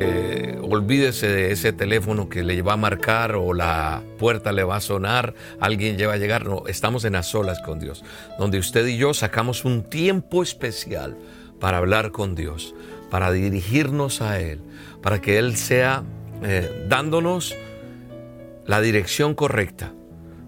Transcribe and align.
eh, 0.00 0.58
olvídese 0.62 1.28
de 1.28 1.52
ese 1.52 1.72
teléfono 1.74 2.28
que 2.28 2.42
le 2.42 2.62
va 2.62 2.72
a 2.72 2.76
marcar 2.76 3.36
o 3.36 3.52
la 3.52 4.02
puerta 4.18 4.50
le 4.52 4.64
va 4.64 4.76
a 4.76 4.80
sonar, 4.80 5.34
alguien 5.60 5.98
lleva 5.98 6.14
a 6.14 6.16
llegar. 6.16 6.46
No, 6.46 6.66
estamos 6.66 7.04
en 7.04 7.12
las 7.12 7.26
solas 7.26 7.60
con 7.60 7.78
Dios, 7.78 8.02
donde 8.38 8.58
usted 8.58 8.86
y 8.86 8.96
yo 8.96 9.12
sacamos 9.12 9.64
un 9.64 9.82
tiempo 9.82 10.42
especial 10.42 11.16
para 11.60 11.78
hablar 11.78 12.12
con 12.12 12.34
Dios, 12.34 12.74
para 13.10 13.30
dirigirnos 13.30 14.22
a 14.22 14.40
Él, 14.40 14.60
para 15.02 15.20
que 15.20 15.38
Él 15.38 15.56
sea 15.56 16.02
eh, 16.42 16.86
dándonos 16.88 17.54
la 18.66 18.80
dirección 18.80 19.34
correcta 19.34 19.92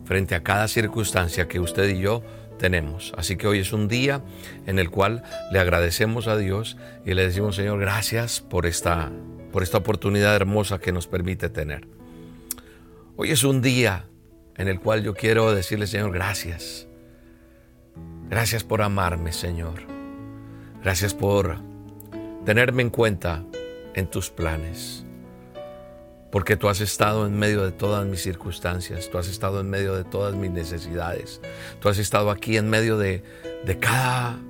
frente 0.04 0.34
a 0.34 0.42
cada 0.42 0.66
circunstancia 0.66 1.46
que 1.46 1.60
usted 1.60 1.90
y 1.90 2.00
yo 2.00 2.22
tenemos. 2.58 3.12
Así 3.16 3.36
que 3.36 3.48
hoy 3.48 3.58
es 3.58 3.72
un 3.72 3.88
día 3.88 4.22
en 4.66 4.78
el 4.78 4.90
cual 4.90 5.22
le 5.50 5.58
agradecemos 5.58 6.28
a 6.28 6.36
Dios 6.36 6.76
y 7.04 7.14
le 7.14 7.26
decimos, 7.26 7.56
Señor, 7.56 7.80
gracias 7.80 8.40
por 8.40 8.66
esta, 8.66 9.10
por 9.52 9.62
esta 9.62 9.78
oportunidad 9.78 10.34
hermosa 10.34 10.78
que 10.78 10.92
nos 10.92 11.06
permite 11.06 11.48
tener. 11.48 11.86
Hoy 13.16 13.30
es 13.30 13.44
un 13.44 13.62
día 13.62 14.08
en 14.56 14.68
el 14.68 14.80
cual 14.80 15.02
yo 15.02 15.14
quiero 15.14 15.54
decirle, 15.54 15.86
Señor, 15.86 16.12
gracias. 16.12 16.88
Gracias 18.28 18.64
por 18.64 18.82
amarme, 18.82 19.32
Señor. 19.32 19.82
Gracias 20.82 21.14
por 21.14 21.58
tenerme 22.44 22.82
en 22.82 22.90
cuenta 22.90 23.44
en 23.94 24.08
tus 24.08 24.30
planes 24.30 25.04
porque 26.32 26.56
tú 26.56 26.70
has 26.70 26.80
estado 26.80 27.26
en 27.26 27.38
medio 27.38 27.62
de 27.62 27.72
todas 27.72 28.06
mis 28.06 28.22
circunstancias, 28.22 29.10
tú 29.10 29.18
has 29.18 29.28
estado 29.28 29.60
en 29.60 29.68
medio 29.68 29.94
de 29.94 30.02
todas 30.02 30.34
mis 30.34 30.50
necesidades, 30.50 31.42
tú 31.78 31.90
has 31.90 31.98
estado 31.98 32.30
aquí 32.30 32.56
en 32.56 32.70
medio 32.70 32.96
de, 32.96 33.22
cada 33.78 34.40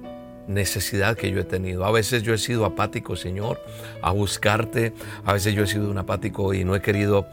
necesidad 0.46 1.16
que 1.16 1.30
yo 1.30 1.40
he 1.40 1.44
tenido. 1.44 1.84
A 1.84 1.90
veces 1.90 2.22
yo 2.22 2.34
he 2.34 2.38
sido 2.38 2.64
apático, 2.64 3.16
Señor, 3.16 3.60
a 4.02 4.10
buscarte, 4.12 4.92
a 5.24 5.32
veces 5.32 5.54
yo 5.54 5.64
he 5.64 5.66
sido 5.66 5.90
un 5.90 5.98
apático 5.98 6.54
y 6.54 6.64
no 6.64 6.74
he 6.74 6.80
querido 6.80 7.26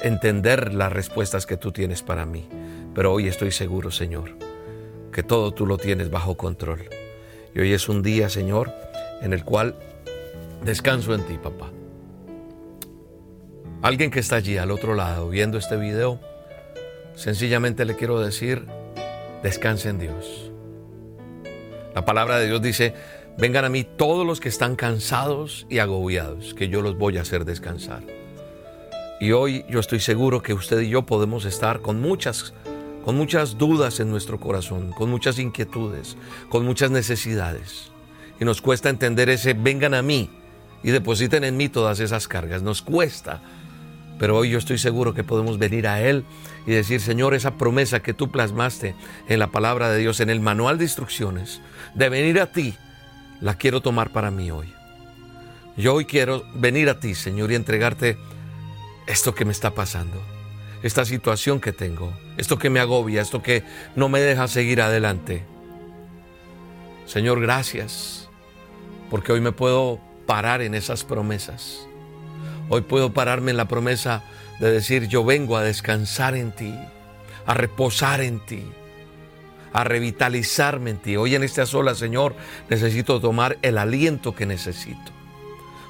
entender 0.00 0.74
las 0.74 0.92
respuestas 0.92 1.46
que 1.46 1.56
tú 1.56 1.72
tienes 1.72 2.02
para 2.02 2.26
mí, 2.26 2.48
pero 2.94 3.12
hoy 3.12 3.28
estoy 3.28 3.50
seguro, 3.50 3.90
Señor, 3.90 4.36
que 5.12 5.22
todo 5.22 5.52
tú 5.52 5.66
lo 5.66 5.78
tienes 5.78 6.10
bajo 6.10 6.36
control. 6.36 6.88
Y 7.54 7.60
hoy 7.60 7.72
es 7.72 7.88
un 7.88 8.02
día, 8.02 8.28
Señor, 8.28 8.72
en 9.22 9.32
el 9.32 9.44
cual 9.44 9.76
descanso 10.64 11.14
en 11.14 11.22
ti, 11.22 11.38
papá. 11.42 11.70
Alguien 13.82 14.10
que 14.10 14.20
está 14.20 14.36
allí 14.36 14.58
al 14.58 14.70
otro 14.70 14.94
lado 14.94 15.28
viendo 15.28 15.58
este 15.58 15.76
video, 15.76 16.20
sencillamente 17.14 17.84
le 17.84 17.96
quiero 17.96 18.20
decir, 18.20 18.66
descanse 19.42 19.88
en 19.88 19.98
Dios. 19.98 20.50
La 21.96 22.04
palabra 22.04 22.38
de 22.38 22.48
Dios 22.48 22.60
dice, 22.60 22.92
vengan 23.38 23.64
a 23.64 23.70
mí 23.70 23.82
todos 23.82 24.26
los 24.26 24.38
que 24.38 24.50
están 24.50 24.76
cansados 24.76 25.66
y 25.70 25.78
agobiados, 25.78 26.52
que 26.52 26.68
yo 26.68 26.82
los 26.82 26.98
voy 26.98 27.16
a 27.16 27.22
hacer 27.22 27.46
descansar. 27.46 28.02
Y 29.18 29.32
hoy 29.32 29.64
yo 29.70 29.80
estoy 29.80 30.00
seguro 30.00 30.42
que 30.42 30.52
usted 30.52 30.82
y 30.82 30.90
yo 30.90 31.06
podemos 31.06 31.46
estar 31.46 31.80
con 31.80 32.02
muchas 32.02 32.52
con 33.02 33.16
muchas 33.16 33.56
dudas 33.56 33.98
en 33.98 34.10
nuestro 34.10 34.38
corazón, 34.38 34.92
con 34.92 35.08
muchas 35.08 35.38
inquietudes, 35.38 36.18
con 36.50 36.66
muchas 36.66 36.90
necesidades. 36.90 37.90
Y 38.38 38.44
nos 38.44 38.60
cuesta 38.60 38.90
entender 38.90 39.30
ese 39.30 39.54
vengan 39.54 39.94
a 39.94 40.02
mí 40.02 40.28
y 40.82 40.90
depositen 40.90 41.44
en 41.44 41.56
mí 41.56 41.70
todas 41.70 42.00
esas 42.00 42.28
cargas. 42.28 42.60
Nos 42.60 42.82
cuesta 42.82 43.40
pero 44.18 44.36
hoy 44.36 44.50
yo 44.50 44.58
estoy 44.58 44.78
seguro 44.78 45.14
que 45.14 45.24
podemos 45.24 45.58
venir 45.58 45.86
a 45.86 46.00
Él 46.00 46.24
y 46.66 46.72
decir, 46.72 47.00
Señor, 47.00 47.34
esa 47.34 47.56
promesa 47.56 48.00
que 48.00 48.14
tú 48.14 48.30
plasmaste 48.30 48.94
en 49.28 49.38
la 49.38 49.48
palabra 49.48 49.90
de 49.90 49.98
Dios, 49.98 50.20
en 50.20 50.30
el 50.30 50.40
manual 50.40 50.78
de 50.78 50.84
instrucciones, 50.84 51.60
de 51.96 52.08
venir 52.08 52.40
a 52.40 52.46
ti, 52.46 52.74
la 53.40 53.54
quiero 53.56 53.80
tomar 53.80 54.10
para 54.10 54.30
mí 54.30 54.52
hoy. 54.52 54.72
Yo 55.76 55.94
hoy 55.94 56.04
quiero 56.04 56.44
venir 56.54 56.88
a 56.88 57.00
ti, 57.00 57.16
Señor, 57.16 57.50
y 57.50 57.56
entregarte 57.56 58.16
esto 59.08 59.34
que 59.34 59.44
me 59.44 59.52
está 59.52 59.72
pasando, 59.72 60.22
esta 60.84 61.04
situación 61.04 61.60
que 61.60 61.72
tengo, 61.72 62.16
esto 62.36 62.56
que 62.56 62.70
me 62.70 62.78
agobia, 62.78 63.20
esto 63.20 63.42
que 63.42 63.64
no 63.96 64.08
me 64.08 64.20
deja 64.20 64.46
seguir 64.46 64.80
adelante. 64.80 65.42
Señor, 67.06 67.40
gracias, 67.40 68.28
porque 69.10 69.32
hoy 69.32 69.40
me 69.40 69.52
puedo 69.52 70.00
parar 70.26 70.62
en 70.62 70.74
esas 70.74 71.02
promesas 71.02 71.86
Hoy 72.68 72.80
puedo 72.80 73.12
pararme 73.12 73.52
en 73.52 73.56
la 73.56 73.68
promesa 73.68 74.24
de 74.58 74.72
decir, 74.72 75.06
yo 75.06 75.24
vengo 75.24 75.56
a 75.56 75.62
descansar 75.62 76.34
en 76.34 76.50
ti, 76.50 76.74
a 77.46 77.54
reposar 77.54 78.20
en 78.20 78.44
ti, 78.44 78.64
a 79.76 79.84
revitalizarme 79.84 80.88
en 80.88 80.96
ti. 80.96 81.16
Hoy 81.18 81.34
en 81.34 81.42
esta 81.42 81.66
sola, 81.66 81.94
Señor, 81.94 82.34
necesito 82.70 83.20
tomar 83.20 83.58
el 83.60 83.76
aliento 83.76 84.34
que 84.34 84.46
necesito. 84.46 85.12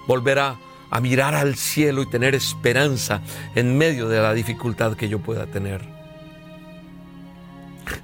Volver 0.08 0.40
a, 0.40 0.56
a 0.90 1.00
mirar 1.00 1.36
al 1.36 1.54
cielo 1.54 2.02
y 2.02 2.10
tener 2.10 2.34
esperanza 2.34 3.22
en 3.54 3.78
medio 3.78 4.08
de 4.08 4.20
la 4.20 4.34
dificultad 4.34 4.96
que 4.96 5.08
yo 5.08 5.20
pueda 5.20 5.46
tener. 5.46 5.82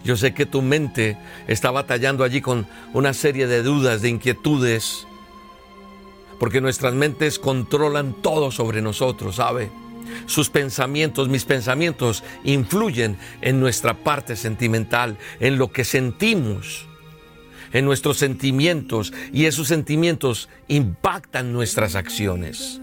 Yo 0.05 0.17
sé 0.17 0.33
que 0.35 0.47
tu 0.47 0.63
mente 0.63 1.19
está 1.49 1.73
batallando 1.73 2.23
allí 2.23 2.41
con 2.41 2.69
una 2.93 3.13
serie 3.13 3.49
de 3.49 3.65
dudas, 3.65 4.03
de 4.03 4.09
inquietudes, 4.09 5.09
porque 6.39 6.61
nuestras 6.61 6.95
mentes 6.95 7.41
controlan 7.41 8.13
todo 8.23 8.53
sobre 8.53 8.83
nosotros, 8.83 9.35
¿sabe? 9.35 9.82
Sus 10.27 10.51
pensamientos, 10.51 11.29
mis 11.29 11.45
pensamientos, 11.45 12.25
influyen 12.45 13.17
en 13.41 13.61
nuestra 13.61 13.95
parte 13.95 14.37
sentimental, 14.37 15.19
en 15.41 15.59
lo 15.59 15.73
que 15.73 15.85
sentimos, 15.85 16.87
en 17.73 17.85
nuestros 17.85 18.19
sentimientos, 18.19 19.13
y 19.33 19.47
esos 19.47 19.69
sentimientos 19.69 20.49
impactan 20.69 21.53
nuestras 21.53 21.95
acciones. 21.95 22.81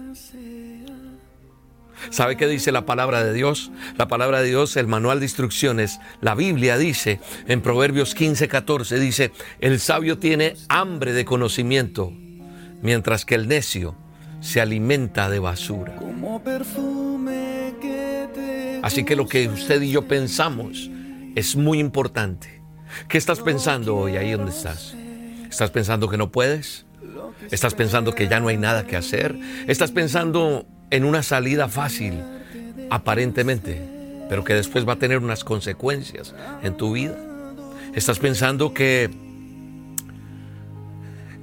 ¿Sabe 2.08 2.36
qué 2.36 2.46
dice 2.46 2.72
la 2.72 2.86
palabra 2.86 3.22
de 3.22 3.34
Dios? 3.34 3.70
La 3.98 4.08
palabra 4.08 4.40
de 4.40 4.48
Dios, 4.48 4.76
el 4.76 4.86
manual 4.86 5.20
de 5.20 5.26
instrucciones, 5.26 6.00
la 6.22 6.34
Biblia 6.34 6.78
dice 6.78 7.20
en 7.46 7.60
Proverbios 7.60 8.14
15, 8.14 8.48
14, 8.48 8.98
dice, 8.98 9.32
el 9.60 9.80
sabio 9.80 10.18
tiene 10.18 10.54
hambre 10.68 11.12
de 11.12 11.26
conocimiento 11.26 12.12
mientras 12.82 13.26
que 13.26 13.34
el 13.34 13.48
necio 13.48 13.96
se 14.40 14.60
alimenta 14.60 15.28
de 15.28 15.38
basura. 15.38 15.98
Así 18.82 19.04
que 19.04 19.16
lo 19.16 19.26
que 19.26 19.48
usted 19.48 19.82
y 19.82 19.90
yo 19.90 20.08
pensamos 20.08 20.90
es 21.34 21.56
muy 21.56 21.78
importante. 21.78 22.62
¿Qué 23.08 23.18
estás 23.18 23.40
pensando 23.40 23.96
hoy 23.96 24.16
ahí 24.16 24.32
donde 24.32 24.50
estás? 24.50 24.96
¿Estás 25.48 25.70
pensando 25.70 26.08
que 26.08 26.16
no 26.16 26.30
puedes? 26.30 26.86
¿Estás 27.50 27.74
pensando 27.74 28.14
que 28.14 28.28
ya 28.28 28.40
no 28.40 28.48
hay 28.48 28.56
nada 28.56 28.86
que 28.86 28.96
hacer? 28.96 29.36
¿Estás 29.66 29.90
pensando 29.90 30.66
en 30.90 31.04
una 31.04 31.22
salida 31.22 31.68
fácil, 31.68 32.22
aparentemente, 32.90 33.80
pero 34.28 34.44
que 34.44 34.54
después 34.54 34.88
va 34.88 34.94
a 34.94 34.98
tener 34.98 35.18
unas 35.18 35.44
consecuencias 35.44 36.34
en 36.62 36.76
tu 36.76 36.92
vida? 36.92 37.16
¿Estás 37.94 38.18
pensando 38.18 38.72
que 38.72 39.10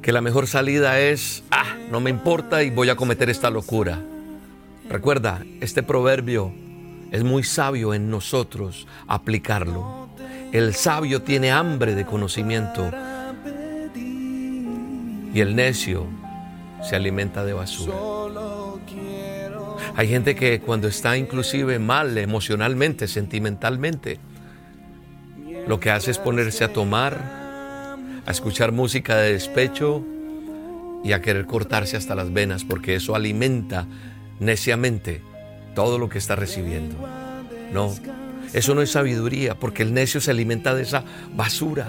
que 0.08 0.14
la 0.14 0.22
mejor 0.22 0.48
salida 0.48 1.02
es, 1.02 1.44
ah, 1.52 1.76
no 1.92 2.00
me 2.00 2.10
importa 2.10 2.64
y 2.64 2.70
voy 2.70 2.88
a 2.88 2.96
cometer 2.96 3.30
esta 3.30 3.50
locura. 3.50 4.00
Recuerda, 4.88 5.44
este 5.60 5.84
proverbio 5.84 6.54
es 7.12 7.26
muy 7.26 7.44
sabio 7.44 7.94
en 7.94 8.10
nosotros 8.10 8.88
aplicarlo. 9.06 10.08
El 10.54 10.74
sabio 10.76 11.24
tiene 11.24 11.52
hambre 11.52 11.94
de 11.94 12.06
conocimiento 12.06 12.90
y 15.34 15.42
el 15.42 15.58
necio 15.58 16.06
se 16.88 16.96
alimenta 16.96 17.44
de 17.44 17.52
basura. 17.52 17.94
Hay 19.98 20.08
gente 20.08 20.38
que 20.38 20.62
cuando 20.62 20.88
está 20.88 21.18
inclusive 21.18 21.80
mal 21.80 22.18
emocionalmente, 22.18 23.10
sentimentalmente, 23.10 24.20
lo 25.68 25.82
que 25.82 25.92
hace 25.92 26.12
es 26.12 26.18
ponerse 26.18 26.64
a 26.64 26.72
tomar, 26.72 27.47
a 28.28 28.32
escuchar 28.32 28.74
música 28.74 29.16
de 29.16 29.34
despecho 29.34 30.04
y 31.04 31.14
a 31.14 31.22
querer 31.22 31.46
cortarse 31.46 31.96
hasta 31.96 32.14
las 32.14 32.34
venas, 32.34 32.66
porque 32.66 32.96
eso 32.96 33.16
alimenta 33.16 33.88
neciamente 34.40 35.22
todo 35.74 35.98
lo 35.98 36.10
que 36.10 36.18
está 36.18 36.36
recibiendo. 36.36 36.96
No, 37.72 37.96
eso 38.54 38.76
no 38.76 38.82
es 38.82 38.92
sabiduría, 38.92 39.56
porque 39.56 39.82
el 39.82 39.94
necio 39.94 40.20
se 40.20 40.32
alimenta 40.32 40.76
de 40.76 40.84
esa 40.84 41.06
basura 41.34 41.88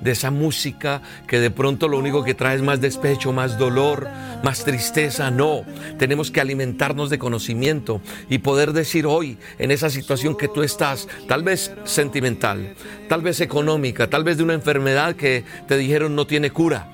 de 0.00 0.12
esa 0.12 0.30
música 0.30 1.02
que 1.26 1.40
de 1.40 1.50
pronto 1.50 1.88
lo 1.88 1.98
único 1.98 2.24
que 2.24 2.34
trae 2.34 2.56
es 2.56 2.62
más 2.62 2.80
despecho, 2.80 3.32
más 3.32 3.58
dolor, 3.58 4.08
más 4.42 4.64
tristeza. 4.64 5.30
No, 5.30 5.64
tenemos 5.98 6.30
que 6.30 6.40
alimentarnos 6.40 7.10
de 7.10 7.18
conocimiento 7.18 8.00
y 8.28 8.38
poder 8.38 8.72
decir 8.72 9.06
hoy 9.06 9.38
en 9.58 9.70
esa 9.70 9.90
situación 9.90 10.36
que 10.36 10.48
tú 10.48 10.62
estás, 10.62 11.08
tal 11.28 11.42
vez 11.42 11.72
sentimental, 11.84 12.74
tal 13.08 13.22
vez 13.22 13.40
económica, 13.40 14.08
tal 14.08 14.24
vez 14.24 14.36
de 14.36 14.42
una 14.42 14.54
enfermedad 14.54 15.16
que 15.16 15.44
te 15.66 15.76
dijeron 15.76 16.14
no 16.14 16.26
tiene 16.26 16.50
cura. 16.50 16.88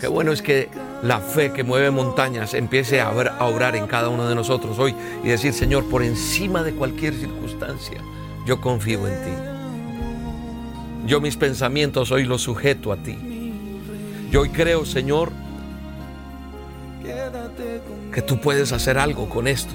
Qué 0.00 0.08
bueno 0.08 0.32
es 0.32 0.42
que 0.42 0.68
la 1.02 1.20
fe 1.20 1.52
que 1.52 1.64
mueve 1.64 1.90
montañas 1.90 2.52
empiece 2.52 3.00
a, 3.00 3.08
a 3.08 3.44
obrar 3.46 3.76
en 3.76 3.86
cada 3.86 4.08
uno 4.08 4.28
de 4.28 4.34
nosotros 4.34 4.78
hoy 4.78 4.94
y 5.22 5.28
decir, 5.28 5.52
Señor, 5.52 5.88
por 5.88 6.02
encima 6.02 6.62
de 6.62 6.72
cualquier 6.72 7.14
circunstancia, 7.14 7.98
yo 8.46 8.60
confío 8.60 9.06
en 9.08 9.24
ti. 9.24 9.53
Yo 11.06 11.20
mis 11.20 11.36
pensamientos 11.36 12.10
hoy 12.10 12.24
los 12.24 12.42
sujeto 12.42 12.92
a 12.92 12.96
ti. 12.96 13.18
Yo 14.30 14.40
hoy 14.40 14.48
creo, 14.48 14.84
Señor, 14.86 15.32
que 18.12 18.22
tú 18.22 18.40
puedes 18.40 18.72
hacer 18.72 18.96
algo 18.98 19.28
con 19.28 19.46
esto, 19.46 19.74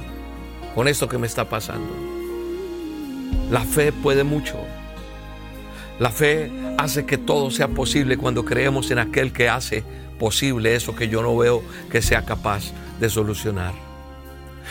con 0.73 0.87
esto 0.87 1.07
que 1.07 1.17
me 1.17 1.27
está 1.27 1.47
pasando. 1.47 1.87
La 3.51 3.61
fe 3.61 3.91
puede 3.91 4.23
mucho. 4.23 4.57
La 5.99 6.09
fe 6.09 6.51
hace 6.77 7.05
que 7.05 7.17
todo 7.17 7.51
sea 7.51 7.67
posible 7.67 8.17
cuando 8.17 8.43
creemos 8.45 8.89
en 8.89 8.99
aquel 8.99 9.31
que 9.31 9.49
hace 9.49 9.83
posible 10.17 10.75
eso 10.75 10.95
que 10.95 11.09
yo 11.09 11.21
no 11.21 11.37
veo 11.37 11.61
que 11.91 12.01
sea 12.01 12.25
capaz 12.25 12.71
de 12.99 13.09
solucionar. 13.09 13.88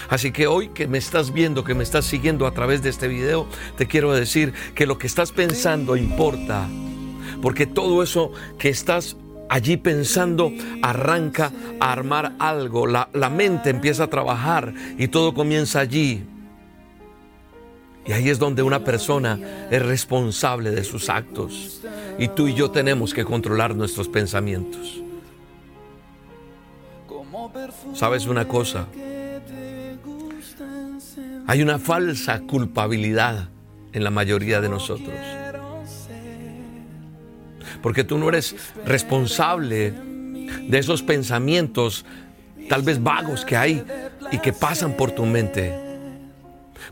Así 0.08 0.32
que 0.32 0.46
hoy 0.46 0.68
que 0.68 0.86
me 0.86 0.98
estás 0.98 1.32
viendo, 1.32 1.64
que 1.64 1.74
me 1.74 1.82
estás 1.82 2.04
siguiendo 2.04 2.46
a 2.46 2.52
través 2.52 2.82
de 2.82 2.90
este 2.90 3.08
video, 3.08 3.46
te 3.76 3.86
quiero 3.86 4.12
decir 4.12 4.52
que 4.74 4.86
lo 4.86 4.98
que 4.98 5.06
estás 5.06 5.32
pensando 5.32 5.96
importa. 5.96 6.68
Porque 7.42 7.66
todo 7.66 8.02
eso 8.02 8.32
que 8.58 8.68
estás 8.68 9.16
allí 9.48 9.76
pensando 9.76 10.52
arranca 10.82 11.52
a 11.80 11.92
armar 11.92 12.34
algo. 12.38 12.86
La, 12.86 13.08
la 13.12 13.30
mente 13.30 13.70
empieza 13.70 14.04
a 14.04 14.10
trabajar 14.10 14.72
y 14.98 15.08
todo 15.08 15.34
comienza 15.34 15.80
allí. 15.80 16.24
Y 18.06 18.12
ahí 18.12 18.30
es 18.30 18.38
donde 18.38 18.62
una 18.62 18.84
persona 18.84 19.38
es 19.70 19.84
responsable 19.84 20.70
de 20.70 20.82
sus 20.82 21.10
actos. 21.10 21.82
Y 22.18 22.28
tú 22.28 22.48
y 22.48 22.54
yo 22.54 22.70
tenemos 22.70 23.12
que 23.12 23.24
controlar 23.24 23.76
nuestros 23.76 24.08
pensamientos. 24.08 25.02
¿Sabes 27.94 28.26
una 28.26 28.48
cosa? 28.48 28.86
Hay 31.48 31.62
una 31.62 31.78
falsa 31.78 32.40
culpabilidad 32.40 33.48
en 33.94 34.04
la 34.04 34.10
mayoría 34.10 34.60
de 34.60 34.68
nosotros. 34.68 35.16
Porque 37.82 38.04
tú 38.04 38.18
no 38.18 38.28
eres 38.28 38.54
responsable 38.84 39.92
de 39.92 40.78
esos 40.78 41.02
pensamientos 41.02 42.04
tal 42.68 42.82
vez 42.82 43.02
vagos 43.02 43.46
que 43.46 43.56
hay 43.56 43.82
y 44.30 44.38
que 44.40 44.52
pasan 44.52 44.94
por 44.94 45.12
tu 45.12 45.24
mente. 45.24 45.74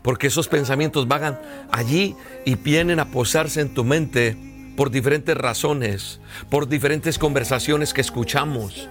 Porque 0.01 0.25
esos 0.25 0.47
pensamientos 0.47 1.07
vagan 1.07 1.39
allí 1.71 2.15
y 2.43 2.55
vienen 2.55 2.99
a 2.99 3.11
posarse 3.11 3.61
en 3.61 3.75
tu 3.75 3.83
mente 3.83 4.35
por 4.75 4.89
diferentes 4.89 5.37
razones, 5.37 6.19
por 6.49 6.67
diferentes 6.67 7.19
conversaciones 7.19 7.93
que 7.93 8.01
escuchamos, 8.01 8.89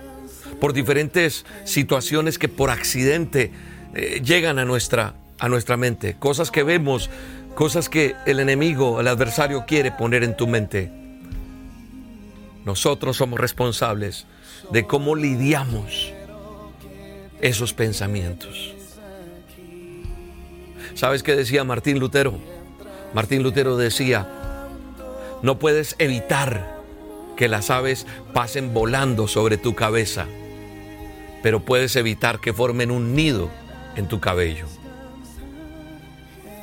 por 0.60 0.72
diferentes 0.72 1.44
situaciones 1.64 2.38
que 2.38 2.48
por 2.48 2.70
accidente 2.70 3.50
eh, 3.94 4.22
llegan 4.24 4.60
a 4.60 4.64
nuestra, 4.64 5.14
a 5.38 5.48
nuestra 5.48 5.76
mente, 5.76 6.16
cosas 6.18 6.50
que 6.50 6.62
vemos, 6.62 7.10
cosas 7.54 7.88
que 7.88 8.14
el 8.26 8.40
enemigo, 8.40 9.00
el 9.00 9.08
adversario 9.08 9.64
quiere 9.66 9.92
poner 9.92 10.24
en 10.24 10.36
tu 10.36 10.46
mente. 10.46 10.90
Nosotros 12.64 13.16
somos 13.16 13.38
responsables 13.38 14.26
de 14.70 14.86
cómo 14.86 15.14
lidiamos 15.14 16.12
esos 17.40 17.72
pensamientos. 17.72 18.74
¿Sabes 20.94 21.22
qué 21.22 21.36
decía 21.36 21.62
Martín 21.64 21.98
Lutero? 21.98 22.38
Martín 23.14 23.42
Lutero 23.42 23.76
decía, 23.76 24.28
no 25.42 25.58
puedes 25.58 25.94
evitar 25.98 26.76
que 27.36 27.48
las 27.48 27.70
aves 27.70 28.06
pasen 28.32 28.72
volando 28.72 29.28
sobre 29.28 29.58
tu 29.58 29.74
cabeza, 29.74 30.26
pero 31.42 31.60
puedes 31.60 31.94
evitar 31.96 32.40
que 32.40 32.52
formen 32.52 32.90
un 32.90 33.14
nido 33.14 33.50
en 33.94 34.08
tu 34.08 34.20
cabello. 34.20 34.66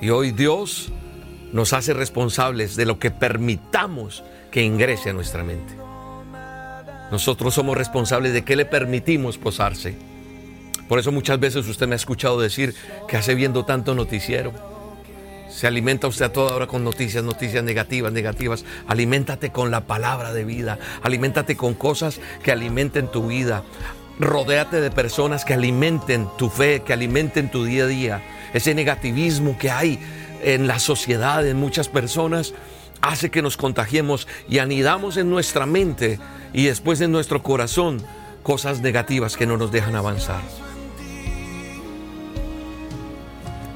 Y 0.03 0.09
hoy 0.09 0.31
Dios 0.33 0.89
nos 1.53 1.71
hace 1.71 1.93
responsables 1.93 2.75
de 2.75 2.85
lo 2.85 2.99
que 2.99 3.09
permitamos 3.09 4.21
que 4.51 4.61
ingrese 4.61 5.11
a 5.11 5.13
nuestra 5.13 5.45
mente. 5.45 5.75
Nosotros 7.09 7.53
somos 7.53 7.77
responsables 7.77 8.33
de 8.33 8.43
qué 8.43 8.57
le 8.57 8.65
permitimos 8.65 9.37
posarse. 9.37 9.95
Por 10.89 10.99
eso 10.99 11.13
muchas 11.13 11.39
veces 11.39 11.65
usted 11.69 11.87
me 11.87 11.93
ha 11.93 11.95
escuchado 11.95 12.41
decir 12.41 12.75
que 13.07 13.15
hace 13.15 13.33
viendo 13.33 13.63
tanto 13.63 13.95
noticiero. 13.95 14.51
Se 15.49 15.67
alimenta 15.67 16.07
usted 16.07 16.25
a 16.25 16.33
toda 16.33 16.53
hora 16.53 16.67
con 16.67 16.83
noticias, 16.83 17.23
noticias 17.23 17.63
negativas, 17.63 18.11
negativas. 18.11 18.65
Aliméntate 18.87 19.51
con 19.51 19.71
la 19.71 19.87
palabra 19.87 20.33
de 20.33 20.43
vida. 20.43 20.79
Aliméntate 21.01 21.55
con 21.55 21.75
cosas 21.75 22.19
que 22.43 22.51
alimenten 22.51 23.07
tu 23.07 23.27
vida. 23.27 23.63
Rodéate 24.19 24.79
de 24.79 24.91
personas 24.91 25.43
que 25.43 25.53
alimenten 25.53 26.27
tu 26.37 26.49
fe, 26.49 26.81
que 26.81 26.93
alimenten 26.93 27.49
tu 27.49 27.65
día 27.65 27.85
a 27.85 27.87
día. 27.87 28.21
Ese 28.53 28.75
negativismo 28.75 29.57
que 29.57 29.71
hay 29.71 29.99
en 30.43 30.67
la 30.67 30.79
sociedad, 30.79 31.45
en 31.47 31.57
muchas 31.57 31.87
personas, 31.89 32.53
hace 33.01 33.31
que 33.31 33.41
nos 33.41 33.57
contagiemos 33.57 34.27
y 34.47 34.59
anidamos 34.59 35.17
en 35.17 35.29
nuestra 35.29 35.65
mente 35.65 36.19
y 36.53 36.65
después 36.65 37.01
en 37.01 37.11
nuestro 37.11 37.41
corazón 37.41 38.01
cosas 38.43 38.81
negativas 38.81 39.35
que 39.35 39.47
no 39.47 39.57
nos 39.57 39.71
dejan 39.71 39.95
avanzar. 39.95 40.41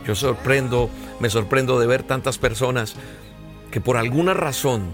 Yo 0.05 0.15
sorprendo, 0.15 0.89
me 1.19 1.29
sorprendo 1.29 1.79
de 1.79 1.87
ver 1.87 2.03
tantas 2.03 2.37
personas 2.37 2.95
que 3.71 3.81
por 3.81 3.97
alguna 3.97 4.33
razón 4.33 4.91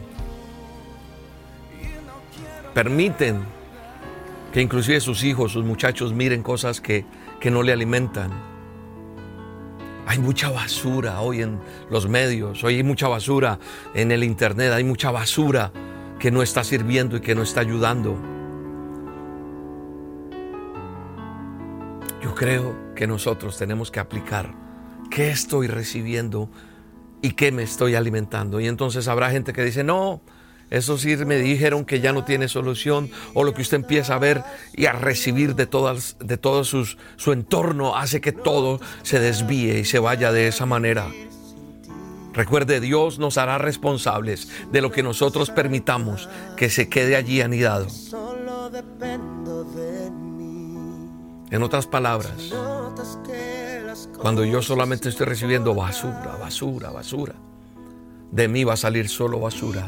permiten 2.74 3.46
que 4.54 4.62
inclusive 4.62 5.02
sus 5.02 5.24
hijos, 5.24 5.52
sus 5.52 5.66
muchachos 5.66 6.14
miren 6.14 6.44
cosas 6.44 6.80
que, 6.80 7.06
que 7.40 7.52
no 7.52 7.64
le 7.64 7.74
alimentan. 7.74 8.32
Hay 10.06 10.20
mucha 10.20 10.50
basura 10.50 11.20
hoy 11.22 11.42
en 11.42 11.60
los 11.90 12.08
medios, 12.08 12.64
hoy 12.64 12.76
hay 12.76 12.84
mucha 12.84 13.08
basura 13.08 13.60
en 13.94 14.12
el 14.12 14.24
Internet, 14.24 14.72
hay 14.72 14.84
mucha 14.84 15.12
basura 15.12 15.72
que 16.20 16.32
no 16.32 16.42
está 16.42 16.64
sirviendo 16.64 17.18
y 17.18 17.20
que 17.20 17.36
no 17.36 17.42
está 17.42 17.62
ayudando. 17.62 18.16
Yo 22.22 22.34
creo 22.36 22.94
que 22.96 23.08
nosotros 23.08 23.58
tenemos 23.58 23.92
que 23.92 24.00
aplicar 24.00 24.64
¿Qué 25.14 25.30
estoy 25.30 25.68
recibiendo 25.68 26.50
y 27.22 27.34
qué 27.34 27.52
me 27.52 27.62
estoy 27.62 27.94
alimentando? 27.94 28.60
Y 28.60 28.68
entonces 28.68 29.08
habrá 29.08 29.30
gente 29.30 29.54
que 29.54 29.64
dice, 29.64 29.84
no, 29.84 30.22
eso 30.74 30.98
sí 30.98 31.16
me 31.18 31.38
dijeron 31.38 31.86
que 31.86 32.00
ya 32.00 32.14
no 32.14 32.26
tiene 32.26 32.48
solución, 32.48 33.12
o 33.36 33.44
lo 33.44 33.54
que 33.54 33.62
usted 33.62 33.78
empieza 33.78 34.16
a 34.16 34.18
ver 34.18 34.44
y 34.76 34.88
a 34.88 34.92
recibir 34.92 35.54
de, 35.54 35.68
todas, 35.68 36.18
de 36.20 36.36
todo 36.36 36.64
sus, 36.64 36.98
su 37.16 37.32
entorno 37.32 37.96
hace 37.96 38.22
que 38.22 38.32
todo 38.32 38.82
se 39.04 39.20
desvíe 39.20 39.78
y 39.78 39.86
se 39.86 40.00
vaya 40.00 40.32
de 40.32 40.48
esa 40.48 40.66
manera. 40.66 41.06
Recuerde, 42.34 42.80
Dios 42.80 43.20
nos 43.20 43.38
hará 43.38 43.60
responsables 43.60 44.50
de 44.72 44.82
lo 44.82 44.92
que 44.92 45.04
nosotros 45.04 45.52
permitamos 45.52 46.28
que 46.58 46.72
se 46.72 46.90
quede 46.90 47.16
allí 47.16 47.42
anidado. 47.42 47.86
En 51.52 51.62
otras 51.62 51.86
palabras, 51.86 52.52
cuando 54.18 54.44
yo 54.44 54.64
solamente 54.64 55.10
estoy 55.10 55.28
recibiendo 55.28 55.76
basura, 55.76 56.36
basura, 56.42 56.90
basura, 56.90 57.36
de 58.32 58.48
mí 58.48 58.64
va 58.64 58.74
a 58.74 58.78
salir 58.78 59.08
solo 59.08 59.40
basura. 59.40 59.88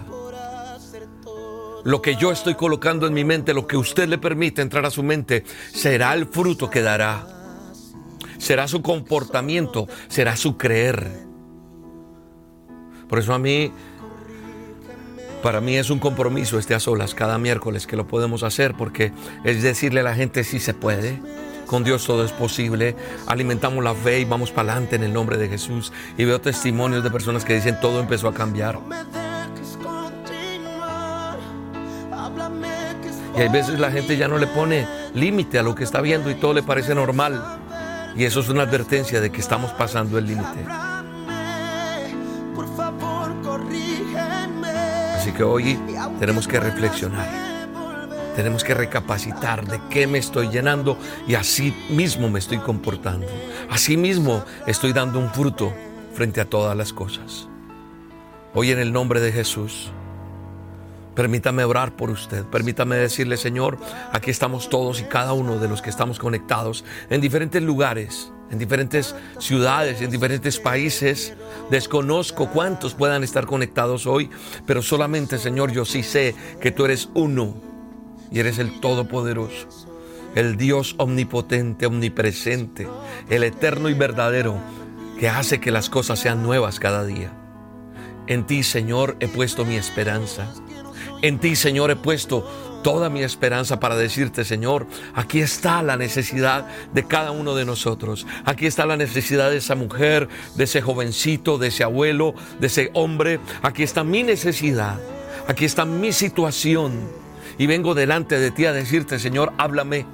Lo 1.85 2.01
que 2.01 2.15
yo 2.15 2.31
estoy 2.31 2.55
colocando 2.55 3.07
en 3.07 3.13
mi 3.13 3.23
mente, 3.23 3.53
lo 3.53 3.67
que 3.67 3.77
usted 3.77 4.09
le 4.09 4.17
permite 4.17 4.61
entrar 4.61 4.85
a 4.85 4.89
su 4.89 5.03
mente, 5.03 5.45
será 5.71 6.13
el 6.13 6.25
fruto 6.25 6.69
que 6.69 6.81
dará. 6.81 7.27
Será 8.37 8.67
su 8.67 8.81
comportamiento, 8.81 9.87
será 10.07 10.35
su 10.35 10.57
creer. 10.57 11.11
Por 13.07 13.19
eso 13.19 13.33
a 13.33 13.39
mí, 13.39 13.71
para 15.41 15.61
mí 15.61 15.77
es 15.77 15.89
un 15.89 15.99
compromiso 15.99 16.59
este 16.59 16.73
a 16.73 16.79
solas 16.79 17.15
cada 17.15 17.37
miércoles 17.37 17.87
que 17.87 17.95
lo 17.95 18.07
podemos 18.07 18.43
hacer, 18.43 18.73
porque 18.75 19.13
es 19.43 19.61
decirle 19.61 20.01
a 20.01 20.03
la 20.03 20.15
gente 20.15 20.43
si 20.43 20.59
se 20.59 20.73
puede 20.73 21.19
con 21.65 21.83
Dios 21.83 22.05
todo 22.05 22.23
es 22.23 22.31
posible. 22.31 22.95
Alimentamos 23.27 23.83
la 23.83 23.93
fe 23.93 24.19
y 24.19 24.25
vamos 24.25 24.51
para 24.51 24.71
adelante 24.71 24.95
en 24.95 25.03
el 25.03 25.13
nombre 25.13 25.37
de 25.37 25.49
Jesús. 25.49 25.91
Y 26.17 26.25
veo 26.25 26.39
testimonios 26.39 27.03
de 27.03 27.11
personas 27.11 27.43
que 27.43 27.55
dicen 27.55 27.79
todo 27.79 27.99
empezó 27.99 28.27
a 28.27 28.33
cambiar. 28.33 28.79
Y 33.37 33.41
hay 33.41 33.49
veces 33.49 33.79
la 33.79 33.91
gente 33.91 34.15
ya 34.15 34.27
no 34.27 34.37
le 34.37 34.47
pone 34.47 34.87
límite 35.13 35.59
a 35.59 35.63
lo 35.63 35.75
que 35.75 35.83
está 35.83 36.01
viendo 36.01 36.29
y 36.29 36.35
todo 36.35 36.53
le 36.53 36.63
parece 36.63 36.95
normal. 36.95 37.59
Y 38.15 38.23
eso 38.23 38.39
es 38.39 38.49
una 38.49 38.63
advertencia 38.63 39.19
de 39.19 39.29
que 39.29 39.41
estamos 39.41 39.71
pasando 39.73 40.17
el 40.17 40.27
límite. 40.27 40.65
Así 45.15 45.31
que 45.31 45.43
hoy 45.43 45.77
tenemos 46.19 46.47
que 46.47 46.59
reflexionar. 46.59 47.27
Tenemos 48.35 48.63
que 48.63 48.73
recapacitar 48.73 49.65
de 49.65 49.79
qué 49.89 50.07
me 50.07 50.17
estoy 50.17 50.49
llenando 50.49 50.97
y 51.27 51.35
así 51.35 51.73
mismo 51.89 52.29
me 52.29 52.39
estoy 52.39 52.59
comportando. 52.59 53.27
Así 53.69 53.97
mismo 53.97 54.43
estoy 54.67 54.93
dando 54.93 55.19
un 55.19 55.29
fruto 55.29 55.73
frente 56.13 56.41
a 56.41 56.45
todas 56.45 56.75
las 56.75 56.93
cosas. 56.93 57.47
Hoy 58.53 58.71
en 58.71 58.79
el 58.79 58.93
nombre 58.93 59.19
de 59.19 59.31
Jesús, 59.31 59.91
permítame 61.15 61.63
orar 61.63 61.95
por 61.95 62.09
usted. 62.09 62.43
Permítame 62.45 62.97
decirle, 62.97 63.37
Señor, 63.37 63.77
aquí 64.11 64.31
estamos 64.31 64.69
todos 64.69 64.99
y 64.99 65.05
cada 65.05 65.33
uno 65.33 65.57
de 65.57 65.67
los 65.67 65.81
que 65.81 65.89
estamos 65.89 66.19
conectados 66.19 66.83
en 67.09 67.21
diferentes 67.21 67.63
lugares, 67.63 68.31
en 68.51 68.59
diferentes 68.59 69.15
ciudades, 69.39 70.01
en 70.01 70.11
diferentes 70.11 70.59
países. 70.59 71.33
Desconozco 71.71 72.49
cuántos 72.49 72.93
puedan 72.93 73.23
estar 73.23 73.45
conectados 73.45 74.05
hoy, 74.05 74.29
pero 74.65 74.81
solamente, 74.81 75.37
Señor, 75.37 75.71
yo 75.71 75.85
sí 75.85 76.03
sé 76.03 76.35
que 76.59 76.71
tú 76.71 76.85
eres 76.85 77.09
uno 77.13 77.55
y 78.31 78.39
eres 78.39 78.59
el 78.59 78.79
Todopoderoso. 78.79 79.67
el 80.35 80.57
Dios 80.57 80.95
omnipotente, 80.97 81.85
omnipresente, 81.85 82.87
el 83.29 83.43
eterno 83.43 83.87
y 83.87 83.93
verdadero, 83.93 84.59
que 85.17 85.29
hace 85.29 85.61
que 85.61 85.71
las 85.71 85.89
cosas 85.89 86.19
sean 86.19 86.43
nuevas 86.43 86.79
cada 86.79 87.05
día. 87.05 87.31
En 88.27 88.45
ti, 88.45 88.63
Señor, 88.63 89.15
he 89.21 89.29
puesto 89.29 89.63
mi 89.63 89.75
esperanza. 89.77 90.51
En 91.21 91.39
ti, 91.39 91.55
Señor, 91.55 91.91
he 91.91 91.95
puesto 91.95 92.47
toda 92.83 93.09
mi 93.09 93.23
esperanza 93.23 93.79
para 93.79 93.95
decirte, 93.95 94.45
Señor, 94.45 94.85
aquí 95.15 95.39
está 95.39 95.81
la 95.81 95.97
necesidad 95.97 96.67
de 96.93 97.03
cada 97.07 97.31
uno 97.31 97.55
de 97.55 97.65
nosotros. 97.65 98.27
Aquí 98.45 98.67
está 98.67 98.85
la 98.85 98.95
necesidad 98.95 99.49
de 99.49 99.57
esa 99.57 99.73
mujer, 99.73 100.29
de 100.55 100.65
ese 100.65 100.81
jovencito, 100.81 101.57
de 101.57 101.69
ese 101.69 101.83
abuelo, 101.83 102.35
de 102.59 102.67
ese 102.67 102.91
hombre. 102.93 103.39
Aquí 103.63 103.81
está 103.81 104.03
mi 104.03 104.21
necesidad. 104.21 104.99
Aquí 105.47 105.65
está 105.65 105.85
mi 105.85 106.11
situación. 106.11 106.93
Y 107.57 107.65
vengo 107.65 107.95
delante 107.95 108.37
de 108.37 108.51
ti 108.51 108.65
a 108.65 108.73
decirte, 108.73 109.17
Señor, 109.17 109.51
háblame 109.57 110.05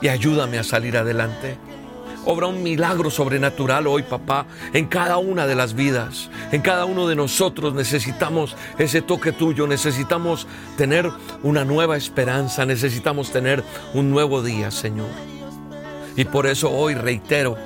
y 0.00 0.08
ayúdame 0.08 0.58
a 0.58 0.64
salir 0.64 0.96
adelante. 0.96 1.58
Obra 2.28 2.48
un 2.48 2.60
milagro 2.60 3.08
sobrenatural 3.08 3.86
hoy, 3.86 4.02
papá, 4.02 4.46
en 4.72 4.86
cada 4.86 5.16
una 5.16 5.46
de 5.46 5.54
las 5.54 5.74
vidas. 5.74 6.28
En 6.50 6.60
cada 6.60 6.84
uno 6.84 7.06
de 7.06 7.14
nosotros 7.14 7.72
necesitamos 7.72 8.56
ese 8.78 9.00
toque 9.00 9.30
tuyo, 9.30 9.68
necesitamos 9.68 10.48
tener 10.76 11.08
una 11.44 11.64
nueva 11.64 11.96
esperanza, 11.96 12.66
necesitamos 12.66 13.30
tener 13.30 13.62
un 13.94 14.10
nuevo 14.10 14.42
día, 14.42 14.72
Señor. 14.72 15.06
Y 16.16 16.24
por 16.24 16.48
eso 16.48 16.68
hoy 16.68 16.94
reitero, 16.94 17.56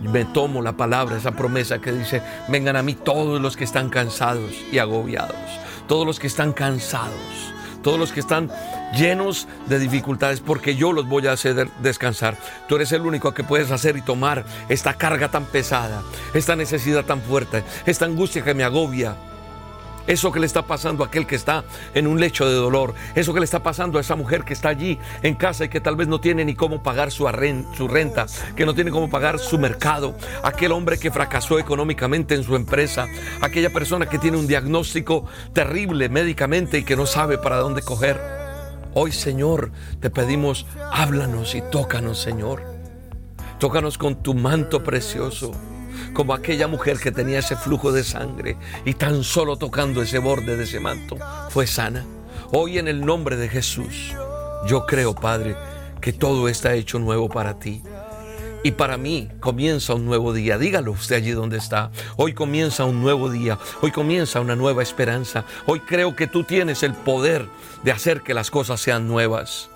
me 0.00 0.24
tomo 0.24 0.62
la 0.62 0.76
palabra, 0.76 1.16
esa 1.16 1.32
promesa 1.32 1.80
que 1.80 1.90
dice, 1.90 2.22
vengan 2.46 2.76
a 2.76 2.84
mí 2.84 2.94
todos 2.94 3.40
los 3.40 3.56
que 3.56 3.64
están 3.64 3.88
cansados 3.88 4.52
y 4.70 4.78
agobiados, 4.78 5.34
todos 5.88 6.06
los 6.06 6.20
que 6.20 6.28
están 6.28 6.52
cansados 6.52 7.52
todos 7.82 7.98
los 7.98 8.12
que 8.12 8.20
están 8.20 8.50
llenos 8.96 9.48
de 9.66 9.78
dificultades, 9.78 10.40
porque 10.40 10.76
yo 10.76 10.92
los 10.92 11.08
voy 11.08 11.26
a 11.26 11.32
hacer 11.32 11.68
descansar. 11.80 12.36
Tú 12.68 12.76
eres 12.76 12.92
el 12.92 13.02
único 13.02 13.34
que 13.34 13.44
puedes 13.44 13.70
hacer 13.70 13.96
y 13.96 14.02
tomar 14.02 14.44
esta 14.68 14.94
carga 14.94 15.30
tan 15.30 15.44
pesada, 15.44 16.02
esta 16.34 16.56
necesidad 16.56 17.04
tan 17.04 17.20
fuerte, 17.20 17.64
esta 17.86 18.04
angustia 18.04 18.44
que 18.44 18.54
me 18.54 18.64
agobia. 18.64 19.16
Eso 20.08 20.32
que 20.32 20.40
le 20.40 20.46
está 20.46 20.62
pasando 20.62 21.04
a 21.04 21.08
aquel 21.08 21.26
que 21.26 21.36
está 21.36 21.64
en 21.94 22.06
un 22.06 22.18
lecho 22.18 22.48
de 22.48 22.54
dolor. 22.54 22.94
Eso 23.14 23.34
que 23.34 23.40
le 23.40 23.44
está 23.44 23.62
pasando 23.62 23.98
a 23.98 24.00
esa 24.00 24.16
mujer 24.16 24.42
que 24.42 24.54
está 24.54 24.70
allí 24.70 24.98
en 25.22 25.34
casa 25.34 25.66
y 25.66 25.68
que 25.68 25.82
tal 25.82 25.96
vez 25.96 26.08
no 26.08 26.18
tiene 26.18 26.46
ni 26.46 26.54
cómo 26.54 26.82
pagar 26.82 27.10
su, 27.10 27.28
renta, 27.28 28.24
que 28.56 28.64
no 28.64 28.74
tiene 28.74 28.90
cómo 28.90 29.10
pagar 29.10 29.38
su 29.38 29.58
mercado. 29.58 30.16
Aquel 30.42 30.72
hombre 30.72 30.98
que 30.98 31.10
fracasó 31.10 31.58
económicamente 31.58 32.34
en 32.34 32.42
su 32.42 32.56
empresa. 32.56 33.06
Aquella 33.42 33.70
persona 33.70 34.08
que 34.08 34.18
tiene 34.18 34.38
un 34.38 34.46
diagnóstico 34.46 35.26
terrible 35.52 36.08
médicamente 36.08 36.78
y 36.78 36.84
que 36.84 36.96
no 36.96 37.04
sabe 37.04 37.36
para 37.36 37.58
dónde 37.58 37.82
coger. 37.82 38.18
Hoy, 38.94 39.12
Señor, 39.12 39.72
te 40.00 40.08
pedimos, 40.08 40.64
háblanos 40.90 41.54
y 41.54 41.60
tócanos, 41.60 42.18
Señor. 42.18 42.62
Tócanos 43.58 43.98
con 43.98 44.22
tu 44.22 44.32
manto 44.32 44.82
precioso 44.82 45.52
como 46.12 46.34
aquella 46.34 46.68
mujer 46.68 46.98
que 46.98 47.12
tenía 47.12 47.38
ese 47.38 47.56
flujo 47.56 47.92
de 47.92 48.04
sangre 48.04 48.56
y 48.84 48.94
tan 48.94 49.24
solo 49.24 49.56
tocando 49.56 50.02
ese 50.02 50.18
borde 50.18 50.56
de 50.56 50.64
ese 50.64 50.80
manto 50.80 51.16
fue 51.50 51.66
sana. 51.66 52.04
Hoy 52.50 52.78
en 52.78 52.88
el 52.88 53.04
nombre 53.04 53.36
de 53.36 53.48
Jesús, 53.48 54.14
yo 54.66 54.86
creo, 54.86 55.14
Padre, 55.14 55.56
que 56.00 56.12
todo 56.12 56.48
está 56.48 56.74
hecho 56.74 56.98
nuevo 56.98 57.28
para 57.28 57.58
ti. 57.58 57.82
Y 58.62 58.72
para 58.72 58.96
mí 58.96 59.28
comienza 59.40 59.94
un 59.94 60.04
nuevo 60.04 60.32
día. 60.32 60.58
Dígalo 60.58 60.92
usted 60.92 61.16
allí 61.16 61.30
donde 61.30 61.58
está. 61.58 61.90
Hoy 62.16 62.34
comienza 62.34 62.84
un 62.84 63.00
nuevo 63.00 63.30
día. 63.30 63.58
Hoy 63.82 63.92
comienza 63.92 64.40
una 64.40 64.56
nueva 64.56 64.82
esperanza. 64.82 65.44
Hoy 65.66 65.80
creo 65.80 66.16
que 66.16 66.26
tú 66.26 66.42
tienes 66.42 66.82
el 66.82 66.94
poder 66.94 67.46
de 67.84 67.92
hacer 67.92 68.22
que 68.22 68.34
las 68.34 68.50
cosas 68.50 68.80
sean 68.80 69.06
nuevas. 69.06 69.70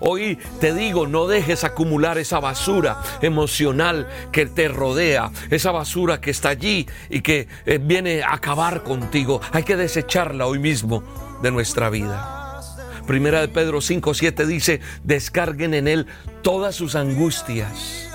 Hoy 0.00 0.38
te 0.60 0.72
digo, 0.72 1.06
no 1.06 1.26
dejes 1.26 1.62
acumular 1.62 2.16
esa 2.16 2.40
basura 2.40 3.02
emocional 3.20 4.08
que 4.32 4.46
te 4.46 4.68
rodea, 4.68 5.30
esa 5.50 5.72
basura 5.72 6.22
que 6.22 6.30
está 6.30 6.48
allí 6.48 6.86
y 7.10 7.20
que 7.20 7.48
eh, 7.66 7.78
viene 7.80 8.22
a 8.22 8.34
acabar 8.34 8.82
contigo. 8.82 9.42
Hay 9.52 9.62
que 9.62 9.76
desecharla 9.76 10.46
hoy 10.46 10.58
mismo 10.58 11.02
de 11.42 11.50
nuestra 11.50 11.90
vida. 11.90 12.62
Primera 13.06 13.42
de 13.42 13.48
Pedro 13.48 13.80
5:7 13.80 14.46
dice, 14.46 14.80
descarguen 15.04 15.74
en 15.74 15.86
Él 15.86 16.06
todas 16.42 16.74
sus 16.74 16.94
angustias. 16.94 18.08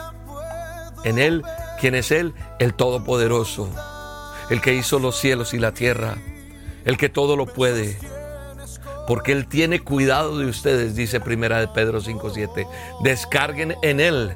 En 1.03 1.19
Él, 1.19 1.43
¿quién 1.79 1.93
es 1.93 2.09
Él? 2.09 2.33
El 2.57 2.73
Todopoderoso, 2.73 3.69
el 4.49 4.59
que 4.59 4.73
hizo 4.73 4.97
los 4.97 5.19
cielos 5.19 5.53
y 5.53 5.59
la 5.59 5.73
tierra, 5.73 6.15
el 6.83 6.97
que 6.97 7.09
todo 7.09 7.35
lo 7.35 7.45
puede 7.45 7.99
porque 9.07 9.31
Él 9.31 9.47
tiene 9.47 9.81
cuidado 9.81 10.37
de 10.37 10.45
ustedes, 10.45 10.95
dice 10.95 11.19
Primera 11.19 11.59
de 11.59 11.67
Pedro 11.67 12.01
5.7. 12.01 12.67
Descarguen 13.01 13.75
en 13.81 13.99
Él 13.99 14.35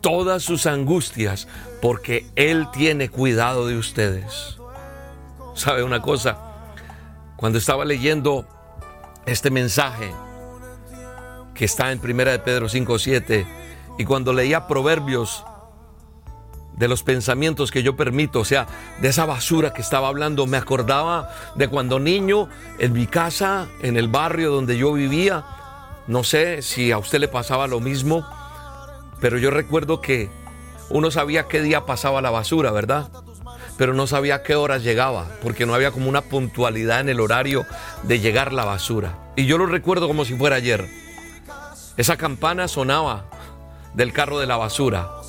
todas 0.00 0.42
sus 0.42 0.66
angustias, 0.66 1.48
porque 1.80 2.26
Él 2.36 2.68
tiene 2.72 3.08
cuidado 3.08 3.66
de 3.66 3.76
ustedes. 3.76 4.58
¿Sabe 5.54 5.82
una 5.82 6.02
cosa? 6.02 6.38
Cuando 7.36 7.58
estaba 7.58 7.84
leyendo 7.84 8.46
este 9.26 9.50
mensaje 9.50 10.12
que 11.54 11.64
está 11.64 11.92
en 11.92 12.00
Primera 12.00 12.32
de 12.32 12.38
Pedro 12.38 12.68
5.7 12.68 13.46
y 13.98 14.04
cuando 14.04 14.32
leía 14.32 14.66
Proverbios 14.66 15.44
de 16.76 16.88
los 16.88 17.02
pensamientos 17.02 17.70
que 17.70 17.82
yo 17.82 17.96
permito, 17.96 18.40
o 18.40 18.44
sea, 18.44 18.66
de 19.00 19.08
esa 19.08 19.26
basura 19.26 19.72
que 19.72 19.82
estaba 19.82 20.08
hablando. 20.08 20.46
Me 20.46 20.56
acordaba 20.56 21.30
de 21.54 21.68
cuando 21.68 21.98
niño, 21.98 22.48
en 22.78 22.92
mi 22.92 23.06
casa, 23.06 23.68
en 23.82 23.96
el 23.96 24.08
barrio 24.08 24.50
donde 24.50 24.76
yo 24.76 24.92
vivía. 24.92 25.44
No 26.06 26.24
sé 26.24 26.62
si 26.62 26.90
a 26.90 26.98
usted 26.98 27.20
le 27.20 27.28
pasaba 27.28 27.66
lo 27.66 27.80
mismo, 27.80 28.26
pero 29.20 29.38
yo 29.38 29.50
recuerdo 29.50 30.00
que 30.00 30.30
uno 30.90 31.10
sabía 31.10 31.46
qué 31.46 31.62
día 31.62 31.86
pasaba 31.86 32.20
la 32.20 32.30
basura, 32.30 32.72
¿verdad? 32.72 33.08
Pero 33.78 33.94
no 33.94 34.06
sabía 34.06 34.42
qué 34.42 34.54
horas 34.56 34.82
llegaba, 34.82 35.26
porque 35.42 35.64
no 35.64 35.74
había 35.74 35.92
como 35.92 36.08
una 36.08 36.22
puntualidad 36.22 37.00
en 37.00 37.08
el 37.08 37.20
horario 37.20 37.64
de 38.02 38.20
llegar 38.20 38.52
la 38.52 38.64
basura. 38.64 39.18
Y 39.36 39.46
yo 39.46 39.58
lo 39.58 39.66
recuerdo 39.66 40.08
como 40.08 40.24
si 40.24 40.34
fuera 40.34 40.56
ayer. 40.56 40.88
Esa 41.96 42.16
campana 42.16 42.68
sonaba 42.68 43.24
del 43.94 44.12
carro 44.12 44.38
de 44.38 44.46
la 44.46 44.56
basura 44.56 45.21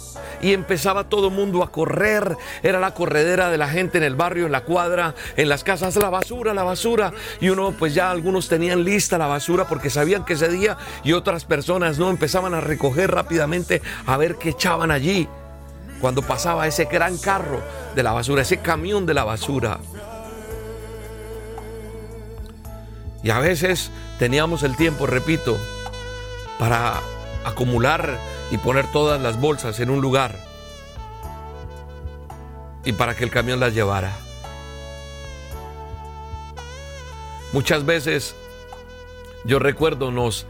y 0.43 0.53
empezaba 0.53 1.05
todo 1.05 1.29
mundo 1.29 1.63
a 1.63 1.71
correr. 1.71 2.37
Era 2.61 2.79
la 2.79 2.93
corredera 2.93 3.49
de 3.49 3.57
la 3.57 3.69
gente 3.69 3.97
en 3.97 4.03
el 4.03 4.15
barrio, 4.15 4.45
en 4.45 4.51
la 4.51 4.65
cuadra, 4.65 5.15
en 5.37 5.47
las 5.49 5.63
casas, 5.63 5.95
la 5.95 6.09
basura, 6.09 6.53
la 6.53 6.63
basura. 6.63 7.13
Y 7.39 7.49
uno, 7.49 7.73
pues 7.79 7.93
ya 7.93 8.11
algunos 8.11 8.49
tenían 8.49 8.83
lista 8.83 9.17
la 9.17 9.27
basura 9.27 9.67
porque 9.67 9.89
sabían 9.89 10.25
que 10.25 10.33
ese 10.33 10.49
día 10.49 10.77
y 11.03 11.13
otras 11.13 11.45
personas 11.45 11.97
no 11.97 12.09
empezaban 12.09 12.53
a 12.53 12.61
recoger 12.61 13.09
rápidamente 13.11 13.81
a 14.05 14.17
ver 14.17 14.35
qué 14.35 14.49
echaban 14.49 14.91
allí. 14.91 15.29
Cuando 16.01 16.21
pasaba 16.21 16.67
ese 16.67 16.85
gran 16.85 17.17
carro 17.17 17.61
de 17.95 18.03
la 18.03 18.11
basura, 18.11 18.41
ese 18.41 18.57
camión 18.57 19.05
de 19.05 19.13
la 19.13 19.23
basura. 19.23 19.79
Y 23.23 23.29
a 23.29 23.39
veces 23.39 23.89
teníamos 24.19 24.63
el 24.63 24.75
tiempo, 24.75 25.07
repito, 25.07 25.57
para 26.59 26.99
acumular 27.45 28.17
y 28.53 28.59
poner 28.59 28.85
todas 28.91 29.19
las 29.19 29.41
bolsas 29.41 29.79
en 29.79 29.89
un 29.89 29.99
lugar 29.99 30.37
y 32.85 32.91
para 32.91 33.15
que 33.15 33.23
el 33.23 33.31
camión 33.31 33.59
las 33.59 33.73
llevara. 33.73 34.15
Muchas 37.51 37.83
veces 37.83 38.35
yo 39.43 39.57
recuerdo 39.57 40.11
nos 40.11 40.45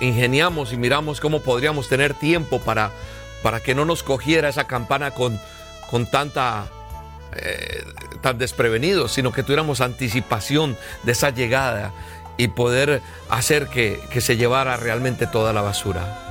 ingeniamos 0.00 0.74
y 0.74 0.76
miramos 0.76 1.18
cómo 1.18 1.40
podríamos 1.40 1.88
tener 1.88 2.12
tiempo 2.12 2.60
para, 2.60 2.90
para 3.42 3.60
que 3.60 3.74
no 3.74 3.86
nos 3.86 4.02
cogiera 4.02 4.50
esa 4.50 4.64
campana 4.64 5.12
con, 5.12 5.40
con 5.90 6.04
tanta 6.10 6.66
eh, 7.32 7.84
tan 8.20 8.36
desprevenidos, 8.36 9.12
sino 9.12 9.32
que 9.32 9.42
tuviéramos 9.42 9.80
anticipación 9.80 10.76
de 11.04 11.12
esa 11.12 11.30
llegada 11.30 11.90
y 12.36 12.48
poder 12.48 13.00
hacer 13.30 13.68
que, 13.68 13.98
que 14.10 14.20
se 14.20 14.36
llevara 14.36 14.76
realmente 14.76 15.26
toda 15.26 15.54
la 15.54 15.62
basura 15.62 16.27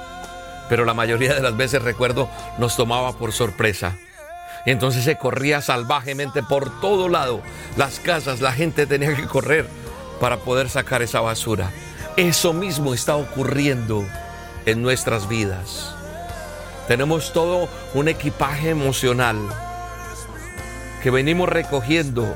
pero 0.69 0.86
la 0.86 0.93
mayoría 0.93 1.33
de 1.33 1.41
las 1.41 1.55
veces 1.55 1.81
recuerdo 1.81 2.29
nos 2.57 2.75
tomaba 2.75 3.13
por 3.13 3.31
sorpresa. 3.31 3.97
Y 4.65 4.71
entonces 4.71 5.03
se 5.03 5.17
corría 5.17 5.62
salvajemente 5.62 6.43
por 6.43 6.81
todo 6.81 7.07
lado. 7.07 7.41
Las 7.77 8.00
casas, 8.00 8.41
la 8.41 8.51
gente 8.51 8.86
tenía 8.86 9.15
que 9.15 9.27
correr 9.27 9.67
para 10.19 10.38
poder 10.38 10.69
sacar 10.69 11.01
esa 11.01 11.21
basura. 11.21 11.71
Eso 12.17 12.51
mismo 12.51 12.93
está 12.93 13.15
ocurriendo 13.15 14.05
en 14.65 14.81
nuestras 14.81 15.29
vidas. 15.29 15.93
Tenemos 16.88 17.31
todo 17.31 17.69
un 17.93 18.07
equipaje 18.07 18.69
emocional 18.69 19.38
que 21.01 21.12
venimos 21.12 21.47
recogiendo 21.47 22.36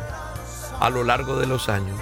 a 0.79 0.89
lo 0.89 1.03
largo 1.03 1.37
de 1.39 1.47
los 1.47 1.67
años. 1.67 1.99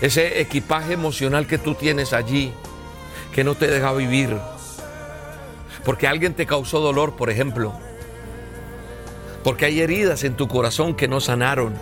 Ese 0.00 0.40
equipaje 0.40 0.92
emocional 0.94 1.46
que 1.46 1.58
tú 1.58 1.74
tienes 1.74 2.12
allí, 2.12 2.52
que 3.32 3.44
no 3.44 3.54
te 3.54 3.68
deja 3.68 3.92
vivir, 3.92 4.36
porque 5.84 6.06
alguien 6.06 6.34
te 6.34 6.46
causó 6.46 6.80
dolor, 6.80 7.16
por 7.16 7.30
ejemplo, 7.30 7.72
porque 9.42 9.66
hay 9.66 9.80
heridas 9.80 10.24
en 10.24 10.34
tu 10.34 10.48
corazón 10.48 10.94
que 10.94 11.08
no 11.08 11.20
sanaron, 11.20 11.74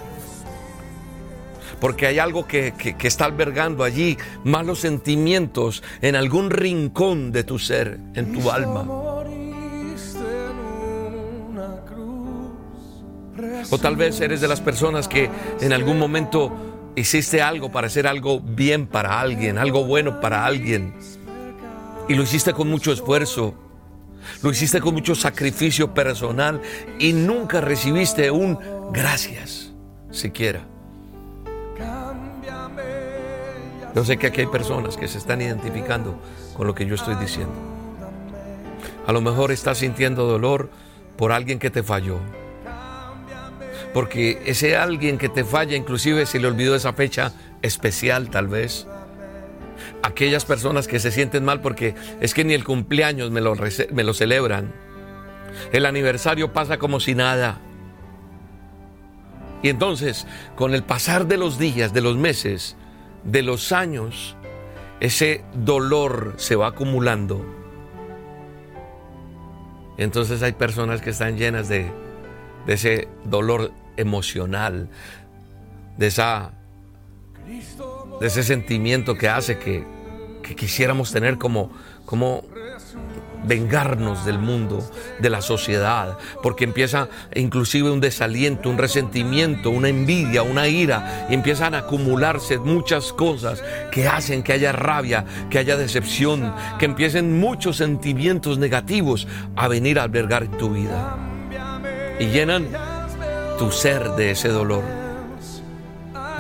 porque 1.81 2.07
hay 2.07 2.19
algo 2.19 2.47
que, 2.47 2.75
que, 2.77 3.09
está 3.09 3.25
albergando 3.25 3.85
allí, 3.85 4.19
malos 4.45 4.81
sentimientos 4.81 5.83
en 6.01 6.17
algún 6.17 6.51
rincón 6.51 7.33
de 7.33 7.45
tu 7.45 7.59
ser, 7.59 7.99
en 8.15 8.33
tu 8.33 8.51
alma. 8.51 8.87
O 13.71 13.79
tal 13.79 13.97
vez 13.97 14.21
eres 14.21 14.41
de 14.41 14.49
las 14.49 14.61
personas 14.61 15.09
que 15.09 15.31
en 15.61 15.73
algún 15.73 15.99
momento 15.99 16.53
hiciste 16.95 17.43
algo 17.43 17.73
para 17.73 17.87
hacer 17.87 18.07
algo 18.07 18.41
bien 18.41 18.87
para 18.87 19.21
alguien, 19.21 19.59
algo 19.59 19.85
bueno 19.85 20.21
para 20.21 20.45
alguien. 20.45 20.95
Y 22.09 22.15
lo 22.15 22.23
hiciste 22.23 22.53
con 22.53 22.69
mucho 22.69 22.93
esfuerzo, 22.93 23.55
lo 24.43 24.51
hiciste 24.51 24.81
con 24.81 24.95
mucho 24.95 25.15
sacrificio 25.15 25.93
personal 25.95 26.61
y 26.99 27.13
nunca 27.13 27.61
recibiste 27.61 28.31
un 28.31 28.59
gracias 28.93 29.73
siquiera. 30.13 30.61
Yo 33.95 34.05
sé 34.05 34.17
que 34.17 34.29
aquí 34.29 34.41
hay 34.41 34.47
personas 34.47 34.97
que 34.97 35.07
se 35.07 35.19
están 35.19 35.43
identificando 35.43 36.19
con 36.57 36.67
lo 36.67 36.75
que 36.75 36.87
yo 36.87 36.95
estoy 36.95 37.15
diciendo. 37.17 37.55
A 39.07 39.13
lo 39.13 39.21
mejor 39.21 39.53
estás 39.53 39.79
sintiendo 39.79 40.25
dolor 40.27 40.71
por 41.17 41.33
alguien 41.33 41.59
que 41.59 41.71
te 41.71 41.83
falló. 41.83 42.19
Porque 43.93 44.43
ese 44.47 44.77
alguien 44.77 45.19
que 45.19 45.29
te 45.29 45.45
falla, 45.45 45.77
inclusive 45.77 46.25
se 46.25 46.41
le 46.41 46.47
olvidó 46.47 46.75
esa 46.75 46.95
fecha 46.95 47.33
especial 47.61 48.31
tal 48.31 48.49
vez. 48.49 48.87
Aquellas 50.03 50.45
personas 50.45 50.89
que 50.89 50.99
se 50.99 51.13
sienten 51.13 51.45
mal 51.45 51.61
porque 51.61 51.95
es 52.21 52.35
que 52.35 52.45
ni 52.45 52.55
el 52.55 52.65
cumpleaños 52.65 53.31
me 53.31 53.41
lo, 53.41 53.55
me 53.93 54.05
lo 54.05 54.15
celebran. 54.15 54.73
El 55.73 55.87
aniversario 55.87 56.53
pasa 56.53 56.79
como 56.79 56.99
si 57.01 57.15
nada. 57.15 57.61
Y 59.63 59.69
entonces, 59.69 60.27
con 60.57 60.75
el 60.75 60.83
pasar 60.83 61.27
de 61.27 61.37
los 61.37 61.59
días, 61.59 61.93
de 61.93 62.01
los 62.01 62.17
meses, 62.17 62.77
de 63.23 63.43
los 63.43 63.71
años, 63.71 64.37
ese 65.01 65.45
dolor 65.55 66.35
se 66.37 66.57
va 66.57 66.69
acumulando. 66.69 67.45
Entonces 69.99 70.43
hay 70.43 70.53
personas 70.53 71.01
que 71.01 71.11
están 71.11 71.37
llenas 71.37 71.69
de, 71.69 71.91
de 72.67 72.73
ese 72.75 73.09
dolor 73.25 73.73
emocional, 73.97 74.89
de, 75.97 76.07
esa, 76.07 76.53
de 78.23 78.29
ese 78.29 78.45
sentimiento 78.45 79.17
que 79.17 79.29
hace 79.29 79.59
que, 79.59 79.85
que 80.45 80.55
quisiéramos 80.55 81.11
tener 81.11 81.39
como, 81.39 81.73
como 82.07 82.45
vengarnos 83.45 84.25
del 84.25 84.39
mundo, 84.39 84.89
de 85.19 85.29
la 85.29 85.43
sociedad, 85.43 86.17
porque 86.41 86.63
empieza 86.63 87.09
inclusive 87.35 87.91
un 87.91 88.01
desaliento, 88.01 88.71
un 88.71 88.79
resentimiento, 88.79 89.71
una 89.71 89.89
envidia, 89.89 90.45
una 90.45 90.69
ira, 90.69 91.27
y 91.29 91.35
empiezan 91.35 91.75
a 91.75 91.79
acumularse 91.79 92.59
muchas 92.59 93.13
cosas 93.13 93.61
que 93.91 94.07
hacen 94.07 94.45
que 94.45 94.53
haya 94.53 94.71
rabia, 94.71 95.25
que 95.51 95.59
haya 95.59 95.77
decepción, 95.77 96.55
que 96.79 96.85
empiecen 96.85 97.41
muchos 97.41 97.79
sentimientos 97.79 98.57
negativos 98.57 99.27
a 99.57 99.67
venir 99.67 99.99
a 99.99 100.05
albergar 100.05 100.47
tu 100.47 100.71
vida. 100.71 101.19
Y 102.21 102.27
llenan 102.27 102.69
tu 103.59 103.73
ser 103.73 104.11
de 104.11 104.31
ese 104.31 104.47
dolor. 104.47 105.02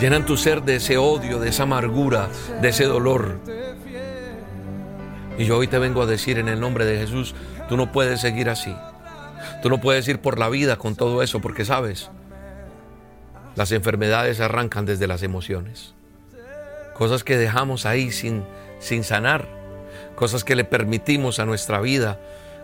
Llenan 0.02 0.26
tu 0.26 0.37
ser 0.37 0.64
de 0.64 0.75
ese 0.75 0.99
odio, 0.99 1.38
de 1.38 1.50
esa 1.50 1.62
amargura, 1.62 2.28
de 2.61 2.71
ese 2.71 2.87
dolor. 2.87 3.38
Y 5.38 5.44
yo 5.44 5.56
hoy 5.56 5.68
te 5.68 5.78
vengo 5.78 6.02
a 6.02 6.06
decir 6.06 6.40
en 6.40 6.49
el 6.49 6.59
nombre 6.59 6.85
de 6.85 6.99
Jesús, 6.99 7.37
tú 7.68 7.76
no 7.76 7.92
puedes 7.92 8.21
seguir 8.21 8.49
así. 8.49 8.75
Tú 9.62 9.71
no 9.71 9.80
puedes 9.80 10.09
ir 10.09 10.18
por 10.18 10.40
la 10.40 10.49
vida 10.49 10.75
con 10.75 10.97
todo 10.97 11.23
eso 11.23 11.38
porque 11.38 11.64
sabes, 11.64 12.11
las 13.54 13.71
enfermedades 13.71 14.40
arrancan 14.40 14.87
desde 14.87 15.06
las 15.06 15.23
emociones. 15.23 15.94
Cosas 16.94 17.23
que 17.23 17.37
dejamos 17.37 17.87
ahí 17.87 18.11
sin, 18.11 18.42
sin 18.80 19.04
sanar. 19.04 19.47
Cosas 20.16 20.42
que 20.42 20.56
le 20.56 20.64
permitimos 20.64 21.38
a 21.38 21.47
nuestra 21.47 21.80
vida 21.80 22.18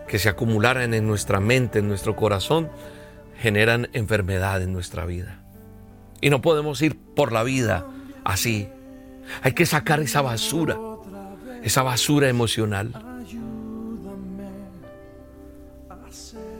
que 0.09 0.19
se 0.19 0.27
acumularan 0.27 0.93
en 0.93 1.07
nuestra 1.07 1.39
mente, 1.39 1.79
en 1.79 1.87
nuestro 1.87 2.17
corazón, 2.17 2.69
generan 3.37 3.87
enfermedad 3.93 4.61
en 4.61 4.73
nuestra 4.73 5.05
vida. 5.05 5.39
Y 6.21 6.29
no 6.29 6.41
podemos 6.41 6.81
ir 6.81 6.97
por 6.97 7.31
la 7.31 7.43
vida 7.43 7.85
así. 8.23 8.67
Hay 9.41 9.53
que 9.53 9.65
sacar 9.65 9.99
esa 9.99 10.21
basura 10.21 10.77
esa 11.63 11.83
basura 11.83 12.29
emocional. 12.29 12.91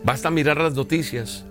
Basta 0.03 0.29
mirar 0.29 0.57
las 0.57 0.73
noticias 0.73 1.43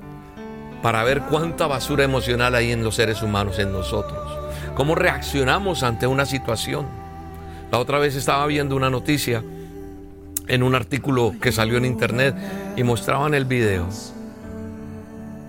para 0.83 1.05
ver 1.05 1.23
cuánta 1.23 1.67
basura 1.67 2.05
emocional 2.05 2.55
hay 2.55 2.73
en 2.73 2.83
los 2.83 2.95
seres 2.95 3.23
humanos, 3.23 3.59
en 3.59 3.73
nosotros. 3.73 4.39
¿Cómo 4.75 4.95
reaccionamos 4.95 5.83
ante 5.83 6.07
una 6.07 6.25
situación? 6.25 6.87
La 7.71 7.79
otra 7.79 7.99
vez 7.99 8.15
estaba 8.15 8.47
viendo 8.47 8.77
una 8.77 8.91
noticia 8.91 9.43
en 10.47 10.63
un 10.63 10.75
artículo 10.75 11.35
que 11.41 11.53
salió 11.53 11.77
en 11.77 11.85
internet 11.85 12.35
y 12.77 12.83
mostraban 12.83 13.35
el 13.35 13.45
video. 13.45 13.87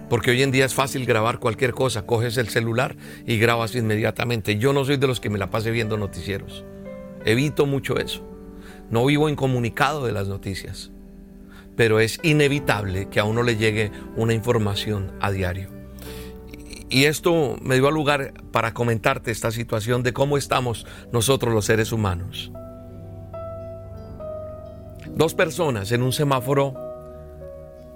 Porque 0.09 0.31
hoy 0.31 0.41
en 0.41 0.51
día 0.51 0.65
es 0.65 0.73
fácil 0.73 1.05
grabar 1.05 1.39
cualquier 1.39 1.73
cosa, 1.73 2.05
coges 2.05 2.37
el 2.37 2.49
celular 2.49 2.95
y 3.27 3.37
grabas 3.37 3.75
inmediatamente. 3.75 4.57
Yo 4.57 4.73
no 4.73 4.83
soy 4.83 4.97
de 4.97 5.07
los 5.07 5.19
que 5.19 5.29
me 5.29 5.37
la 5.37 5.51
pase 5.51 5.71
viendo 5.71 5.97
noticieros. 5.97 6.65
Evito 7.25 7.65
mucho 7.65 7.97
eso. 7.97 8.27
No 8.89 9.05
vivo 9.05 9.29
incomunicado 9.29 10.05
de 10.05 10.11
las 10.11 10.27
noticias, 10.27 10.91
pero 11.75 11.99
es 11.99 12.19
inevitable 12.23 13.07
que 13.09 13.19
a 13.19 13.23
uno 13.23 13.43
le 13.43 13.55
llegue 13.55 13.91
una 14.15 14.33
información 14.33 15.11
a 15.21 15.29
diario. 15.31 15.69
Y 16.89 17.03
esto 17.03 17.57
me 17.61 17.75
dio 17.75 17.91
lugar 17.91 18.33
para 18.51 18.73
comentarte 18.73 19.29
esta 19.29 19.51
situación 19.51 20.01
de 20.01 20.11
cómo 20.11 20.37
estamos 20.37 20.87
nosotros 21.11 21.53
los 21.53 21.65
seres 21.65 21.91
humanos. 21.91 22.51
Dos 25.13 25.35
personas 25.35 25.91
en 25.91 26.01
un 26.01 26.13
semáforo 26.13 26.88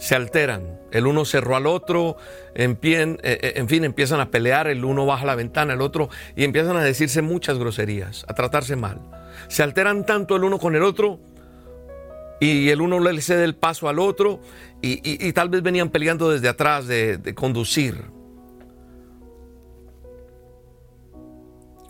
se 0.04 0.16
alteran. 0.16 0.82
El 0.92 1.08
uno 1.08 1.24
cerró 1.24 1.56
al 1.56 1.66
otro, 1.66 2.18
en, 2.56 2.78
eh, 2.84 3.18
eh, 3.24 3.54
en, 3.56 3.70
fin, 3.70 3.86
empiezan 3.86 4.20
a 4.20 4.32
pelear, 4.32 4.68
el 4.68 4.84
uno 4.84 5.06
baja 5.06 5.26
la 5.26 5.36
ventana, 5.36 5.76
el 5.76 5.82
otro, 5.82 6.10
y 6.36 6.44
empiezan 6.44 6.76
a 6.76 6.84
decirse 6.84 7.22
muchas 7.22 7.58
groserías, 7.58 8.26
a 8.28 8.34
tratarse 8.34 8.76
mal. 8.76 9.00
Se 9.48 9.63
alteran 9.63 10.06
tanto 10.06 10.36
el 10.36 10.44
uno 10.44 10.60
con 10.60 10.76
el 10.76 10.84
otro, 10.84 11.22
y 12.42 12.68
el 12.68 12.82
uno 12.82 13.00
le 13.00 13.22
cede 13.22 13.46
el 13.46 13.56
paso 13.56 13.88
al 13.88 13.98
otro, 13.98 14.42
y, 14.82 15.32
tal 15.32 15.48
vez 15.48 15.63
venían 15.63 15.88
peleando 15.88 16.30
desde 16.30 16.50
atrás 16.50 16.86
de, 16.86 17.18
de 17.18 17.34
conducir. 17.34 18.04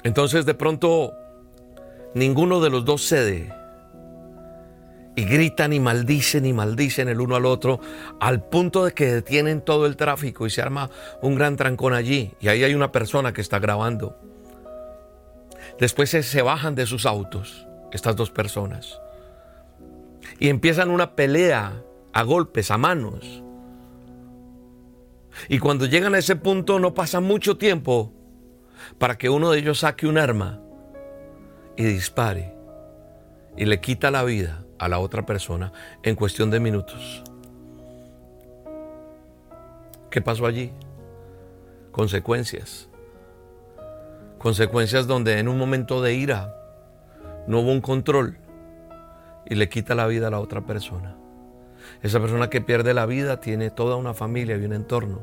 Entonces 0.03 0.45
de 0.45 0.53
pronto 0.53 1.13
ninguno 2.13 2.61
de 2.61 2.69
los 2.69 2.85
dos 2.85 3.01
cede 3.01 3.62
y 5.15 5.25
gritan 5.25 5.73
y 5.73 5.79
maldicen 5.79 6.45
y 6.45 6.53
maldicen 6.53 7.07
el 7.07 7.21
uno 7.21 7.35
al 7.35 7.45
otro 7.45 7.79
al 8.19 8.43
punto 8.43 8.85
de 8.85 8.93
que 8.93 9.13
detienen 9.13 9.61
todo 9.61 9.85
el 9.85 9.95
tráfico 9.95 10.47
y 10.47 10.49
se 10.49 10.61
arma 10.61 10.89
un 11.21 11.35
gran 11.35 11.55
trancón 11.55 11.93
allí 11.93 12.33
y 12.39 12.47
ahí 12.47 12.63
hay 12.63 12.73
una 12.73 12.91
persona 12.91 13.33
que 13.33 13.41
está 13.41 13.59
grabando. 13.59 14.17
Después 15.79 16.09
se, 16.09 16.41
bajan 16.41 16.75
de 16.75 16.85
sus 16.85 17.05
autos 17.05 17.67
estas 17.91 18.15
dos 18.15 18.31
personas 18.31 18.99
y 20.39 20.49
empiezan 20.49 20.89
una 20.89 21.15
pelea 21.15 21.83
a 22.11 22.23
golpes, 22.23 22.71
a 22.71 22.77
manos. 22.77 23.43
Y 25.49 25.59
cuando 25.59 25.85
llegan 25.85 26.13
a 26.15 26.19
ese 26.19 26.35
punto 26.35 26.79
no 26.79 26.93
pasa 26.93 27.19
mucho 27.19 27.57
tiempo 27.57 28.13
para 28.97 29.17
que 29.17 29.29
uno 29.29 29.51
de 29.51 29.59
ellos 29.59 29.79
saque 29.79 30.07
un 30.07 30.17
arma 30.17 30.59
y 31.75 31.83
dispare 31.83 32.55
y 33.57 33.65
le 33.65 33.79
quita 33.79 34.11
la 34.11 34.23
vida 34.23 34.62
a 34.83 34.89
la 34.89 34.99
otra 34.99 35.25
persona 35.25 35.71
en 36.03 36.15
cuestión 36.15 36.51
de 36.51 36.59
minutos. 36.59 37.23
¿Qué 40.09 40.21
pasó 40.21 40.45
allí? 40.45 40.73
Consecuencias. 41.91 42.89
Consecuencias 44.37 45.07
donde 45.07 45.39
en 45.39 45.47
un 45.47 45.57
momento 45.57 46.01
de 46.01 46.15
ira 46.15 46.53
no 47.47 47.61
hubo 47.61 47.71
un 47.71 47.79
control 47.79 48.37
y 49.45 49.55
le 49.55 49.69
quita 49.69 49.95
la 49.95 50.05
vida 50.05 50.27
a 50.27 50.31
la 50.31 50.41
otra 50.41 50.61
persona. 50.65 51.15
Esa 52.01 52.19
persona 52.19 52.49
que 52.49 52.59
pierde 52.59 52.93
la 52.93 53.05
vida 53.05 53.39
tiene 53.39 53.69
toda 53.69 53.95
una 53.95 54.13
familia 54.13 54.57
y 54.57 54.65
un 54.65 54.73
entorno 54.73 55.21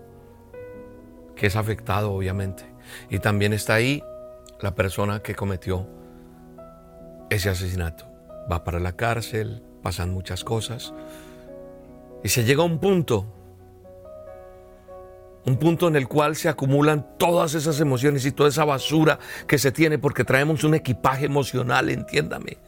que 1.37 1.49
es 1.49 1.57
afectado 1.57 2.13
obviamente. 2.13 2.65
Y 3.11 3.19
también 3.19 3.53
está 3.53 3.75
ahí 3.75 4.03
la 4.61 4.75
persona 4.75 5.21
que 5.21 5.35
cometió 5.35 5.87
ese 7.29 7.51
asesinato 7.51 8.10
va 8.51 8.65
para 8.65 8.81
la 8.81 8.97
cárcel, 8.97 9.63
pasan 9.83 10.13
muchas 10.13 10.45
cosas. 10.45 10.93
Y 12.23 12.29
se 12.29 12.45
llega 12.45 12.63
a 12.63 12.67
un 12.67 12.79
punto, 12.79 13.27
un 15.47 15.57
punto 15.57 15.89
en 15.89 15.97
el 15.97 16.09
cual 16.09 16.37
se 16.37 16.49
acumulan 16.49 17.07
todas 17.19 17.55
esas 17.55 17.81
emociones 17.81 18.27
y 18.27 18.33
toda 18.33 18.49
esa 18.49 18.65
basura 18.65 19.19
que 19.47 19.59
se 19.59 19.73
tiene 19.73 19.99
porque 19.99 20.25
traemos 20.25 20.65
un 20.65 20.75
equipaje 20.75 21.27
emocional, 21.27 21.89
entiéndame, 21.89 22.59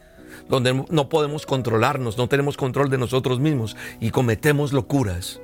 donde 0.49 0.85
no 0.89 1.09
podemos 1.09 1.45
controlarnos, 1.45 2.17
no 2.17 2.27
tenemos 2.27 2.57
control 2.57 2.89
de 2.89 2.97
nosotros 2.97 3.39
mismos 3.39 3.77
y 3.99 4.09
cometemos 4.09 4.73
locuras. 4.73 5.39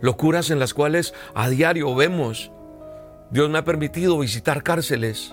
Locuras 0.00 0.50
en 0.50 0.58
las 0.58 0.72
cuales 0.72 1.12
a 1.34 1.48
diario 1.48 1.94
vemos 1.94 2.52
Dios 3.30 3.48
me 3.48 3.58
ha 3.58 3.64
permitido 3.64 4.18
visitar 4.18 4.64
cárceles. 4.64 5.32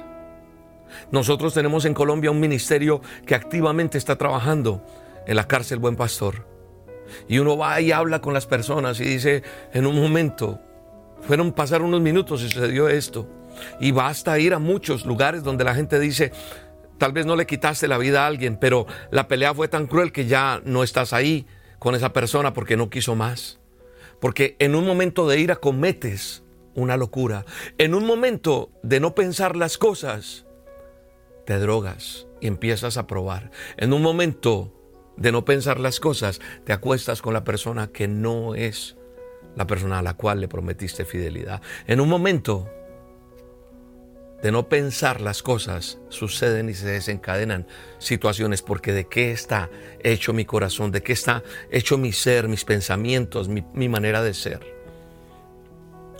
Nosotros 1.12 1.54
tenemos 1.54 1.86
en 1.86 1.94
Colombia 1.94 2.32
un 2.32 2.40
ministerio 2.40 3.02
que 3.26 3.36
activamente 3.36 3.98
está 3.98 4.16
trabajando 4.16 4.84
en 5.26 5.36
la 5.36 5.48
cárcel 5.48 5.80
Buen 5.80 5.96
Pastor. 5.96 6.46
Y 7.28 7.40
uno 7.40 7.58
va 7.58 7.80
y 7.82 7.92
habla 7.92 8.22
con 8.22 8.34
las 8.34 8.46
personas 8.46 9.00
y 9.00 9.06
dice, 9.06 9.44
en 9.74 9.86
un 9.86 10.00
momento, 10.00 10.60
fueron 11.22 11.52
pasar 11.54 11.82
unos 11.82 12.02
minutos 12.02 12.42
y 12.42 12.50
sucedió 12.50 12.90
esto. 12.90 13.28
Y 13.80 13.92
basta 13.92 14.38
ir 14.40 14.54
a 14.54 14.60
muchos 14.60 15.06
lugares 15.06 15.44
donde 15.44 15.64
la 15.64 15.74
gente 15.74 16.00
dice, 16.00 16.32
tal 16.98 17.14
vez 17.14 17.26
no 17.26 17.36
le 17.36 17.46
quitaste 17.46 17.88
la 17.88 17.98
vida 17.98 18.24
a 18.24 18.28
alguien, 18.28 18.58
pero 18.58 18.86
la 19.12 19.28
pelea 19.28 19.54
fue 19.54 19.68
tan 19.68 19.88
cruel 19.88 20.12
que 20.12 20.26
ya 20.26 20.62
no 20.66 20.84
estás 20.84 21.14
ahí 21.14 21.48
con 21.80 21.96
esa 21.96 22.14
persona 22.14 22.54
porque 22.54 22.78
no 22.78 22.90
quiso 22.90 23.16
más. 23.16 23.60
Porque 24.20 24.56
en 24.60 24.76
un 24.76 24.86
momento 24.86 25.28
de 25.28 25.40
ira 25.40 25.56
cometes 25.58 26.44
una 26.78 26.96
locura. 26.96 27.44
En 27.78 27.94
un 27.96 28.06
momento 28.06 28.72
de 28.84 29.00
no 29.00 29.16
pensar 29.16 29.56
las 29.56 29.78
cosas, 29.78 30.46
te 31.48 31.58
drogas 31.60 32.28
y 32.42 32.48
empiezas 32.48 32.98
a 32.98 33.08
probar. 33.08 33.52
En 33.78 33.94
un 33.94 34.02
momento 34.02 34.74
de 35.16 35.32
no 35.32 35.46
pensar 35.46 35.80
las 35.80 36.02
cosas, 36.02 36.42
te 36.66 36.74
acuestas 36.74 37.22
con 37.22 37.34
la 37.34 37.46
persona 37.46 37.88
que 37.88 38.10
no 38.10 38.54
es 38.54 38.98
la 39.56 39.66
persona 39.66 40.00
a 40.00 40.02
la 40.02 40.16
cual 40.16 40.42
le 40.42 40.50
prometiste 40.50 41.06
fidelidad. 41.06 41.62
En 41.88 42.02
un 42.02 42.10
momento 42.10 42.70
de 44.44 44.52
no 44.52 44.68
pensar 44.68 45.22
las 45.22 45.42
cosas, 45.42 46.00
suceden 46.10 46.68
y 46.68 46.74
se 46.74 46.88
desencadenan 46.88 47.66
situaciones 47.98 48.62
porque 48.62 48.92
de 48.92 49.08
qué 49.08 49.32
está 49.32 49.70
hecho 50.04 50.34
mi 50.34 50.44
corazón, 50.44 50.92
de 50.92 51.02
qué 51.02 51.14
está 51.14 51.44
hecho 51.72 51.98
mi 51.98 52.12
ser, 52.12 52.50
mis 52.50 52.66
pensamientos, 52.66 53.48
mi, 53.48 53.88
manera 53.88 54.22
de 54.22 54.34
ser. 54.34 54.76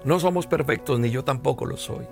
No 0.06 0.22
somos 0.22 0.48
perfectos, 0.48 1.02
ni 1.02 1.12
yo 1.12 1.26
tampoco 1.26 1.66
lo 1.66 1.76
soy. 1.76 2.06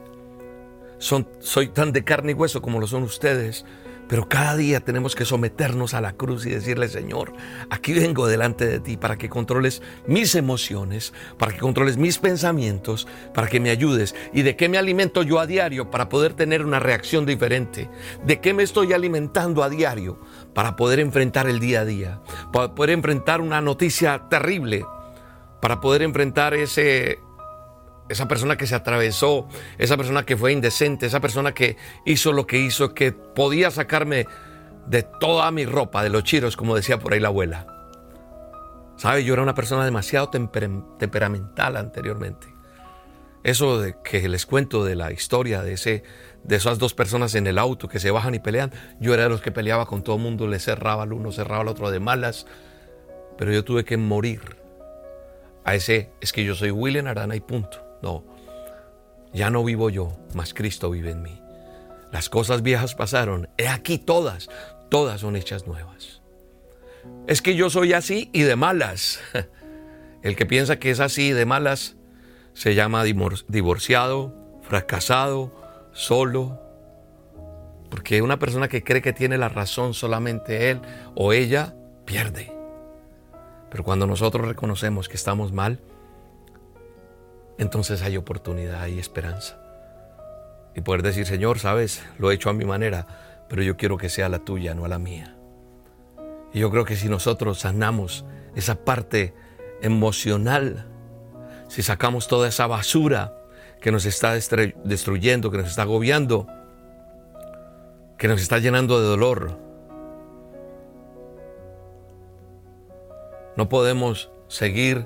Soy 1.39 1.67
tan 1.67 1.91
de 1.91 2.03
carne 2.03 2.31
y 2.31 2.35
hueso 2.35 2.63
como 2.63 2.79
lo 2.79 2.87
son 2.87 3.03
ustedes, 3.03 3.63
pero 4.07 4.27
cada 4.27 4.57
día 4.57 4.79
tenemos 4.79 5.13
que 5.13 5.23
someternos 5.23 5.93
a 5.93 6.01
la 6.01 6.13
cruz 6.13 6.47
y 6.47 6.49
decirle, 6.49 6.87
Señor, 6.87 7.33
aquí 7.69 7.93
vengo 7.93 8.25
delante 8.25 8.65
de 8.65 8.79
ti 8.79 8.97
para 8.97 9.15
que 9.15 9.29
controles 9.29 9.83
mis 10.07 10.33
emociones, 10.33 11.13
para 11.37 11.53
que 11.53 11.59
controles 11.59 11.97
mis 11.97 12.17
pensamientos, 12.17 13.07
para 13.35 13.47
que 13.47 13.59
me 13.59 13.69
ayudes. 13.69 14.15
¿Y 14.33 14.41
de 14.41 14.55
qué 14.55 14.67
me 14.67 14.79
alimento 14.79 15.21
yo 15.21 15.39
a 15.39 15.45
diario 15.45 15.91
para 15.91 16.09
poder 16.09 16.33
tener 16.33 16.65
una 16.65 16.79
reacción 16.79 17.27
diferente? 17.27 17.87
¿De 18.25 18.39
qué 18.39 18.55
me 18.55 18.63
estoy 18.63 18.91
alimentando 18.91 19.63
a 19.63 19.69
diario 19.69 20.19
para 20.55 20.75
poder 20.75 20.99
enfrentar 20.99 21.47
el 21.47 21.59
día 21.59 21.81
a 21.81 21.85
día? 21.85 22.21
Para 22.51 22.73
poder 22.73 22.89
enfrentar 22.89 23.41
una 23.41 23.61
noticia 23.61 24.23
terrible, 24.27 24.83
para 25.61 25.81
poder 25.81 26.01
enfrentar 26.01 26.55
ese 26.55 27.19
esa 28.09 28.27
persona 28.27 28.57
que 28.57 28.67
se 28.67 28.75
atravesó, 28.75 29.47
esa 29.77 29.97
persona 29.97 30.23
que 30.23 30.37
fue 30.37 30.51
indecente, 30.51 31.05
esa 31.05 31.19
persona 31.19 31.53
que 31.53 31.77
hizo 32.05 32.33
lo 32.33 32.45
que 32.45 32.59
hizo, 32.59 32.93
que 32.93 33.11
podía 33.11 33.71
sacarme 33.71 34.27
de 34.87 35.03
toda 35.03 35.49
mi 35.51 35.65
ropa, 35.65 36.03
de 36.03 36.09
los 36.09 36.23
chiros, 36.23 36.55
como 36.55 36.75
decía 36.75 36.99
por 36.99 37.13
ahí 37.13 37.19
la 37.19 37.29
abuela. 37.29 37.67
¿Sabe? 38.97 39.23
Yo 39.23 39.33
era 39.33 39.43
una 39.43 39.55
persona 39.55 39.83
demasiado 39.83 40.29
temperamental 40.29 41.75
anteriormente. 41.75 42.47
Eso 43.43 43.79
de 43.79 43.95
que 44.03 44.27
les 44.27 44.45
cuento 44.45 44.83
de 44.83 44.95
la 44.95 45.11
historia 45.11 45.61
de, 45.61 45.73
ese, 45.73 46.03
de 46.43 46.55
esas 46.55 46.79
dos 46.79 46.93
personas 46.93 47.35
en 47.35 47.45
el 47.45 47.59
auto 47.59 47.87
que 47.87 47.99
se 47.99 48.09
bajan 48.09 48.33
y 48.33 48.39
pelean, 48.39 48.71
yo 48.99 49.13
era 49.13 49.23
de 49.23 49.29
los 49.29 49.41
que 49.41 49.51
peleaba 49.51 49.85
con 49.85 50.03
todo 50.03 50.15
el 50.15 50.21
mundo, 50.21 50.47
le 50.47 50.59
cerraba 50.59 51.03
al 51.03 51.13
uno, 51.13 51.31
cerraba 51.31 51.61
al 51.61 51.67
otro 51.67 51.91
de 51.91 51.99
malas, 51.99 52.47
pero 53.37 53.51
yo 53.51 53.63
tuve 53.63 53.83
que 53.83 53.97
morir 53.97 54.41
a 55.63 55.75
ese, 55.75 56.11
es 56.21 56.31
que 56.31 56.43
yo 56.43 56.55
soy 56.55 56.71
William 56.71 57.07
Arana 57.07 57.35
y 57.35 57.39
punto. 57.39 57.84
No, 58.01 58.23
ya 59.33 59.49
no 59.49 59.63
vivo 59.63 59.89
yo, 59.89 60.17
mas 60.33 60.53
Cristo 60.53 60.89
vive 60.89 61.11
en 61.11 61.21
mí. 61.21 61.41
Las 62.11 62.29
cosas 62.29 62.61
viejas 62.61 62.95
pasaron, 62.95 63.49
he 63.57 63.67
aquí 63.67 63.97
todas, 63.97 64.49
todas 64.89 65.21
son 65.21 65.35
hechas 65.35 65.67
nuevas. 65.67 66.21
Es 67.27 67.41
que 67.41 67.55
yo 67.55 67.69
soy 67.69 67.93
así 67.93 68.29
y 68.33 68.43
de 68.43 68.55
malas. 68.55 69.19
El 70.21 70.35
que 70.35 70.45
piensa 70.45 70.79
que 70.79 70.91
es 70.91 70.99
así 70.99 71.27
y 71.27 71.31
de 71.33 71.45
malas 71.45 71.95
se 72.53 72.73
llama 72.73 73.03
divorciado, 73.03 74.33
fracasado, 74.61 75.51
solo. 75.91 76.61
Porque 77.89 78.21
una 78.21 78.39
persona 78.39 78.67
que 78.67 78.83
cree 78.83 79.01
que 79.01 79.13
tiene 79.13 79.37
la 79.37 79.49
razón 79.49 79.93
solamente 79.93 80.71
él 80.71 80.81
o 81.15 81.33
ella 81.33 81.75
pierde. 82.05 82.53
Pero 83.69 83.83
cuando 83.83 84.07
nosotros 84.07 84.47
reconocemos 84.47 85.09
que 85.09 85.17
estamos 85.17 85.51
mal, 85.51 85.81
entonces 87.57 88.01
hay 88.01 88.17
oportunidad 88.17 88.87
y 88.87 88.99
esperanza. 88.99 89.57
Y 90.75 90.81
poder 90.81 91.03
decir, 91.03 91.25
Señor, 91.25 91.59
sabes, 91.59 92.03
lo 92.17 92.31
he 92.31 92.35
hecho 92.35 92.49
a 92.49 92.53
mi 92.53 92.65
manera, 92.65 93.07
pero 93.47 93.63
yo 93.63 93.77
quiero 93.77 93.97
que 93.97 94.09
sea 94.09 94.29
la 94.29 94.39
tuya, 94.39 94.75
no 94.75 94.85
a 94.85 94.89
la 94.89 94.99
mía. 94.99 95.35
Y 96.53 96.59
yo 96.59 96.69
creo 96.71 96.85
que 96.85 96.95
si 96.95 97.07
nosotros 97.09 97.59
sanamos 97.59 98.25
esa 98.55 98.75
parte 98.75 99.33
emocional, 99.81 100.85
si 101.67 101.81
sacamos 101.81 102.27
toda 102.27 102.47
esa 102.47 102.67
basura 102.67 103.33
que 103.81 103.91
nos 103.91 104.05
está 104.05 104.33
destruyendo, 104.33 105.51
que 105.51 105.57
nos 105.57 105.67
está 105.67 105.83
agobiando, 105.83 106.47
que 108.17 108.27
nos 108.27 108.41
está 108.41 108.59
llenando 108.59 108.99
de 108.99 109.07
dolor, 109.07 109.59
no 113.55 113.69
podemos 113.69 114.31
seguir 114.47 115.05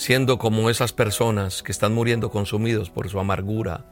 siendo 0.00 0.38
como 0.38 0.70
esas 0.70 0.94
personas 0.94 1.62
que 1.62 1.72
están 1.72 1.92
muriendo 1.92 2.30
consumidos 2.30 2.88
por 2.88 3.10
su 3.10 3.20
amargura, 3.20 3.84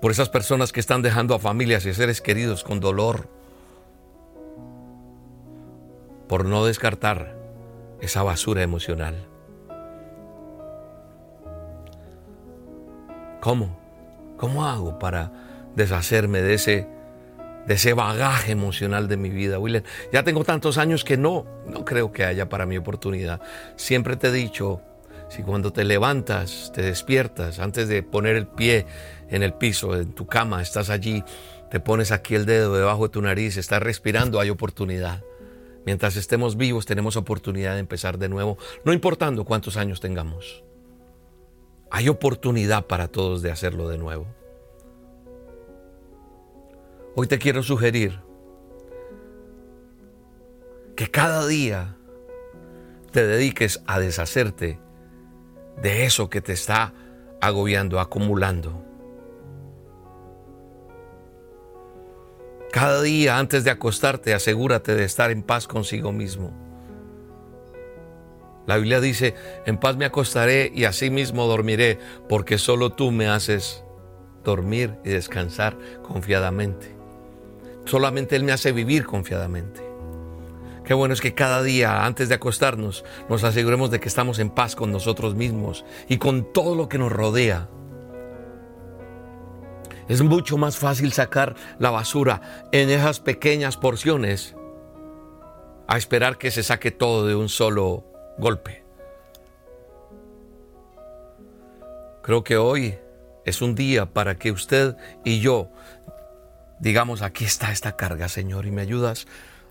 por 0.00 0.10
esas 0.10 0.28
personas 0.28 0.72
que 0.72 0.80
están 0.80 1.02
dejando 1.02 1.36
a 1.36 1.38
familias 1.38 1.86
y 1.86 1.94
seres 1.94 2.20
queridos 2.20 2.64
con 2.64 2.80
dolor, 2.80 3.28
por 6.26 6.46
no 6.46 6.64
descartar 6.64 7.36
esa 8.00 8.24
basura 8.24 8.64
emocional. 8.64 9.14
¿Cómo? 13.40 13.78
¿Cómo 14.36 14.66
hago 14.66 14.98
para 14.98 15.30
deshacerme 15.76 16.42
de 16.42 16.54
ese, 16.54 16.88
de 17.68 17.74
ese 17.74 17.92
bagaje 17.92 18.50
emocional 18.50 19.08
de 19.08 19.18
mi 19.18 19.28
vida, 19.28 19.58
William? 19.58 19.84
Ya 20.10 20.24
tengo 20.24 20.42
tantos 20.42 20.78
años 20.78 21.04
que 21.04 21.18
no, 21.18 21.46
no 21.66 21.84
creo 21.84 22.10
que 22.10 22.24
haya 22.24 22.48
para 22.48 22.64
mi 22.64 22.78
oportunidad. 22.78 23.42
Siempre 23.76 24.16
te 24.16 24.28
he 24.28 24.32
dicho, 24.32 24.80
si 25.28 25.42
cuando 25.42 25.70
te 25.70 25.84
levantas, 25.84 26.72
te 26.74 26.80
despiertas, 26.80 27.58
antes 27.58 27.86
de 27.86 28.02
poner 28.02 28.36
el 28.36 28.46
pie 28.46 28.86
en 29.28 29.42
el 29.42 29.52
piso, 29.52 29.94
en 29.94 30.14
tu 30.14 30.26
cama, 30.26 30.62
estás 30.62 30.88
allí, 30.88 31.22
te 31.70 31.78
pones 31.78 32.10
aquí 32.10 32.34
el 32.34 32.46
dedo 32.46 32.74
debajo 32.74 33.04
de 33.04 33.10
tu 33.10 33.20
nariz, 33.20 33.58
estás 33.58 33.82
respirando, 33.82 34.40
hay 34.40 34.48
oportunidad. 34.48 35.22
Mientras 35.84 36.16
estemos 36.16 36.56
vivos 36.56 36.86
tenemos 36.86 37.16
oportunidad 37.16 37.74
de 37.74 37.80
empezar 37.80 38.18
de 38.18 38.30
nuevo, 38.30 38.56
no 38.84 38.94
importando 38.94 39.44
cuántos 39.44 39.76
años 39.76 40.00
tengamos. 40.00 40.64
Hay 41.90 42.08
oportunidad 42.08 42.86
para 42.86 43.08
todos 43.08 43.42
de 43.42 43.50
hacerlo 43.50 43.88
de 43.88 43.98
nuevo. 43.98 44.37
Hoy 47.20 47.26
te 47.26 47.40
quiero 47.40 47.64
sugerir 47.64 48.20
que 50.94 51.10
cada 51.10 51.48
día 51.48 51.96
te 53.10 53.26
dediques 53.26 53.82
a 53.88 53.98
deshacerte 53.98 54.78
de 55.82 56.04
eso 56.04 56.30
que 56.30 56.40
te 56.40 56.52
está 56.52 56.94
agobiando, 57.40 57.98
acumulando. 57.98 58.84
Cada 62.70 63.02
día 63.02 63.40
antes 63.40 63.64
de 63.64 63.72
acostarte 63.72 64.32
asegúrate 64.32 64.94
de 64.94 65.02
estar 65.02 65.32
en 65.32 65.42
paz 65.42 65.66
consigo 65.66 66.12
mismo. 66.12 66.52
La 68.64 68.76
Biblia 68.76 69.00
dice, 69.00 69.34
en 69.66 69.78
paz 69.78 69.96
me 69.96 70.04
acostaré 70.04 70.70
y 70.72 70.84
así 70.84 71.10
mismo 71.10 71.48
dormiré, 71.48 71.98
porque 72.28 72.58
solo 72.58 72.90
tú 72.90 73.10
me 73.10 73.26
haces 73.26 73.82
dormir 74.44 74.94
y 75.04 75.08
descansar 75.08 75.76
confiadamente. 76.04 76.97
Solamente 77.88 78.36
Él 78.36 78.44
me 78.44 78.52
hace 78.52 78.70
vivir 78.70 79.06
confiadamente. 79.06 79.80
Qué 80.84 80.92
bueno 80.92 81.14
es 81.14 81.22
que 81.22 81.34
cada 81.34 81.62
día, 81.62 82.04
antes 82.04 82.28
de 82.28 82.34
acostarnos, 82.34 83.02
nos 83.30 83.44
aseguremos 83.44 83.90
de 83.90 83.98
que 83.98 84.08
estamos 84.08 84.38
en 84.40 84.50
paz 84.50 84.76
con 84.76 84.92
nosotros 84.92 85.34
mismos 85.34 85.86
y 86.06 86.18
con 86.18 86.52
todo 86.52 86.74
lo 86.74 86.90
que 86.90 86.98
nos 86.98 87.10
rodea. 87.10 87.70
Es 90.06 90.20
mucho 90.20 90.58
más 90.58 90.76
fácil 90.76 91.12
sacar 91.12 91.54
la 91.78 91.88
basura 91.88 92.66
en 92.72 92.90
esas 92.90 93.20
pequeñas 93.20 93.78
porciones 93.78 94.54
a 95.86 95.96
esperar 95.96 96.36
que 96.36 96.50
se 96.50 96.62
saque 96.62 96.90
todo 96.90 97.26
de 97.26 97.36
un 97.36 97.48
solo 97.48 98.04
golpe. 98.36 98.84
Creo 102.22 102.44
que 102.44 102.58
hoy 102.58 102.98
es 103.46 103.62
un 103.62 103.74
día 103.74 104.12
para 104.12 104.38
que 104.38 104.52
usted 104.52 104.94
y 105.24 105.40
yo 105.40 105.70
digamos, 106.80 107.22
aquí 107.22 107.44
está 107.44 107.72
esta 107.72 107.96
carga, 107.96 108.28
Señor, 108.28 108.66
y 108.66 108.70
me 108.70 108.82
ayudas 108.82 109.26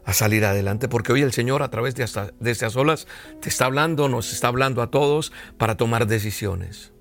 a 0.05 0.13
salir 0.13 0.45
adelante, 0.45 0.87
porque 0.87 1.11
hoy 1.11 1.21
el 1.21 1.33
Señor 1.33 1.63
a 1.63 1.69
través 1.69 1.95
de, 1.95 2.05
de 2.39 2.51
estas 2.51 2.75
olas 2.75 3.07
te 3.41 3.49
está 3.49 3.65
hablando, 3.65 4.07
nos 4.07 4.31
está 4.31 4.47
hablando 4.47 4.81
a 4.81 4.89
todos 4.89 5.33
para 5.57 5.75
tomar 5.75 6.07
decisiones. 6.07 6.93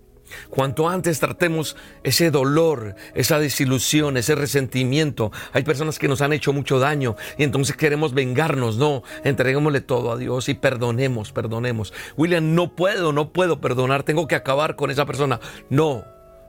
Cuanto 0.50 0.88
antes 0.88 1.20
tratemos 1.20 1.76
ese 2.02 2.30
dolor, 2.30 2.96
esa 3.14 3.38
desilusión, 3.38 4.16
ese 4.16 4.34
resentimiento. 4.34 5.32
Hay 5.52 5.62
personas 5.62 5.98
que 5.98 6.08
nos 6.08 6.20
han 6.20 6.32
hecho 6.32 6.52
mucho 6.52 6.78
daño 6.78 7.16
y 7.38 7.44
entonces 7.44 7.76
queremos 7.76 8.14
vengarnos. 8.14 8.76
No, 8.76 9.02
entreguémosle 9.24 9.80
todo 9.80 10.12
a 10.12 10.16
Dios 10.16 10.48
y 10.48 10.54
perdonemos, 10.54 11.32
perdonemos. 11.32 11.92
William, 12.16 12.54
no 12.54 12.74
puedo, 12.74 13.12
no 13.12 13.32
puedo 13.32 13.60
perdonar, 13.60 14.02
tengo 14.02 14.26
que 14.26 14.34
acabar 14.34 14.76
con 14.76 14.90
esa 14.90 15.06
persona. 15.06 15.40
No, 15.70 16.04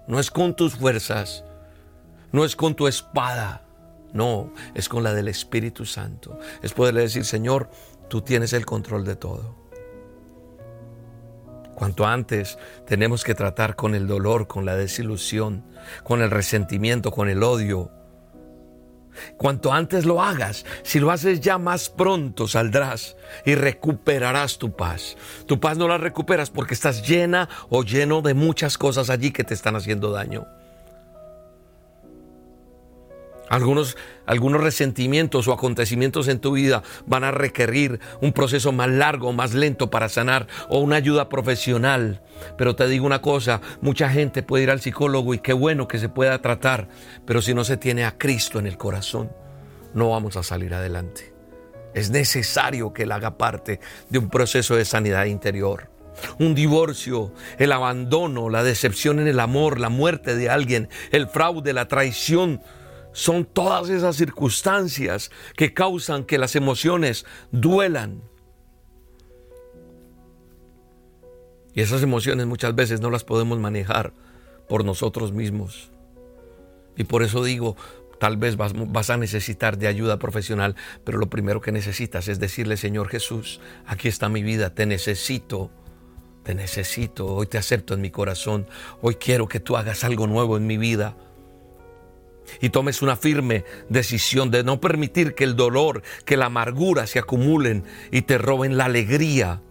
no 0.08 0.20
es 0.20 0.32
con 0.32 0.56
tus 0.56 0.76
fuerzas, 0.76 1.44
no 2.32 2.46
es 2.46 2.56
con 2.56 2.76
tu 2.76 2.88
espada, 2.88 3.64
no, 4.14 4.54
es 4.74 4.90
con 4.90 5.04
la 5.04 5.14
del 5.14 5.28
Espíritu 5.28 5.86
Santo. 5.86 6.40
Es 6.62 6.74
poderle 6.74 7.02
decir, 7.02 7.26
Señor, 7.26 7.70
tú 8.10 8.22
tienes 8.22 8.54
el 8.54 8.66
control 8.66 9.06
de 9.06 9.16
todo. 9.16 9.56
Cuanto 11.76 12.08
antes 12.08 12.58
tenemos 12.88 13.24
que 13.24 13.36
tratar 13.36 13.76
con 13.76 13.94
el 13.94 14.08
dolor, 14.08 14.48
con 14.48 14.66
la 14.66 14.76
desilusión, 14.76 15.64
con 16.04 16.24
el 16.24 16.32
resentimiento, 16.32 17.12
con 17.12 17.30
el 17.30 17.44
odio. 17.44 17.92
Cuanto 19.38 19.72
antes 19.72 20.04
lo 20.04 20.24
hagas, 20.24 20.66
si 20.82 21.00
lo 21.00 21.12
haces 21.12 21.40
ya 21.40 21.60
más 21.60 21.90
pronto 21.90 22.48
saldrás 22.48 23.16
y 23.46 23.54
recuperarás 23.54 24.58
tu 24.58 24.76
paz. 24.76 25.18
Tu 25.46 25.60
paz 25.60 25.78
no 25.78 25.88
la 25.88 26.00
recuperas 26.00 26.50
porque 26.50 26.74
estás 26.74 27.08
llena 27.08 27.48
o 27.70 27.84
lleno 27.84 28.24
de 28.24 28.34
muchas 28.34 28.78
cosas 28.80 29.12
allí 29.12 29.30
que 29.30 29.44
te 29.44 29.54
están 29.54 29.76
haciendo 29.76 30.12
daño. 30.12 30.48
Algunos, 33.50 33.98
algunos 34.26 34.62
resentimientos 34.62 35.48
o 35.48 35.54
acontecimientos 35.54 36.28
en 36.28 36.40
tu 36.40 36.54
vida 36.54 36.84
van 37.06 37.24
a 37.24 37.32
requerir 37.32 38.00
un 38.22 38.34
proceso 38.34 38.72
más 38.72 38.90
largo, 38.90 39.32
más 39.32 39.54
lento 39.54 39.90
para 39.90 40.10
sanar 40.10 40.48
o 40.70 40.80
una 40.80 40.98
ayuda 40.98 41.30
profesional. 41.30 42.22
Pero 42.58 42.76
te 42.76 42.88
digo 42.88 43.06
una 43.06 43.22
cosa, 43.22 43.62
mucha 43.82 44.10
gente 44.10 44.44
puede 44.44 44.64
ir 44.64 44.72
al 44.72 44.82
psicólogo 44.82 45.34
y 45.34 45.40
qué 45.40 45.54
bueno 45.54 45.88
que 45.88 45.98
se 45.98 46.10
pueda 46.10 46.42
tratar, 46.42 46.90
pero 47.26 47.42
si 47.42 47.54
no 47.54 47.64
se 47.64 47.78
tiene 47.78 48.06
a 48.06 48.18
Cristo 48.18 48.60
en 48.60 48.68
el 48.68 48.78
corazón, 48.78 49.32
no 49.94 50.10
vamos 50.10 50.36
a 50.36 50.44
salir 50.44 50.74
adelante. 50.74 51.34
Es 51.94 52.10
necesario 52.10 52.94
que 52.94 53.04
Él 53.04 53.12
haga 53.12 53.38
parte 53.38 53.80
de 54.10 54.20
un 54.20 54.30
proceso 54.30 54.76
de 54.76 54.86
sanidad 54.86 55.26
interior 55.26 55.90
un 56.40 56.56
divorcio, 56.56 57.32
el 57.58 57.72
abandono, 57.72 58.50
la 58.50 58.64
decepción 58.64 59.20
en 59.20 59.28
el 59.28 59.40
amor, 59.40 59.80
la 59.80 59.90
muerte 59.90 60.36
de 60.36 60.50
alguien, 60.50 60.90
el 61.12 61.28
fraude, 61.28 61.74
la 61.74 61.88
traición, 61.88 62.62
son 63.18 63.46
todas 63.46 63.90
esas 63.90 64.16
circunstancias 64.16 65.32
que 65.56 65.74
causan 65.74 66.24
que 66.24 66.38
las 66.38 66.56
emociones 66.56 67.26
duelan. 67.52 68.22
Y 71.74 71.82
esas 71.82 72.04
emociones 72.04 72.46
muchas 72.46 72.76
veces 72.76 73.02
no 73.02 73.10
las 73.10 73.24
podemos 73.24 73.58
manejar 73.58 74.14
por 74.70 74.86
nosotros 74.86 75.32
mismos. 75.32 75.90
Y 76.96 77.06
por 77.06 77.24
eso 77.24 77.44
digo, 77.44 77.76
tal 78.20 78.38
vez 78.38 78.56
vas, 78.56 79.10
a 79.10 79.18
necesitar 79.18 79.80
de 79.80 79.88
ayuda 79.88 80.20
profesional, 80.20 80.76
pero 81.04 81.18
lo 81.18 81.28
primero 81.28 81.60
que 81.60 81.72
necesitas 81.72 82.28
es 82.28 82.40
decirle, 82.40 82.78
Señor 82.78 83.10
Jesús, 83.10 83.62
aquí 83.88 84.10
está 84.10 84.30
mi 84.30 84.44
vida, 84.44 84.76
te 84.76 84.86
necesito. 84.86 85.72
Te 86.44 86.54
necesito, 86.54 87.26
hoy 87.26 87.48
te 87.48 87.58
acepto 87.58 87.96
en 87.96 88.00
mi 88.00 88.12
corazón, 88.12 88.68
hoy 89.02 89.16
quiero 89.16 89.50
que 89.50 89.60
tú 89.60 89.76
hagas 89.76 90.06
algo 90.06 90.28
nuevo 90.28 90.56
en 90.56 90.66
mi 90.66 90.78
vida 90.78 91.18
y 92.62 92.70
tomes 92.70 93.02
una 93.02 93.16
firme 93.16 93.66
decisión 93.90 94.52
de 94.52 94.64
no 94.64 94.80
permitir 94.80 95.36
que 95.36 95.44
el 95.44 95.56
dolor, 95.56 96.02
que 96.26 96.38
la 96.38 96.46
amargura 96.46 97.08
se 97.08 97.20
acumulen 97.20 97.84
y 98.12 98.24
te 98.24 98.38
roben 98.38 98.78
la 98.78 98.86
alegría, 98.86 99.62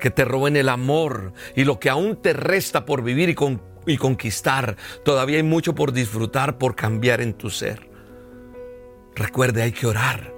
que 0.00 0.10
te 0.10 0.24
roben 0.24 0.56
el 0.56 0.68
amor 0.68 1.32
y 1.56 1.64
lo 1.64 1.78
que 1.78 1.90
aún 1.90 2.16
te 2.16 2.32
resta 2.32 2.84
por 2.84 3.02
vivir 3.02 3.28
y, 3.28 3.36
y 3.86 3.96
conquistar. 3.96 4.76
Todavía 5.04 5.36
hay 5.36 5.42
mucho 5.42 5.74
por 5.74 5.92
disfrutar, 5.92 6.58
por 6.58 6.74
cambiar 6.74 7.20
en 7.20 7.34
tu 7.34 7.50
ser. 7.50 7.88
Recuerde, 9.14 9.62
hay 9.62 9.72
que 9.72 9.86
orar, 9.86 10.34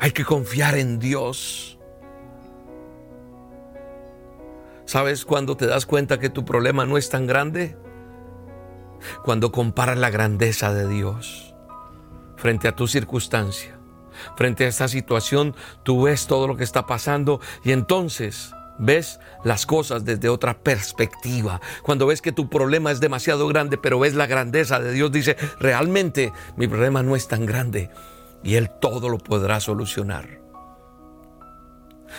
hay 0.00 0.12
que 0.12 0.24
confiar 0.24 0.76
en 0.76 0.98
Dios. 0.98 1.78
¿Sabes 4.86 5.24
cuando 5.24 5.56
te 5.56 5.66
das 5.66 5.86
cuenta 5.86 6.18
que 6.18 6.28
tu 6.28 6.44
problema 6.44 6.84
no 6.84 6.98
es 6.98 7.08
tan 7.08 7.26
grande? 7.26 7.76
Cuando 9.24 9.52
comparas 9.52 9.98
la 9.98 10.10
grandeza 10.10 10.72
de 10.72 10.88
Dios 10.88 11.54
frente 12.36 12.68
a 12.68 12.74
tu 12.74 12.88
circunstancia, 12.88 13.78
frente 14.36 14.64
a 14.64 14.68
esta 14.68 14.88
situación, 14.88 15.54
tú 15.82 16.02
ves 16.02 16.26
todo 16.26 16.46
lo 16.46 16.56
que 16.56 16.64
está 16.64 16.86
pasando 16.86 17.40
y 17.64 17.72
entonces 17.72 18.52
ves 18.78 19.20
las 19.44 19.66
cosas 19.66 20.04
desde 20.04 20.28
otra 20.28 20.58
perspectiva. 20.58 21.60
Cuando 21.82 22.06
ves 22.06 22.20
que 22.20 22.32
tu 22.32 22.48
problema 22.48 22.90
es 22.90 23.00
demasiado 23.00 23.46
grande, 23.48 23.78
pero 23.78 23.98
ves 23.98 24.14
la 24.14 24.26
grandeza 24.26 24.80
de 24.80 24.92
Dios, 24.92 25.12
dice, 25.12 25.36
realmente 25.60 26.32
mi 26.56 26.66
problema 26.66 27.02
no 27.02 27.16
es 27.16 27.28
tan 27.28 27.46
grande 27.46 27.90
y 28.42 28.56
Él 28.56 28.70
todo 28.80 29.08
lo 29.08 29.18
podrá 29.18 29.60
solucionar. 29.60 30.40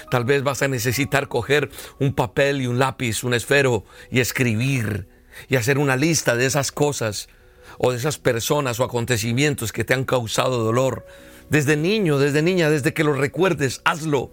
Tal 0.10 0.26
vez 0.26 0.44
vas 0.44 0.62
a 0.62 0.68
necesitar 0.68 1.28
coger 1.28 1.70
un 2.00 2.14
papel 2.14 2.62
y 2.62 2.68
un 2.68 2.80
lápiz, 2.80 3.24
un 3.24 3.34
esfero 3.34 3.84
y 4.10 4.22
escribir 4.22 5.08
y 5.48 5.56
hacer 5.56 5.78
una 5.78 5.96
lista 5.96 6.36
de 6.36 6.46
esas 6.46 6.72
cosas 6.72 7.30
o 7.78 7.92
de 7.92 7.98
esas 7.98 8.18
personas 8.18 8.80
o 8.80 8.84
acontecimientos 8.84 9.72
que 9.72 9.84
te 9.84 9.94
han 9.94 10.06
causado 10.06 10.64
dolor. 10.64 11.06
Desde 11.50 11.76
niño, 11.76 12.20
desde 12.20 12.42
niña, 12.42 12.70
desde 12.70 12.94
que 12.94 13.04
lo 13.04 13.14
recuerdes, 13.14 13.82
hazlo. 13.84 14.32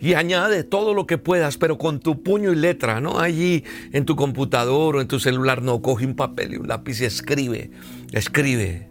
Y 0.00 0.14
añade 0.14 0.64
todo 0.64 0.94
lo 0.94 1.06
que 1.06 1.18
puedas, 1.18 1.58
pero 1.58 1.76
con 1.78 2.00
tu 2.00 2.22
puño 2.22 2.52
y 2.52 2.56
letra, 2.56 3.00
no 3.00 3.18
allí 3.18 3.64
en 3.92 4.04
tu 4.04 4.14
computador 4.14 4.96
o 4.96 5.00
en 5.00 5.08
tu 5.08 5.18
celular, 5.18 5.62
no, 5.62 5.82
coge 5.82 6.06
un 6.06 6.14
papel 6.14 6.54
y 6.54 6.56
un 6.56 6.68
lápiz 6.68 7.00
y 7.00 7.04
escribe, 7.04 7.70
escribe 8.12 8.88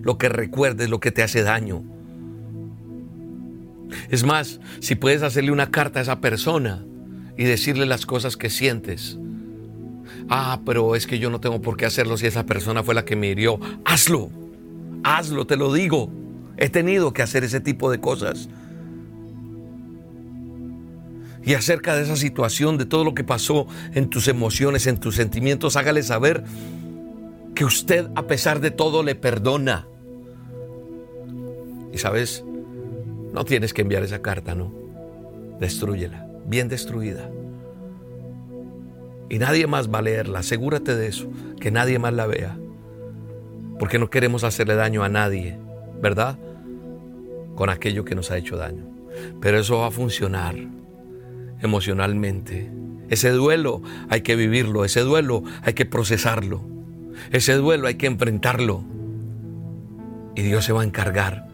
lo 0.00 0.18
que 0.18 0.28
recuerdes, 0.28 0.88
lo 0.88 1.00
que 1.00 1.12
te 1.12 1.22
hace 1.22 1.42
daño. 1.42 1.84
Es 4.10 4.24
más, 4.24 4.60
si 4.80 4.94
puedes 4.94 5.22
hacerle 5.22 5.52
una 5.52 5.70
carta 5.70 5.98
a 5.98 6.02
esa 6.02 6.20
persona 6.20 6.84
y 7.36 7.44
decirle 7.44 7.86
las 7.86 8.06
cosas 8.06 8.36
que 8.36 8.50
sientes, 8.50 9.18
Ah, 10.28 10.60
pero 10.64 10.94
es 10.94 11.06
que 11.06 11.18
yo 11.18 11.30
no 11.30 11.40
tengo 11.40 11.60
por 11.60 11.76
qué 11.76 11.86
hacerlo 11.86 12.16
si 12.16 12.26
esa 12.26 12.46
persona 12.46 12.82
fue 12.82 12.94
la 12.94 13.04
que 13.04 13.16
me 13.16 13.28
hirió. 13.28 13.58
Hazlo, 13.84 14.30
hazlo, 15.04 15.46
te 15.46 15.56
lo 15.56 15.72
digo. 15.72 16.10
He 16.56 16.68
tenido 16.68 17.12
que 17.12 17.22
hacer 17.22 17.44
ese 17.44 17.60
tipo 17.60 17.90
de 17.90 18.00
cosas. 18.00 18.48
Y 21.44 21.54
acerca 21.54 21.96
de 21.96 22.02
esa 22.02 22.16
situación, 22.16 22.78
de 22.78 22.86
todo 22.86 23.04
lo 23.04 23.14
que 23.14 23.24
pasó 23.24 23.66
en 23.94 24.08
tus 24.08 24.28
emociones, 24.28 24.86
en 24.86 24.98
tus 24.98 25.16
sentimientos, 25.16 25.76
hágale 25.76 26.02
saber 26.02 26.44
que 27.54 27.64
usted 27.64 28.08
a 28.14 28.26
pesar 28.26 28.60
de 28.60 28.70
todo 28.70 29.02
le 29.02 29.16
perdona. 29.16 29.88
Y 31.92 31.98
sabes, 31.98 32.44
no 33.32 33.44
tienes 33.44 33.74
que 33.74 33.82
enviar 33.82 34.04
esa 34.04 34.22
carta, 34.22 34.54
no. 34.54 34.72
Destrúyela, 35.58 36.26
bien 36.46 36.68
destruida 36.68 37.28
y 39.32 39.38
nadie 39.38 39.66
más 39.66 39.88
va 39.90 40.00
a 40.00 40.02
leerla. 40.02 40.40
Asegúrate 40.40 40.94
de 40.94 41.06
eso, 41.06 41.26
que 41.58 41.70
nadie 41.70 41.98
más 41.98 42.12
la 42.12 42.26
vea. 42.26 42.54
Porque 43.78 43.98
no 43.98 44.10
queremos 44.10 44.44
hacerle 44.44 44.74
daño 44.74 45.04
a 45.04 45.08
nadie, 45.08 45.56
¿verdad? 46.02 46.38
Con 47.54 47.70
aquello 47.70 48.04
que 48.04 48.14
nos 48.14 48.30
ha 48.30 48.36
hecho 48.36 48.58
daño. 48.58 48.84
Pero 49.40 49.58
eso 49.58 49.78
va 49.78 49.86
a 49.86 49.90
funcionar 49.90 50.54
emocionalmente. 51.62 52.70
Ese 53.08 53.30
duelo 53.30 53.80
hay 54.10 54.20
que 54.20 54.36
vivirlo, 54.36 54.84
ese 54.84 55.00
duelo 55.00 55.44
hay 55.62 55.72
que 55.72 55.86
procesarlo, 55.86 56.60
ese 57.30 57.54
duelo 57.54 57.88
hay 57.88 57.94
que 57.94 58.08
enfrentarlo. 58.08 58.84
Y 60.34 60.42
Dios 60.42 60.66
se 60.66 60.74
va 60.74 60.82
a 60.82 60.84
encargar 60.84 61.48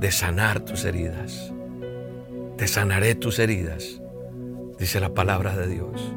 de 0.00 0.10
sanar 0.10 0.60
tus 0.60 0.86
heridas. 0.86 1.52
Te 2.56 2.66
sanaré 2.66 3.14
tus 3.14 3.38
heridas, 3.40 4.00
dice 4.78 5.00
la 5.00 5.12
palabra 5.12 5.54
de 5.54 5.66
Dios. 5.66 6.14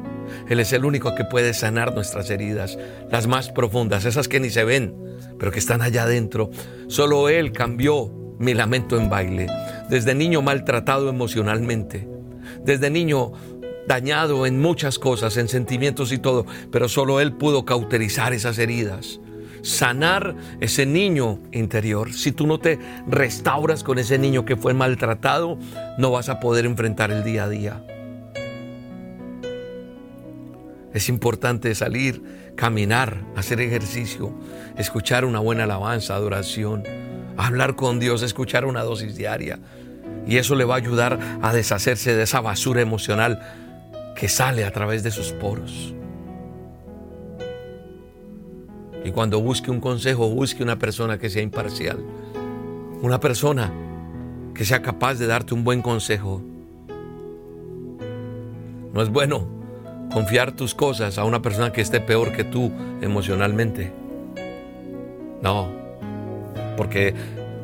Él 0.48 0.60
es 0.60 0.72
el 0.72 0.84
único 0.84 1.14
que 1.14 1.24
puede 1.24 1.54
sanar 1.54 1.94
nuestras 1.94 2.30
heridas, 2.30 2.78
las 3.10 3.26
más 3.26 3.50
profundas, 3.50 4.04
esas 4.04 4.28
que 4.28 4.40
ni 4.40 4.50
se 4.50 4.64
ven, 4.64 4.94
pero 5.38 5.52
que 5.52 5.58
están 5.58 5.82
allá 5.82 6.04
adentro. 6.04 6.50
Solo 6.88 7.28
Él 7.28 7.52
cambió 7.52 8.10
mi 8.38 8.54
lamento 8.54 8.98
en 8.98 9.08
baile. 9.08 9.46
Desde 9.88 10.14
niño 10.14 10.42
maltratado 10.42 11.08
emocionalmente, 11.08 12.08
desde 12.64 12.90
niño 12.90 13.32
dañado 13.86 14.46
en 14.46 14.60
muchas 14.60 14.98
cosas, 14.98 15.36
en 15.36 15.48
sentimientos 15.48 16.12
y 16.12 16.18
todo, 16.18 16.46
pero 16.70 16.88
solo 16.88 17.20
Él 17.20 17.32
pudo 17.32 17.64
cauterizar 17.64 18.32
esas 18.32 18.58
heridas, 18.58 19.20
sanar 19.62 20.34
ese 20.60 20.86
niño 20.86 21.38
interior. 21.52 22.12
Si 22.12 22.32
tú 22.32 22.46
no 22.46 22.58
te 22.58 22.78
restauras 23.06 23.84
con 23.84 23.98
ese 23.98 24.18
niño 24.18 24.44
que 24.44 24.56
fue 24.56 24.74
maltratado, 24.74 25.58
no 25.98 26.10
vas 26.10 26.28
a 26.28 26.40
poder 26.40 26.66
enfrentar 26.66 27.10
el 27.10 27.24
día 27.24 27.44
a 27.44 27.48
día. 27.48 27.95
Es 30.96 31.10
importante 31.10 31.74
salir, 31.74 32.22
caminar, 32.56 33.22
hacer 33.36 33.60
ejercicio, 33.60 34.32
escuchar 34.78 35.26
una 35.26 35.40
buena 35.40 35.64
alabanza, 35.64 36.14
adoración, 36.14 36.84
hablar 37.36 37.76
con 37.76 38.00
Dios, 38.00 38.22
escuchar 38.22 38.64
una 38.64 38.82
dosis 38.82 39.14
diaria. 39.14 39.58
Y 40.26 40.38
eso 40.38 40.54
le 40.54 40.64
va 40.64 40.72
a 40.72 40.78
ayudar 40.78 41.18
a 41.42 41.52
deshacerse 41.52 42.16
de 42.16 42.22
esa 42.22 42.40
basura 42.40 42.80
emocional 42.80 43.42
que 44.16 44.26
sale 44.30 44.64
a 44.64 44.70
través 44.70 45.02
de 45.02 45.10
sus 45.10 45.32
poros. 45.32 45.92
Y 49.04 49.10
cuando 49.10 49.38
busque 49.42 49.70
un 49.70 49.80
consejo, 49.80 50.30
busque 50.30 50.62
una 50.62 50.78
persona 50.78 51.18
que 51.18 51.28
sea 51.28 51.42
imparcial. 51.42 51.98
Una 53.02 53.20
persona 53.20 53.70
que 54.54 54.64
sea 54.64 54.80
capaz 54.80 55.16
de 55.16 55.26
darte 55.26 55.52
un 55.52 55.62
buen 55.62 55.82
consejo. 55.82 56.40
No 58.94 59.02
es 59.02 59.10
bueno 59.10 59.55
confiar 60.12 60.52
tus 60.52 60.74
cosas 60.74 61.18
a 61.18 61.24
una 61.24 61.42
persona 61.42 61.72
que 61.72 61.80
esté 61.80 62.00
peor 62.00 62.32
que 62.32 62.44
tú 62.44 62.72
emocionalmente. 63.00 63.92
No, 65.42 65.68
porque 66.76 67.14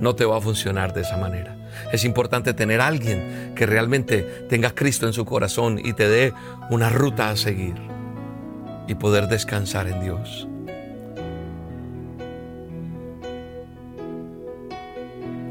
no 0.00 0.14
te 0.14 0.24
va 0.24 0.38
a 0.38 0.40
funcionar 0.40 0.92
de 0.92 1.02
esa 1.02 1.16
manera. 1.16 1.57
Es 1.92 2.05
importante 2.05 2.55
tener 2.55 2.81
a 2.81 2.87
alguien 2.87 3.52
que 3.55 3.66
realmente 3.66 4.22
tenga 4.48 4.74
Cristo 4.74 5.07
en 5.07 5.12
su 5.12 5.24
corazón 5.24 5.78
y 5.83 5.92
te 5.94 6.09
dé 6.09 6.33
una 6.70 6.88
ruta 6.88 7.31
a 7.31 7.37
seguir 7.37 7.74
y 8.87 8.94
poder 8.94 9.28
descansar 9.28 9.87
en 9.87 10.00
Dios. 10.00 10.48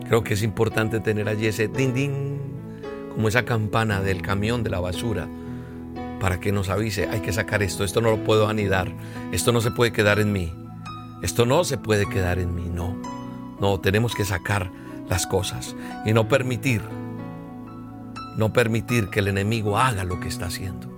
Creo 0.07 0.23
que 0.23 0.33
es 0.33 0.43
importante 0.43 0.99
tener 0.99 1.29
allí 1.29 1.47
ese 1.47 1.69
din 1.69 1.93
din, 1.93 2.41
como 3.13 3.29
esa 3.29 3.45
campana 3.45 4.01
del 4.01 4.21
camión 4.21 4.61
de 4.61 4.69
la 4.69 4.81
basura, 4.81 5.27
para 6.21 6.39
que 6.39 6.51
nos 6.51 6.69
avise, 6.69 7.09
hay 7.09 7.21
que 7.21 7.33
sacar 7.33 7.63
esto, 7.63 7.83
esto 7.83 7.99
no 7.99 8.11
lo 8.11 8.23
puedo 8.23 8.47
anidar, 8.47 8.93
esto 9.31 9.51
no 9.51 9.59
se 9.59 9.71
puede 9.71 9.91
quedar 9.91 10.19
en 10.19 10.31
mí, 10.31 10.53
esto 11.23 11.47
no 11.47 11.63
se 11.63 11.79
puede 11.79 12.07
quedar 12.07 12.37
en 12.37 12.53
mí, 12.53 12.69
no, 12.71 12.95
no, 13.59 13.79
tenemos 13.79 14.13
que 14.13 14.23
sacar 14.23 14.69
las 15.09 15.25
cosas 15.25 15.75
y 16.05 16.13
no 16.13 16.27
permitir, 16.27 16.83
no 18.37 18.53
permitir 18.53 19.09
que 19.09 19.21
el 19.21 19.29
enemigo 19.29 19.79
haga 19.79 20.03
lo 20.03 20.19
que 20.19 20.27
está 20.27 20.45
haciendo. 20.45 20.91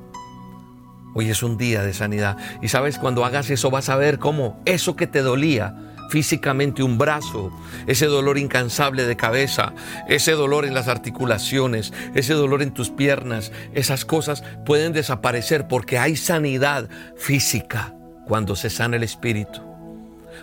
Hoy 1.15 1.29
es 1.29 1.41
un 1.41 1.57
día 1.57 1.83
de 1.83 1.93
sanidad 1.93 2.36
y 2.62 2.67
sabes, 2.67 2.99
cuando 2.99 3.23
hagas 3.23 3.49
eso 3.49 3.71
vas 3.71 3.88
a 3.88 3.95
ver 3.95 4.19
cómo 4.19 4.62
eso 4.65 4.97
que 4.97 5.07
te 5.07 5.21
dolía, 5.21 5.92
físicamente 6.13 6.84
un 6.84 6.99
brazo, 6.99 7.52
ese 7.88 8.06
dolor 8.06 8.38
incansable 8.38 9.08
de 9.08 9.15
cabeza, 9.15 9.73
ese 10.08 10.34
dolor 10.34 10.63
en 10.63 10.76
las 10.76 10.88
articulaciones, 10.88 11.91
ese 12.13 12.36
dolor 12.36 12.62
en 12.62 12.71
tus 12.71 12.91
piernas, 12.91 13.52
esas 13.73 14.06
cosas 14.06 14.43
pueden 14.63 14.93
desaparecer 14.93 15.67
porque 15.67 15.97
hay 15.97 16.15
sanidad 16.15 16.88
física 17.17 17.95
cuando 18.28 18.56
se 18.56 18.69
sana 18.69 18.97
el 18.97 19.02
espíritu. 19.02 19.60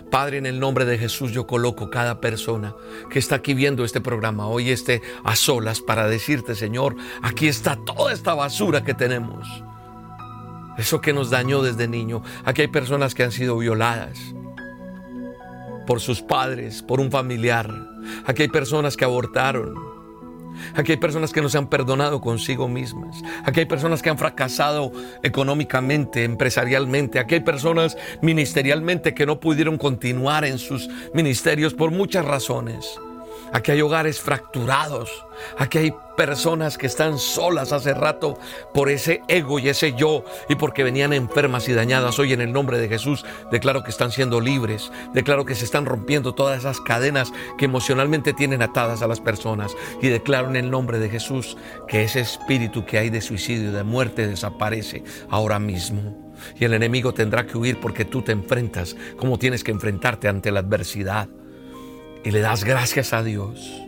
Padre, 0.09 0.39
en 0.39 0.45
el 0.45 0.59
nombre 0.59 0.83
de 0.83 0.97
Jesús 0.97 1.31
yo 1.31 1.47
coloco 1.47 1.89
cada 1.89 2.19
persona 2.19 2.75
que 3.09 3.19
está 3.19 3.35
aquí 3.35 3.53
viendo 3.53 3.85
este 3.85 4.01
programa 4.01 4.47
hoy 4.47 4.71
esté 4.71 5.01
a 5.23 5.37
solas 5.37 5.79
para 5.79 6.07
decirte, 6.07 6.53
Señor, 6.53 6.97
aquí 7.21 7.47
está 7.47 7.77
toda 7.77 8.11
esta 8.11 8.33
basura 8.33 8.83
que 8.83 8.93
tenemos. 8.93 9.47
Eso 10.77 10.99
que 10.99 11.13
nos 11.13 11.29
dañó 11.29 11.61
desde 11.61 11.87
niño. 11.87 12.23
Aquí 12.43 12.59
hay 12.59 12.67
personas 12.67 13.15
que 13.15 13.23
han 13.23 13.31
sido 13.31 13.57
violadas 13.57 14.19
por 15.85 15.99
sus 15.99 16.21
padres, 16.21 16.81
por 16.81 16.99
un 16.99 17.11
familiar. 17.11 17.69
Aquí 18.25 18.43
hay 18.43 18.47
personas 18.47 18.97
que 18.97 19.05
abortaron. 19.05 19.75
Aquí 20.75 20.91
hay 20.91 20.97
personas 20.97 21.31
que 21.31 21.41
no 21.41 21.49
se 21.49 21.57
han 21.57 21.67
perdonado 21.67 22.21
consigo 22.21 22.67
mismas. 22.67 23.21
Aquí 23.45 23.61
hay 23.61 23.65
personas 23.65 24.01
que 24.01 24.09
han 24.09 24.17
fracasado 24.17 24.91
económicamente, 25.23 26.23
empresarialmente. 26.23 27.19
Aquí 27.19 27.35
hay 27.35 27.41
personas 27.41 27.97
ministerialmente 28.21 29.13
que 29.13 29.25
no 29.25 29.39
pudieron 29.39 29.77
continuar 29.77 30.45
en 30.45 30.57
sus 30.57 30.89
ministerios 31.13 31.73
por 31.73 31.91
muchas 31.91 32.25
razones. 32.25 32.99
Aquí 33.53 33.71
hay 33.71 33.81
hogares 33.81 34.21
fracturados. 34.21 35.25
Aquí 35.57 35.77
hay 35.77 35.93
personas 36.15 36.77
que 36.77 36.87
están 36.87 37.17
solas 37.19 37.73
hace 37.73 37.93
rato 37.93 38.37
por 38.73 38.89
ese 38.89 39.21
ego 39.27 39.59
y 39.59 39.67
ese 39.67 39.93
yo 39.93 40.23
y 40.47 40.55
porque 40.55 40.83
venían 40.83 41.11
enfermas 41.11 41.67
y 41.67 41.73
dañadas. 41.73 42.17
Hoy 42.17 42.31
en 42.31 42.39
el 42.39 42.53
nombre 42.53 42.77
de 42.77 42.87
Jesús 42.87 43.25
declaro 43.51 43.83
que 43.83 43.91
están 43.91 44.11
siendo 44.11 44.39
libres. 44.39 44.91
Declaro 45.13 45.45
que 45.45 45.55
se 45.55 45.65
están 45.65 45.85
rompiendo 45.85 46.33
todas 46.33 46.59
esas 46.59 46.79
cadenas 46.79 47.33
que 47.57 47.65
emocionalmente 47.65 48.33
tienen 48.33 48.61
atadas 48.61 49.01
a 49.01 49.07
las 49.07 49.19
personas. 49.19 49.75
Y 50.01 50.07
declaro 50.07 50.47
en 50.47 50.55
el 50.55 50.71
nombre 50.71 50.99
de 50.99 51.09
Jesús 51.09 51.57
que 51.89 52.03
ese 52.03 52.21
espíritu 52.21 52.85
que 52.85 52.99
hay 52.99 53.09
de 53.09 53.21
suicidio 53.21 53.69
y 53.69 53.73
de 53.73 53.83
muerte 53.83 54.27
desaparece 54.27 55.03
ahora 55.29 55.59
mismo. 55.59 56.31
Y 56.57 56.63
el 56.63 56.73
enemigo 56.73 57.13
tendrá 57.13 57.45
que 57.45 57.57
huir 57.57 57.79
porque 57.81 58.05
tú 58.05 58.21
te 58.21 58.31
enfrentas 58.31 58.95
como 59.17 59.37
tienes 59.37 59.63
que 59.63 59.71
enfrentarte 59.71 60.29
ante 60.29 60.51
la 60.51 60.61
adversidad 60.61 61.27
y 62.23 62.31
le 62.31 62.39
das 62.41 62.63
gracias 62.63 63.13
a 63.13 63.23
Dios. 63.23 63.81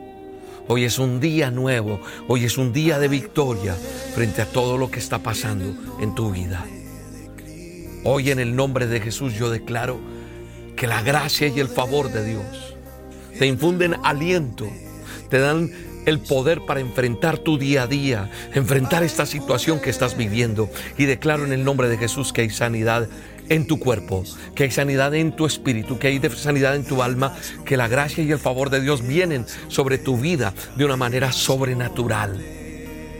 Hoy 0.67 0.85
es 0.85 0.97
un 0.97 1.19
día 1.19 1.51
nuevo, 1.51 1.99
hoy 2.27 2.45
es 2.45 2.57
un 2.57 2.71
día 2.71 2.97
de 2.97 3.07
victoria 3.07 3.75
frente 4.15 4.41
a 4.41 4.45
todo 4.45 4.77
lo 4.77 4.89
que 4.89 4.99
está 4.99 5.19
pasando 5.19 5.75
en 5.99 6.15
tu 6.15 6.31
vida. 6.31 6.65
Hoy 8.05 8.31
en 8.31 8.39
el 8.39 8.55
nombre 8.55 8.87
de 8.87 9.01
Jesús 9.01 9.33
yo 9.33 9.49
declaro 9.49 9.99
que 10.75 10.87
la 10.87 11.01
gracia 11.01 11.47
y 11.47 11.59
el 11.59 11.67
favor 11.67 12.11
de 12.11 12.25
Dios 12.25 12.75
te 13.37 13.45
infunden 13.45 13.95
aliento, 14.03 14.67
te 15.29 15.39
dan 15.39 15.71
el 16.05 16.19
poder 16.19 16.61
para 16.65 16.79
enfrentar 16.79 17.37
tu 17.37 17.57
día 17.57 17.83
a 17.83 17.87
día, 17.87 18.29
enfrentar 18.53 19.03
esta 19.03 19.25
situación 19.25 19.79
que 19.79 19.89
estás 19.89 20.17
viviendo. 20.17 20.69
Y 20.97 21.05
declaro 21.05 21.45
en 21.45 21.53
el 21.53 21.63
nombre 21.63 21.87
de 21.87 21.97
Jesús 21.97 22.33
que 22.33 22.41
hay 22.41 22.49
sanidad 22.49 23.07
en 23.49 23.67
tu 23.67 23.79
cuerpo, 23.79 24.23
que 24.55 24.63
hay 24.63 24.71
sanidad 24.71 25.13
en 25.15 25.35
tu 25.35 25.45
espíritu, 25.45 25.99
que 25.99 26.07
hay 26.07 26.21
sanidad 26.35 26.75
en 26.75 26.85
tu 26.85 27.03
alma, 27.03 27.35
que 27.65 27.77
la 27.77 27.87
gracia 27.87 28.23
y 28.23 28.31
el 28.31 28.39
favor 28.39 28.69
de 28.69 28.81
Dios 28.81 29.05
vienen 29.05 29.45
sobre 29.67 29.97
tu 29.97 30.17
vida 30.17 30.53
de 30.75 30.85
una 30.85 30.97
manera 30.97 31.31
sobrenatural. 31.31 32.62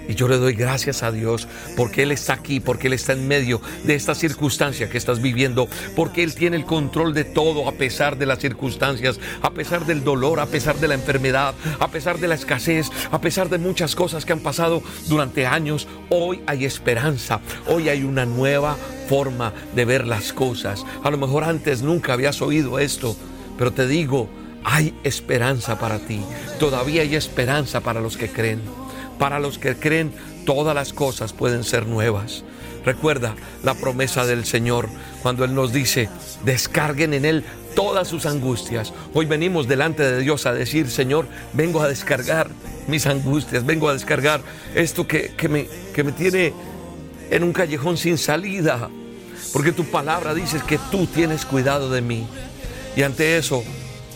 Y 0.07 0.15
yo 0.15 0.27
le 0.27 0.37
doy 0.37 0.53
gracias 0.53 1.03
a 1.03 1.11
Dios 1.11 1.47
porque 1.75 2.03
Él 2.03 2.11
está 2.11 2.33
aquí, 2.33 2.59
porque 2.59 2.87
Él 2.87 2.93
está 2.93 3.13
en 3.13 3.27
medio 3.27 3.61
de 3.83 3.95
esta 3.95 4.15
circunstancia 4.15 4.89
que 4.89 4.97
estás 4.97 5.21
viviendo, 5.21 5.67
porque 5.95 6.23
Él 6.23 6.35
tiene 6.35 6.57
el 6.57 6.65
control 6.65 7.13
de 7.13 7.23
todo 7.23 7.67
a 7.67 7.73
pesar 7.73 8.17
de 8.17 8.25
las 8.25 8.39
circunstancias, 8.39 9.19
a 9.41 9.51
pesar 9.51 9.85
del 9.85 10.03
dolor, 10.03 10.39
a 10.39 10.45
pesar 10.45 10.75
de 10.77 10.87
la 10.87 10.95
enfermedad, 10.95 11.55
a 11.79 11.87
pesar 11.89 12.19
de 12.19 12.27
la 12.27 12.35
escasez, 12.35 12.89
a 13.11 13.21
pesar 13.21 13.49
de 13.49 13.57
muchas 13.57 13.95
cosas 13.95 14.25
que 14.25 14.33
han 14.33 14.39
pasado 14.39 14.83
durante 15.07 15.45
años. 15.45 15.87
Hoy 16.09 16.41
hay 16.47 16.65
esperanza, 16.65 17.39
hoy 17.67 17.89
hay 17.89 18.03
una 18.03 18.25
nueva 18.25 18.77
forma 19.07 19.53
de 19.75 19.85
ver 19.85 20.07
las 20.07 20.33
cosas. 20.33 20.85
A 21.03 21.11
lo 21.11 21.17
mejor 21.17 21.43
antes 21.43 21.81
nunca 21.81 22.13
habías 22.13 22.41
oído 22.41 22.79
esto, 22.79 23.15
pero 23.57 23.71
te 23.71 23.87
digo, 23.87 24.29
hay 24.63 24.93
esperanza 25.03 25.79
para 25.79 25.99
ti. 25.99 26.21
Todavía 26.59 27.01
hay 27.01 27.15
esperanza 27.15 27.81
para 27.81 28.01
los 28.01 28.17
que 28.17 28.29
creen. 28.29 28.61
Para 29.19 29.39
los 29.39 29.57
que 29.57 29.75
creen, 29.75 30.11
todas 30.45 30.75
las 30.75 30.93
cosas 30.93 31.33
pueden 31.33 31.63
ser 31.63 31.87
nuevas. 31.87 32.43
Recuerda 32.85 33.35
la 33.63 33.75
promesa 33.75 34.25
del 34.25 34.45
Señor 34.45 34.89
cuando 35.21 35.45
Él 35.45 35.55
nos 35.55 35.71
dice, 35.71 36.09
descarguen 36.43 37.13
en 37.13 37.25
Él 37.25 37.45
todas 37.75 38.07
sus 38.07 38.25
angustias. 38.25 38.93
Hoy 39.13 39.25
venimos 39.25 39.67
delante 39.67 40.03
de 40.03 40.19
Dios 40.19 40.45
a 40.45 40.53
decir, 40.53 40.89
Señor, 40.89 41.27
vengo 41.53 41.81
a 41.81 41.87
descargar 41.87 42.49
mis 42.87 43.05
angustias, 43.07 43.65
vengo 43.65 43.87
a 43.87 43.93
descargar 43.93 44.41
esto 44.75 45.07
que, 45.07 45.33
me, 45.49 45.67
que 45.93 46.03
me 46.03 46.11
tiene 46.11 46.53
en 47.29 47.43
un 47.43 47.53
callejón 47.53 47.97
sin 47.97 48.17
salida. 48.17 48.89
Porque 49.53 49.71
tu 49.71 49.85
palabra 49.85 50.33
dice 50.33 50.59
que 50.67 50.79
tú 50.91 51.05
tienes 51.05 51.45
cuidado 51.45 51.89
de 51.89 52.01
mí. 52.01 52.27
Y 52.95 53.03
ante 53.03 53.37
eso 53.37 53.63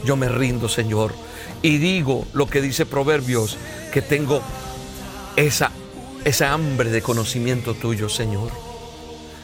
yo 0.03 0.15
me 0.15 0.27
rindo, 0.29 0.67
Señor. 0.67 1.13
Y 1.61 1.77
digo 1.77 2.25
lo 2.33 2.47
que 2.47 2.61
dice 2.61 2.85
Proverbios, 2.85 3.57
que 3.91 4.01
tengo 4.01 4.41
esa, 5.37 5.71
esa 6.25 6.51
hambre 6.51 6.89
de 6.89 7.01
conocimiento 7.01 7.75
tuyo, 7.75 8.09
Señor. 8.09 8.51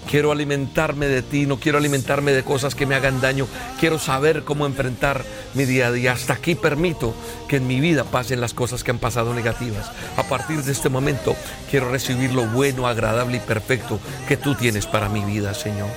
Quiero 0.09 0.33
alimentarme 0.33 1.07
de 1.07 1.21
ti, 1.21 1.45
no 1.45 1.59
quiero 1.59 1.77
alimentarme 1.77 2.33
de 2.33 2.43
cosas 2.43 2.75
que 2.75 2.85
me 2.85 2.95
hagan 2.95 3.21
daño. 3.21 3.47
Quiero 3.79 3.99
saber 3.99 4.43
cómo 4.43 4.65
enfrentar 4.65 5.23
mi 5.53 5.63
día 5.63 5.87
a 5.87 5.91
día. 5.91 6.11
Hasta 6.11 6.33
aquí 6.33 6.55
permito 6.55 7.15
que 7.47 7.57
en 7.57 7.67
mi 7.67 7.79
vida 7.79 8.03
pasen 8.03 8.41
las 8.41 8.53
cosas 8.53 8.83
que 8.83 8.91
han 8.91 8.99
pasado 8.99 9.33
negativas. 9.33 9.91
A 10.17 10.23
partir 10.23 10.61
de 10.63 10.71
este 10.73 10.89
momento 10.89 11.35
quiero 11.71 11.89
recibir 11.89 12.33
lo 12.33 12.45
bueno, 12.47 12.87
agradable 12.87 13.37
y 13.37 13.39
perfecto 13.39 13.99
que 14.27 14.35
tú 14.35 14.55
tienes 14.55 14.87
para 14.87 15.07
mi 15.07 15.23
vida, 15.23 15.53
Señor. 15.53 15.89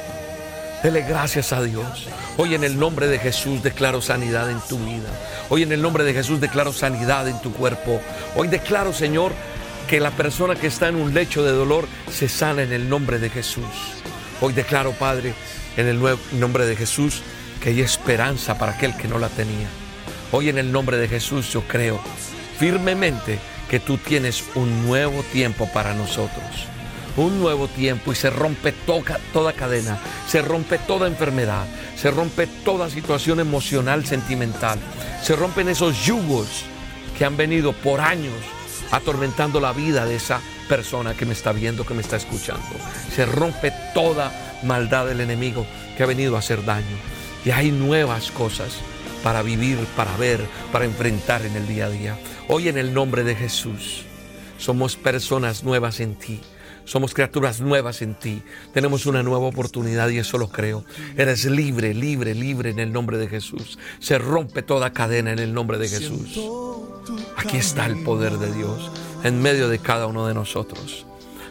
Dele 0.83 1.03
gracias 1.03 1.53
a 1.53 1.63
Dios. 1.63 2.07
Hoy 2.37 2.55
en 2.55 2.63
el 2.63 2.79
nombre 2.79 3.09
de 3.09 3.19
Jesús 3.19 3.63
declaro 3.63 4.01
sanidad 4.01 4.51
en 4.51 4.61
tu 4.61 4.79
vida. 4.79 5.09
Hoy 5.49 5.63
en 5.63 5.73
el 5.73 5.83
nombre 5.83 6.05
de 6.05 6.13
Jesús 6.13 6.41
declaro 6.41 6.73
sanidad 6.73 7.27
en 7.29 7.41
tu 7.41 7.53
cuerpo. 7.53 8.01
Hoy 8.37 8.49
declaro, 8.49 8.93
Señor, 8.93 9.33
que 9.87 10.01
la 10.01 10.11
persona 10.11 10.57
que 10.57 10.67
está 10.67 10.89
en 10.89 10.97
un 10.97 11.15
lecho 11.15 11.45
de 11.45 11.53
dolor 11.53 11.87
se 12.11 12.29
sana 12.29 12.63
en 12.63 12.73
el 12.73 12.89
nombre 12.89 13.19
de 13.19 13.31
Jesús. 13.31 13.65
Hoy 14.41 14.53
declaro, 14.53 14.93
Padre, 14.93 15.33
en 15.77 15.87
el 15.87 16.01
nombre 16.33 16.67
de 16.67 16.77
Jesús, 16.77 17.23
que 17.61 17.71
hay 17.71 17.81
esperanza 17.81 18.59
para 18.59 18.73
aquel 18.73 18.97
que 18.97 19.09
no 19.09 19.19
la 19.19 19.29
tenía. 19.29 19.69
Hoy 20.33 20.49
en 20.49 20.59
el 20.59 20.73
nombre 20.73 20.97
de 20.97 21.09
Jesús 21.09 21.53
yo 21.53 21.63
creo 21.63 22.01
firmemente 22.59 23.39
que 23.71 23.79
tú 23.79 23.97
tienes 23.97 24.45
un 24.55 24.87
nuevo 24.87 25.23
tiempo 25.23 25.69
para 25.73 25.95
nosotros. 25.95 26.67
Un 27.17 27.41
nuevo 27.41 27.69
tiempo 27.69 28.13
y 28.13 28.17
se 28.17 28.29
rompe 28.29 28.73
toda, 28.73 29.19
toda 29.33 29.53
cadena, 29.53 29.99
se 30.29 30.43
rompe 30.43 30.79
toda 30.79 31.07
enfermedad, 31.07 31.65
se 31.97 32.11
rompe 32.11 32.47
toda 32.47 32.91
situación 32.91 33.41
emocional, 33.41 34.05
sentimental, 34.05 34.79
se 35.23 35.35
rompen 35.35 35.69
esos 35.69 36.05
yugos 36.05 36.65
que 37.17 37.25
han 37.25 37.37
venido 37.37 37.73
por 37.73 38.01
años 38.01 38.35
atormentando 38.91 39.61
la 39.61 39.73
vida 39.73 40.05
de 40.07 40.17
esa 40.17 40.41
persona 40.69 41.15
que 41.15 41.27
me 41.27 41.33
está 41.33 41.53
viendo, 41.53 41.87
que 41.87 41.95
me 41.95 42.03
está 42.03 42.17
escuchando. 42.17 42.67
Se 43.15 43.27
rompe 43.27 43.73
toda 43.95 44.59
maldad 44.63 45.07
del 45.07 45.21
enemigo 45.21 45.67
que 45.97 46.03
ha 46.03 46.07
venido 46.07 46.37
a 46.37 46.41
hacer 46.41 46.65
daño. 46.65 46.97
Y 47.45 47.51
hay 47.51 47.71
nuevas 47.71 48.31
cosas 48.31 48.79
para 49.23 49.43
vivir, 49.43 49.79
para 49.97 50.17
ver, 50.17 50.45
para 50.73 50.85
enfrentar 50.85 51.45
en 51.45 51.57
el 51.57 51.67
día 51.67 51.87
a 51.87 51.91
día. 51.91 52.19
Hoy 52.49 52.69
en 52.69 52.79
el 52.79 52.93
nombre 52.93 53.25
de 53.25 53.35
Jesús 53.35 54.05
somos 54.59 54.97
personas 54.97 55.65
nuevas 55.65 56.01
en 56.01 56.15
ti. 56.15 56.41
Somos 56.87 57.13
criaturas 57.13 57.61
nuevas 57.61 58.01
en 58.01 58.15
ti. 58.15 58.43
Tenemos 58.73 59.07
una 59.07 59.23
nueva 59.23 59.47
oportunidad 59.47 60.09
y 60.09 60.19
eso 60.19 60.39
lo 60.39 60.49
creo. 60.49 60.85
Eres 61.17 61.45
libre, 61.45 61.93
libre, 61.93 62.35
libre 62.35 62.71
en 62.71 62.79
el 62.79 62.93
nombre 62.93 63.19
de 63.19 63.29
Jesús. 63.29 63.79
Se 63.99 64.19
rompe 64.19 64.63
toda 64.63 64.93
cadena 64.93 65.33
en 65.33 65.41
el 65.41 65.53
nombre 65.53 65.79
de 65.79 65.89
Jesús. 65.89 66.41
Aquí 67.37 67.57
está 67.59 67.87
el 67.87 68.03
poder 68.03 68.39
de 68.39 68.53
Dios 68.55 68.91
en 69.25 69.43
medio 69.43 69.69
de 69.69 69.81
cada 69.81 70.07
uno 70.07 70.27
de 70.27 70.35
nosotros. 70.35 71.07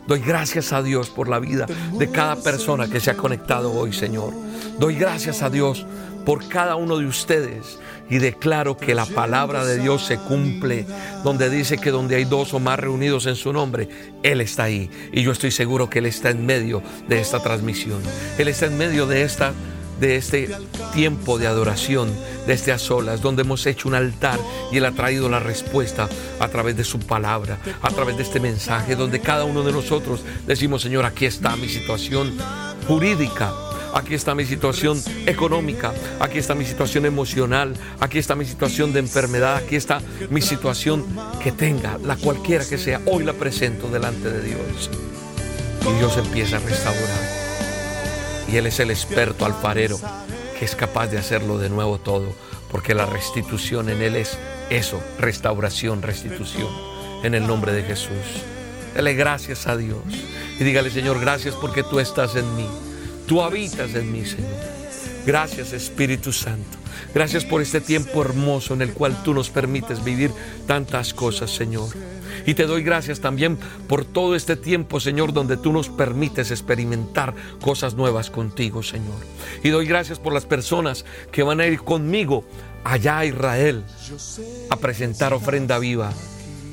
Doy 0.08 0.20
gracias 0.20 0.72
a 0.72 0.82
Dios 0.82 1.10
por 1.10 1.28
la 1.28 1.40
vida 1.40 1.66
de 1.98 2.10
cada 2.10 2.36
persona 2.36 2.88
que 2.88 3.00
se 3.00 3.12
ha 3.12 3.18
conectado 3.18 3.74
hoy, 3.74 3.92
Señor. 3.92 4.34
Doy 4.80 4.96
gracias 4.96 5.42
a 5.42 5.50
Dios 5.50 5.86
por 6.26 6.48
cada 6.48 6.76
uno 6.76 6.98
de 6.98 7.06
ustedes 7.06 7.80
y 8.10 8.18
declaro 8.18 8.78
que 8.78 8.96
la 8.96 9.06
palabra 9.06 9.66
de 9.66 9.80
Dios 9.80 10.06
se 10.06 10.18
cumple, 10.18 10.86
donde 11.24 11.50
dice 11.50 11.78
que 11.78 11.92
donde 11.92 12.16
hay 12.16 12.26
dos 12.26 12.54
o 12.54 12.60
más 12.60 12.80
reunidos 12.80 13.26
en 13.26 13.36
su 13.36 13.52
nombre, 13.54 13.90
Él 14.24 14.42
está 14.42 14.64
ahí. 14.64 14.90
Y 15.12 15.24
yo 15.24 15.32
estoy 15.32 15.52
seguro 15.52 15.90
que 15.90 16.00
Él 16.00 16.06
está 16.06 16.30
en 16.30 16.46
medio 16.46 16.82
de 17.08 17.20
esta 17.20 17.40
transmisión. 17.42 18.02
Él 18.38 18.48
está 18.48 18.68
en 18.68 18.78
medio 18.78 19.08
de 19.08 19.24
esta 19.24 19.54
de 20.00 20.18
este 20.18 20.50
tiempo 20.94 21.38
de 21.38 21.48
adoración, 21.48 22.12
de 22.46 22.54
este 22.54 22.72
a 22.72 22.78
solas, 22.78 23.22
donde 23.22 23.44
hemos 23.44 23.66
hecho 23.66 23.88
un 23.88 23.96
altar 23.96 24.40
y 24.72 24.78
Él 24.78 24.86
ha 24.86 24.92
traído 24.92 25.30
la 25.30 25.40
respuesta 25.40 26.10
a 26.40 26.48
través 26.50 26.76
de 26.76 26.84
su 26.84 27.00
palabra, 27.00 27.60
a 27.82 27.90
través 27.90 28.18
de 28.18 28.24
este 28.24 28.40
mensaje, 28.40 28.96
donde 28.96 29.22
cada 29.22 29.46
uno 29.46 29.64
de 29.64 29.72
nosotros 29.72 30.24
decimos, 30.46 30.82
Señor, 30.82 31.06
aquí 31.06 31.26
está 31.26 31.56
mi 31.56 31.70
situación 31.70 32.34
jurídica, 32.88 33.54
aquí 33.96 34.14
está 34.14 34.36
mi 34.36 34.46
situación 34.46 35.02
económica, 35.26 35.94
aquí 36.20 36.38
está 36.38 36.54
mi 36.54 36.66
situación 36.66 37.06
emocional, 37.06 37.74
aquí 38.02 38.20
está 38.20 38.36
mi 38.36 38.46
situación 38.46 38.92
de 38.92 39.00
enfermedad, 39.00 39.56
aquí 39.56 39.78
está 39.78 40.02
mi 40.30 40.42
situación 40.42 41.06
que 41.42 41.54
tenga, 41.54 41.98
la 42.04 42.18
cualquiera 42.18 42.66
que 42.66 42.78
sea, 42.78 43.02
hoy 43.06 43.24
la 43.24 43.34
presento 43.34 43.88
delante 43.88 44.30
de 44.30 44.42
Dios. 44.42 44.90
Y 45.82 45.98
Dios 45.98 46.18
empieza 46.18 46.58
a 46.58 46.60
restaurar. 46.60 47.22
Y 48.52 48.58
Él 48.58 48.68
es 48.68 48.80
el 48.80 48.92
experto 48.92 49.46
alfarero 49.46 49.98
que 50.60 50.66
es 50.66 50.76
capaz 50.76 51.08
de 51.08 51.18
hacerlo 51.18 51.58
de 51.58 51.70
nuevo 51.70 51.98
todo, 51.98 52.36
porque 52.70 52.94
la 52.94 53.06
restitución 53.06 53.90
en 53.90 54.02
Él 54.02 54.18
es 54.18 54.38
eso, 54.70 55.02
restauración, 55.20 56.02
restitución, 56.02 56.70
en 57.24 57.34
el 57.34 57.48
nombre 57.48 57.72
de 57.72 57.84
Jesús. 57.84 58.44
Dele 58.94 59.14
gracias 59.14 59.68
a 59.68 59.78
Dios 59.78 60.04
y 60.60 60.64
dígale, 60.64 60.90
Señor, 60.90 61.20
gracias 61.20 61.56
porque 61.56 61.84
tú 61.84 62.00
estás 62.00 62.36
en 62.36 62.56
mí. 62.58 62.68
Tú 63.28 63.42
habitas 63.42 63.96
en 63.96 64.12
mí, 64.12 64.26
Señor. 64.26 64.52
Gracias 65.26 65.74
Espíritu 65.74 66.32
Santo. 66.32 66.78
Gracias 67.14 67.44
por 67.46 67.62
este 67.62 67.82
tiempo 67.82 68.22
hermoso 68.22 68.74
en 68.74 68.82
el 68.82 68.94
cual 68.94 69.24
tú 69.24 69.34
nos 69.34 69.50
permites 69.50 70.04
vivir 70.04 70.32
tantas 70.68 71.14
cosas, 71.14 71.50
Señor. 71.52 71.90
Y 72.46 72.54
te 72.54 72.68
doy 72.68 72.84
gracias 72.84 73.22
también 73.22 73.58
por 73.88 74.06
todo 74.06 74.36
este 74.36 74.56
tiempo, 74.56 75.00
Señor, 75.00 75.34
donde 75.34 75.58
tú 75.58 75.72
nos 75.72 75.90
permites 75.90 76.52
experimentar 76.52 77.34
cosas 77.62 77.96
nuevas 77.96 78.30
contigo, 78.30 78.84
Señor. 78.84 79.16
Y 79.64 79.70
doy 79.70 79.88
gracias 79.88 80.20
por 80.20 80.34
las 80.34 80.46
personas 80.46 81.06
que 81.32 81.42
van 81.42 81.60
a 81.60 81.66
ir 81.66 81.80
conmigo 81.80 82.44
allá 82.84 83.20
a 83.20 83.26
Israel 83.26 83.84
a 84.70 84.76
presentar 84.76 85.34
ofrenda 85.34 85.80
viva 85.80 86.14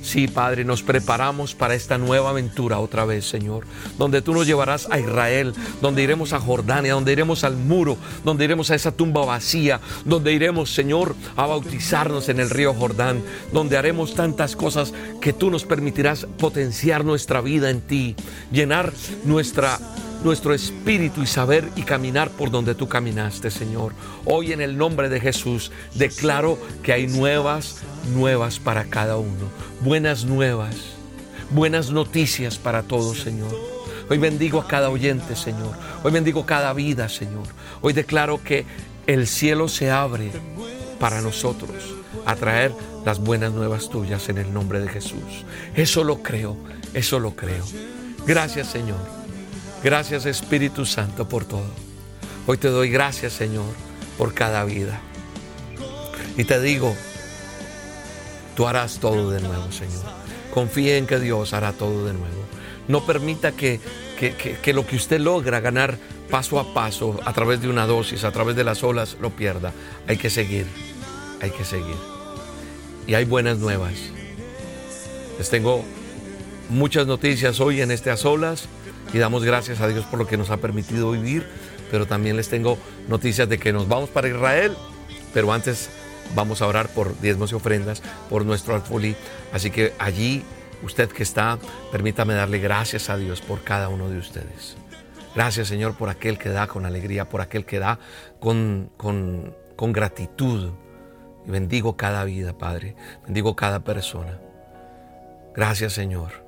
Sí, 0.03 0.27
Padre, 0.27 0.65
nos 0.65 0.83
preparamos 0.83 1.55
para 1.55 1.77
esta 1.77 1.97
nueva 1.97 2.31
aventura 2.31 2.81
otra 2.81 3.05
vez, 3.05 3.25
Señor, 3.25 3.65
donde 3.99 4.21
tú 4.21 4.35
nos 4.35 4.47
llevarás 4.47 4.89
a 4.91 4.99
Israel, 4.99 5.55
donde 5.81 6.03
iremos 6.03 6.33
a 6.33 6.41
Jordania, 6.41 6.95
donde 6.95 7.13
iremos 7.13 7.45
al 7.45 7.57
muro, 7.57 7.97
donde 8.25 8.45
iremos 8.45 8.71
a 8.71 8.75
esa 8.75 8.91
tumba 8.91 9.25
vacía, 9.25 9.81
donde 10.05 10.33
iremos, 10.33 10.75
Señor, 10.75 11.15
a 11.37 11.47
bautizarnos 11.47 12.29
en 12.29 12.41
el 12.41 12.51
río 12.51 12.75
Jordán, 12.75 13.23
donde 13.53 13.77
haremos 13.77 14.15
tantas 14.15 14.57
cosas 14.57 14.93
que 15.21 15.33
tú 15.33 15.51
nos 15.51 15.65
permitirás 15.65 16.27
potenciar 16.37 17.05
nuestra 17.05 17.41
vida 17.41 17.71
en 17.71 17.81
ti, 17.81 18.17
llenar 18.51 18.93
nuestra 19.25 19.79
nuestro 20.25 20.55
espíritu 20.55 21.23
y 21.23 21.27
saber 21.27 21.69
y 21.75 21.83
caminar 21.83 22.31
por 22.31 22.51
donde 22.51 22.75
tú 22.75 22.89
caminaste, 22.89 23.51
Señor. 23.51 23.93
Hoy 24.25 24.53
en 24.53 24.61
el 24.61 24.77
nombre 24.77 25.09
de 25.09 25.21
Jesús 25.21 25.73
declaro 25.95 26.59
que 26.83 26.93
hay 26.93 27.09
nuevas, 27.09 27.79
nuevas 28.15 28.59
para 28.59 28.85
cada 28.85 29.17
uno. 29.17 29.49
Buenas 29.81 30.25
nuevas, 30.25 30.77
buenas 31.51 31.91
noticias 31.91 32.59
para 32.59 32.83
todos, 32.83 33.21
Señor. 33.21 33.55
Hoy 34.09 34.19
bendigo 34.19 34.61
a 34.61 34.69
cada 34.69 34.91
oyente, 34.91 35.35
Señor. 35.35 35.77
Hoy 36.05 36.13
bendigo 36.13 36.47
cada 36.47 36.73
vida, 36.73 37.09
Señor. 37.09 37.49
Hoy 37.81 37.93
declaro 37.93 38.43
que 38.43 38.65
el 39.07 39.27
cielo 39.27 39.69
se 39.69 39.91
abre 39.91 40.31
para 41.01 41.21
nosotros 41.21 41.97
a 42.27 42.37
traer 42.37 42.73
las 43.05 43.19
buenas 43.19 43.53
nuevas 43.53 43.89
tuyas 43.89 44.29
en 44.29 44.39
el 44.39 44.53
nombre 44.53 44.81
de 44.81 44.89
Jesús. 44.89 45.45
Eso 45.75 46.05
lo 46.05 46.23
creo, 46.23 46.57
eso 46.95 47.19
lo 47.19 47.35
creo. 47.35 47.65
Gracias, 48.25 48.69
Señor. 48.69 49.22
Gracias 49.83 50.27
Espíritu 50.27 50.87
Santo 50.87 51.29
por 51.29 51.45
todo. 51.45 51.67
Hoy 52.47 52.57
te 52.57 52.69
doy 52.69 52.89
gracias 52.89 53.33
Señor 53.33 53.75
por 54.17 54.33
cada 54.33 54.65
vida. 54.65 55.01
Y 56.37 56.45
te 56.45 56.61
digo, 56.61 56.95
tú 58.55 58.69
harás 58.69 59.01
todo 59.01 59.33
de 59.33 59.41
nuevo 59.41 59.73
Señor. 59.73 60.05
Confíe 60.55 60.99
en 60.99 61.07
que 61.07 61.19
Dios 61.19 61.53
hará 61.53 61.73
todo 61.73 62.05
de 62.05 62.13
nuevo. 62.13 62.45
No 62.87 63.05
permita 63.05 63.53
que, 63.53 63.81
que, 64.19 64.73
lo 64.73 64.87
que 64.87 64.97
usted 64.97 65.19
logra 65.19 65.59
ganar 65.59 65.99
paso 66.31 66.61
a 66.61 66.73
paso, 66.73 67.19
a 67.25 67.33
través 67.33 67.61
de 67.61 67.69
una 67.69 67.87
dosis, 67.87 68.23
a 68.23 68.31
través 68.31 68.55
de 68.55 68.63
las 68.63 68.85
olas, 68.85 69.17
lo 69.21 69.31
pierda. 69.31 69.73
Hay 70.07 70.17
que 70.17 70.31
seguir, 70.31 70.67
hay 71.41 71.51
que 71.51 71.65
seguir. 71.65 71.97
Y 73.09 73.15
hay 73.15 73.25
buenas 73.25 73.59
nuevas. 73.59 73.95
Les 75.39 75.51
tengo 75.51 75.85
muchas 76.73 77.07
noticias 77.07 77.61
hoy 77.61 77.81
en 77.81 77.91
este 77.91 78.11
a 78.11 78.17
solas 78.17 78.69
y 79.13 79.19
damos 79.19 79.45
gracias 79.45 79.81
a 79.81 79.89
Dios 79.89 80.05
por 80.07 80.19
lo 80.19 80.27
que 80.27 80.37
nos 80.37 80.51
ha 80.51 80.57
permitido 80.57 81.11
vivir, 81.13 81.47
pero 81.91 82.07
también 82.07 82.37
les 82.37 82.49
tengo 82.49 82.79
noticias 83.09 83.49
de 83.49 83.59
que 83.59 83.73
nos 83.73 83.89
vamos 83.89 84.09
para 84.09 84.29
Israel, 84.29 84.75
pero 85.35 85.53
antes 85.53 85.91
vamos 86.35 86.63
a 86.63 86.67
orar 86.67 86.89
por 86.89 87.21
diezmos 87.21 87.53
y 87.53 87.55
ofrendas, 87.55 88.03
por 88.31 88.45
nuestro 88.47 88.75
alfolí, 88.75 89.15
así 89.53 89.71
que 89.71 89.93
allí 89.99 90.43
usted 90.83 91.11
que 91.11 91.23
está, 91.23 91.59
permítame 91.91 92.35
darle 92.35 92.59
gracias 92.59 93.11
a 93.11 93.17
Dios 93.17 93.41
por 93.43 93.63
cada 93.63 93.89
uno 93.89 94.09
de 94.09 94.19
ustedes. 94.19 94.77
Gracias 95.35 95.69
Señor 95.69 95.95
por 95.95 96.09
aquel 96.09 96.39
que 96.39 96.49
da 96.49 96.67
con 96.67 96.87
alegría, 96.87 97.29
por 97.29 97.41
aquel 97.41 97.65
que 97.65 97.79
da 97.79 97.99
con, 98.41 98.91
con, 98.97 99.55
con 99.77 99.93
gratitud. 99.93 100.73
Y 101.47 101.51
bendigo 101.51 101.97
cada 101.97 102.25
vida, 102.25 102.57
Padre. 102.57 102.95
Bendigo 103.25 103.57
cada 103.57 103.81
persona. 103.81 104.39
Gracias 105.55 105.95
Señor. 105.95 106.42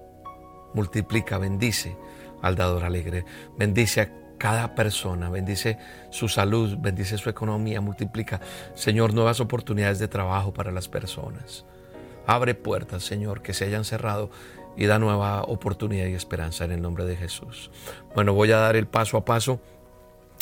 Multiplica, 0.74 1.38
bendice 1.38 1.96
al 2.42 2.56
dador 2.56 2.84
alegre. 2.84 3.24
Bendice 3.56 4.00
a 4.02 4.10
cada 4.38 4.74
persona, 4.74 5.30
bendice 5.30 5.78
su 6.10 6.28
salud, 6.28 6.76
bendice 6.78 7.16
su 7.16 7.30
economía, 7.30 7.80
multiplica, 7.80 8.40
Señor, 8.74 9.14
nuevas 9.14 9.40
oportunidades 9.40 9.98
de 9.98 10.08
trabajo 10.08 10.52
para 10.52 10.70
las 10.70 10.88
personas. 10.88 11.64
Abre 12.26 12.54
puertas, 12.54 13.04
Señor, 13.04 13.42
que 13.42 13.54
se 13.54 13.64
hayan 13.64 13.84
cerrado 13.84 14.30
y 14.76 14.86
da 14.86 14.98
nueva 14.98 15.42
oportunidad 15.42 16.06
y 16.06 16.14
esperanza 16.14 16.64
en 16.64 16.72
el 16.72 16.82
nombre 16.82 17.04
de 17.04 17.16
Jesús. 17.16 17.70
Bueno, 18.14 18.34
voy 18.34 18.50
a 18.52 18.58
dar 18.58 18.76
el 18.76 18.86
paso 18.86 19.16
a 19.16 19.24
paso 19.24 19.60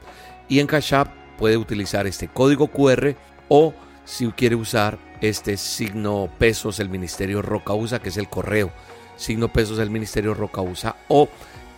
y 0.52 0.60
en 0.60 0.66
Cash 0.66 0.92
App 0.92 1.08
puede 1.38 1.56
utilizar 1.56 2.06
este 2.06 2.28
código 2.28 2.66
QR 2.66 3.16
o 3.48 3.72
si 4.04 4.30
quiere 4.32 4.54
usar 4.54 4.98
este 5.22 5.56
signo 5.56 6.28
pesos 6.38 6.78
el 6.78 6.90
Ministerio 6.90 7.40
Roca 7.40 7.72
usa, 7.72 8.00
que 8.00 8.10
es 8.10 8.18
el 8.18 8.28
correo, 8.28 8.70
signo 9.16 9.50
pesos 9.50 9.78
el 9.78 9.88
Ministerio 9.88 10.34
Roca 10.34 10.60
usa 10.60 10.94
o 11.08 11.30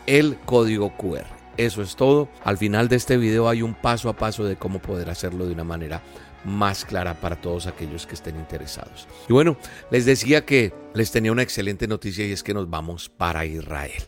el 0.08 0.36
código 0.44 0.96
QR. 0.96 1.24
Eso 1.56 1.82
es 1.82 1.94
todo. 1.94 2.28
Al 2.42 2.58
final 2.58 2.88
de 2.88 2.96
este 2.96 3.16
video 3.16 3.48
hay 3.48 3.62
un 3.62 3.74
paso 3.74 4.08
a 4.08 4.16
paso 4.16 4.44
de 4.44 4.56
cómo 4.56 4.80
poder 4.80 5.08
hacerlo 5.08 5.46
de 5.46 5.52
una 5.52 5.62
manera 5.62 6.02
más 6.44 6.84
clara 6.84 7.14
para 7.14 7.40
todos 7.40 7.68
aquellos 7.68 8.08
que 8.08 8.14
estén 8.14 8.34
interesados. 8.34 9.06
Y 9.28 9.32
bueno, 9.32 9.56
les 9.92 10.04
decía 10.04 10.44
que 10.44 10.74
les 10.94 11.12
tenía 11.12 11.30
una 11.30 11.42
excelente 11.42 11.86
noticia 11.86 12.26
y 12.26 12.32
es 12.32 12.42
que 12.42 12.54
nos 12.54 12.68
vamos 12.68 13.08
para 13.08 13.46
Israel. 13.46 14.02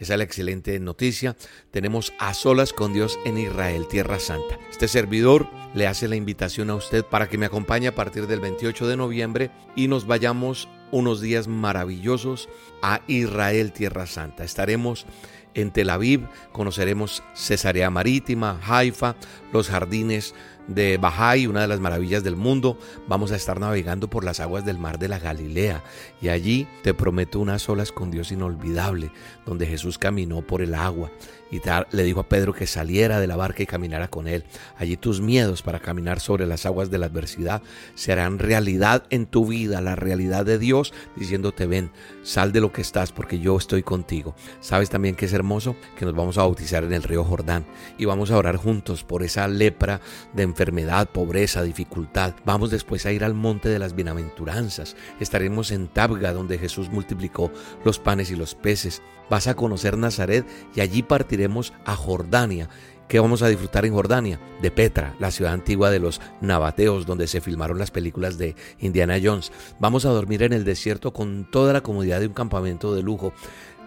Esa 0.00 0.14
es 0.14 0.18
la 0.18 0.24
excelente 0.24 0.80
noticia. 0.80 1.36
Tenemos 1.70 2.12
a 2.18 2.32
solas 2.32 2.72
con 2.72 2.94
Dios 2.94 3.18
en 3.26 3.36
Israel, 3.36 3.86
Tierra 3.86 4.18
Santa. 4.18 4.58
Este 4.70 4.88
servidor 4.88 5.46
le 5.74 5.86
hace 5.86 6.08
la 6.08 6.16
invitación 6.16 6.70
a 6.70 6.74
usted 6.74 7.04
para 7.04 7.28
que 7.28 7.38
me 7.38 7.46
acompañe 7.46 7.86
a 7.86 7.94
partir 7.94 8.26
del 8.26 8.40
28 8.40 8.88
de 8.88 8.96
noviembre 8.96 9.50
y 9.76 9.88
nos 9.88 10.06
vayamos 10.06 10.68
unos 10.90 11.20
días 11.20 11.48
maravillosos 11.48 12.48
a 12.82 13.02
Israel, 13.06 13.72
Tierra 13.72 14.06
Santa. 14.06 14.42
Estaremos 14.42 15.06
en 15.54 15.70
Tel 15.70 15.90
Aviv, 15.90 16.26
conoceremos 16.52 17.22
Cesarea 17.34 17.90
Marítima, 17.90 18.58
Haifa, 18.66 19.16
los 19.52 19.68
jardines 19.68 20.34
de 20.70 20.96
Bahai, 20.96 21.46
una 21.46 21.62
de 21.62 21.68
las 21.68 21.80
maravillas 21.80 22.24
del 22.24 22.36
mundo. 22.36 22.78
Vamos 23.06 23.32
a 23.32 23.36
estar 23.36 23.60
navegando 23.60 24.08
por 24.08 24.24
las 24.24 24.40
aguas 24.40 24.64
del 24.64 24.78
mar 24.78 24.98
de 24.98 25.08
la 25.08 25.18
Galilea 25.18 25.82
y 26.22 26.28
allí 26.28 26.66
te 26.82 26.94
prometo 26.94 27.40
unas 27.40 27.68
olas 27.68 27.92
con 27.92 28.10
Dios 28.10 28.32
inolvidable, 28.32 29.10
donde 29.44 29.66
Jesús 29.66 29.98
caminó 29.98 30.42
por 30.42 30.62
el 30.62 30.74
agua 30.74 31.10
y 31.50 31.60
le 31.90 32.04
dijo 32.04 32.20
a 32.20 32.28
Pedro 32.28 32.52
que 32.52 32.66
saliera 32.66 33.20
de 33.20 33.26
la 33.26 33.36
barca 33.36 33.62
y 33.62 33.66
caminara 33.66 34.08
con 34.08 34.28
él. 34.28 34.44
Allí 34.76 34.96
tus 34.96 35.20
miedos 35.20 35.62
para 35.62 35.80
caminar 35.80 36.20
sobre 36.20 36.46
las 36.46 36.66
aguas 36.66 36.90
de 36.90 36.98
la 36.98 37.06
adversidad 37.06 37.62
se 37.94 38.12
harán 38.12 38.38
realidad 38.38 39.04
en 39.10 39.26
tu 39.26 39.46
vida, 39.46 39.80
la 39.80 39.96
realidad 39.96 40.46
de 40.46 40.58
Dios 40.58 40.92
diciéndote 41.16 41.66
ven, 41.66 41.90
sal 42.22 42.52
de 42.52 42.60
lo 42.60 42.72
que 42.72 42.82
estás 42.82 43.12
porque 43.12 43.40
yo 43.40 43.56
estoy 43.56 43.82
contigo. 43.82 44.34
¿Sabes 44.60 44.90
también 44.90 45.16
que 45.16 45.26
es 45.26 45.32
hermoso? 45.32 45.76
Que 45.96 46.04
nos 46.04 46.14
vamos 46.14 46.38
a 46.38 46.42
bautizar 46.42 46.84
en 46.84 46.92
el 46.92 47.02
río 47.02 47.24
Jordán 47.24 47.66
y 47.98 48.04
vamos 48.04 48.30
a 48.30 48.38
orar 48.38 48.56
juntos 48.56 49.04
por 49.04 49.22
esa 49.22 49.48
lepra 49.48 50.00
de 50.32 50.42
enfermedad, 50.42 51.08
pobreza, 51.10 51.62
dificultad. 51.62 52.34
Vamos 52.44 52.70
después 52.70 53.06
a 53.06 53.12
ir 53.12 53.24
al 53.24 53.34
monte 53.34 53.68
de 53.68 53.78
las 53.78 53.94
bienaventuranzas. 53.94 54.96
Estaremos 55.18 55.70
en 55.70 55.88
Tabga 55.88 56.32
donde 56.32 56.58
Jesús 56.58 56.90
multiplicó 56.90 57.50
los 57.84 57.98
panes 57.98 58.30
y 58.30 58.36
los 58.36 58.54
peces. 58.54 59.02
Vas 59.30 59.46
a 59.46 59.54
conocer 59.54 59.96
Nazaret 59.96 60.44
y 60.74 60.80
allí 60.80 61.02
partiremos 61.02 61.72
a 61.84 61.96
Jordania. 61.96 62.68
¿Qué 63.08 63.18
vamos 63.18 63.42
a 63.42 63.48
disfrutar 63.48 63.86
en 63.86 63.94
Jordania? 63.94 64.38
De 64.62 64.70
Petra, 64.70 65.14
la 65.18 65.30
ciudad 65.30 65.52
antigua 65.52 65.90
de 65.90 65.98
los 65.98 66.20
nabateos, 66.40 67.06
donde 67.06 67.26
se 67.26 67.40
filmaron 67.40 67.78
las 67.78 67.90
películas 67.90 68.38
de 68.38 68.54
Indiana 68.78 69.18
Jones. 69.22 69.50
Vamos 69.80 70.04
a 70.04 70.10
dormir 70.10 70.42
en 70.42 70.52
el 70.52 70.64
desierto 70.64 71.12
con 71.12 71.48
toda 71.50 71.72
la 71.72 71.80
comodidad 71.80 72.20
de 72.20 72.28
un 72.28 72.34
campamento 72.34 72.94
de 72.94 73.02
lujo 73.02 73.32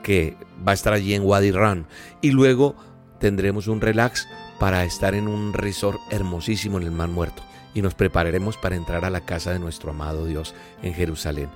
que 0.01 0.35
va 0.67 0.71
a 0.71 0.75
estar 0.75 0.91
allí 0.91 1.13
en 1.13 1.23
Wadi 1.23 1.51
Ran. 1.51 1.87
Y 2.21 2.31
luego 2.31 2.75
tendremos 3.19 3.67
un 3.67 3.79
relax 3.79 4.27
para 4.59 4.83
estar 4.83 5.15
en 5.15 5.29
un 5.29 5.53
resort 5.53 5.99
hermosísimo 6.09 6.77
en 6.77 6.83
el 6.83 6.91
Mar 6.91 7.09
Muerto. 7.09 7.43
Y 7.73 7.81
nos 7.81 7.95
prepararemos 7.95 8.57
para 8.57 8.75
entrar 8.75 9.05
a 9.05 9.09
la 9.09 9.25
casa 9.25 9.51
de 9.51 9.59
nuestro 9.59 9.91
amado 9.91 10.25
Dios 10.25 10.53
en 10.81 10.93
Jerusalén. 10.93 11.49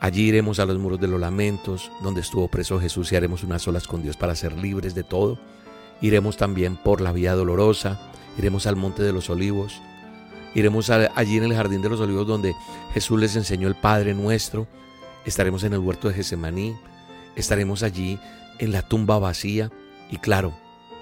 Allí 0.00 0.28
iremos 0.28 0.60
a 0.60 0.66
los 0.66 0.78
muros 0.78 1.00
de 1.00 1.08
los 1.08 1.20
lamentos, 1.20 1.90
donde 2.02 2.20
estuvo 2.20 2.46
preso 2.48 2.78
Jesús 2.78 3.10
y 3.10 3.16
haremos 3.16 3.42
unas 3.42 3.66
olas 3.66 3.88
con 3.88 4.02
Dios 4.02 4.16
para 4.16 4.36
ser 4.36 4.56
libres 4.56 4.94
de 4.94 5.02
todo. 5.02 5.38
Iremos 6.00 6.36
también 6.36 6.76
por 6.76 7.00
la 7.00 7.12
vía 7.12 7.34
dolorosa, 7.34 7.98
iremos 8.38 8.66
al 8.66 8.76
monte 8.76 9.02
de 9.02 9.12
los 9.12 9.28
olivos, 9.28 9.80
iremos 10.54 10.90
allí 10.90 11.38
en 11.38 11.44
el 11.44 11.54
jardín 11.54 11.82
de 11.82 11.88
los 11.88 12.00
olivos 12.00 12.28
donde 12.28 12.54
Jesús 12.94 13.18
les 13.18 13.34
enseñó 13.34 13.66
el 13.66 13.74
Padre 13.74 14.14
nuestro, 14.14 14.68
estaremos 15.24 15.64
en 15.64 15.72
el 15.72 15.80
huerto 15.80 16.08
de 16.08 16.14
Gesemaní, 16.14 16.76
estaremos 17.34 17.82
allí 17.82 18.20
en 18.60 18.70
la 18.70 18.82
tumba 18.82 19.18
vacía 19.18 19.72
y 20.10 20.18
claro, 20.18 20.54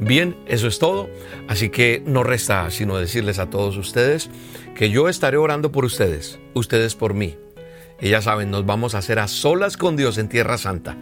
Bien, 0.00 0.36
eso 0.46 0.68
es 0.68 0.78
todo. 0.78 1.10
Así 1.48 1.70
que 1.70 2.00
no 2.06 2.22
resta 2.22 2.70
sino 2.70 2.96
decirles 2.96 3.40
a 3.40 3.50
todos 3.50 3.76
ustedes 3.76 4.30
que 4.76 4.90
yo 4.90 5.08
estaré 5.08 5.36
orando 5.36 5.72
por 5.72 5.84
ustedes, 5.84 6.38
ustedes 6.54 6.94
por 6.94 7.14
mí 7.14 7.36
y 8.00 8.10
ya 8.10 8.22
saben, 8.22 8.50
nos 8.50 8.64
vamos 8.64 8.94
a 8.94 8.98
hacer 8.98 9.18
a 9.18 9.28
solas 9.28 9.76
con 9.76 9.96
Dios 9.96 10.18
en 10.18 10.28
Tierra 10.28 10.58
Santa. 10.58 10.96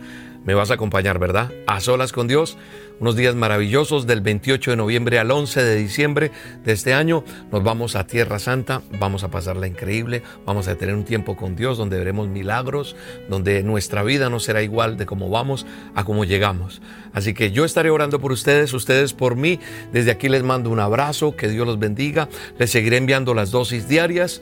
Me 0.47 0.55
vas 0.55 0.71
a 0.71 0.75
acompañar, 0.75 1.19
¿verdad? 1.19 1.51
A 1.67 1.81
solas 1.81 2.13
con 2.13 2.29
Dios. 2.29 2.57
Unos 3.01 3.17
días 3.17 3.35
maravillosos 3.35 4.07
del 4.07 4.21
28 4.21 4.71
de 4.71 4.77
noviembre 4.77 5.19
al 5.19 5.33
11 5.33 5.61
de 5.65 5.75
diciembre 5.75 6.31
de 6.65 6.73
este 6.73 6.95
año. 6.95 7.25
Nos 7.51 7.65
vamos 7.65 7.97
a 7.97 8.07
Tierra 8.07 8.39
Santa. 8.39 8.81
Vamos 9.01 9.25
a 9.25 9.29
pasarla 9.29 9.67
increíble. 9.67 10.23
Vamos 10.47 10.69
a 10.69 10.77
tener 10.77 10.95
un 10.95 11.05
tiempo 11.05 11.37
con 11.37 11.57
Dios 11.57 11.77
donde 11.79 11.99
veremos 11.99 12.29
milagros, 12.29 12.95
donde 13.29 13.65
nuestra 13.65 14.05
vida 14.05 14.31
no 14.31 14.39
será 14.39 14.63
igual 14.63 14.97
de 14.97 15.05
cómo 15.05 15.29
vamos 15.31 15.67
a 15.97 16.05
cómo 16.05 16.25
llegamos. 16.25 16.81
Así 17.13 17.35
que 17.35 17.51
yo 17.51 17.65
estaré 17.65 17.91
orando 17.91 18.21
por 18.21 18.31
ustedes, 18.31 18.73
ustedes 18.73 19.15
por 19.15 19.35
mí. 19.35 19.59
Desde 19.93 20.13
aquí 20.13 20.29
les 20.29 20.45
mando 20.45 20.71
un 20.71 20.79
abrazo. 20.79 21.35
Que 21.35 21.49
Dios 21.49 21.67
los 21.67 21.81
bendiga. 21.81 22.29
Les 22.57 22.71
seguiré 22.71 22.99
enviando 22.99 23.35
las 23.35 23.51
dosis 23.51 23.89
diarias. 23.89 24.41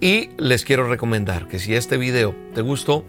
Y 0.00 0.30
les 0.36 0.64
quiero 0.64 0.88
recomendar 0.88 1.48
que 1.48 1.58
si 1.58 1.74
este 1.74 1.96
video 1.96 2.34
te 2.54 2.60
gustó, 2.60 3.04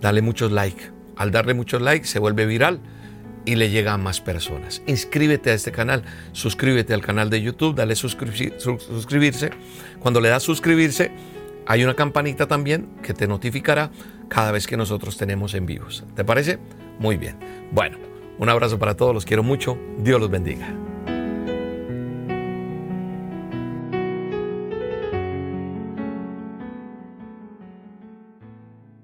dale 0.00 0.22
muchos 0.22 0.52
like. 0.52 0.90
Al 1.16 1.30
darle 1.30 1.54
muchos 1.54 1.82
likes 1.82 2.06
se 2.06 2.18
vuelve 2.18 2.46
viral 2.46 2.80
y 3.44 3.56
le 3.56 3.70
llega 3.70 3.92
a 3.92 3.98
más 3.98 4.20
personas. 4.20 4.82
Inscríbete 4.86 5.50
a 5.50 5.54
este 5.54 5.70
canal, 5.70 6.02
suscríbete 6.32 6.94
al 6.94 7.02
canal 7.02 7.30
de 7.30 7.42
YouTube, 7.42 7.74
dale 7.74 7.94
suscribirse. 7.94 9.50
Cuando 10.00 10.20
le 10.20 10.30
das 10.30 10.42
suscribirse, 10.42 11.10
hay 11.66 11.84
una 11.84 11.94
campanita 11.94 12.46
también 12.46 12.88
que 13.02 13.14
te 13.14 13.28
notificará 13.28 13.90
cada 14.28 14.50
vez 14.50 14.66
que 14.66 14.76
nosotros 14.76 15.16
tenemos 15.16 15.54
en 15.54 15.66
vivos. 15.66 16.04
¿Te 16.14 16.24
parece? 16.24 16.58
Muy 16.98 17.16
bien. 17.16 17.36
Bueno, 17.70 17.98
un 18.38 18.48
abrazo 18.48 18.78
para 18.78 18.96
todos, 18.96 19.14
los 19.14 19.24
quiero 19.24 19.42
mucho. 19.42 19.78
Dios 19.98 20.20
los 20.20 20.30
bendiga. 20.30 20.93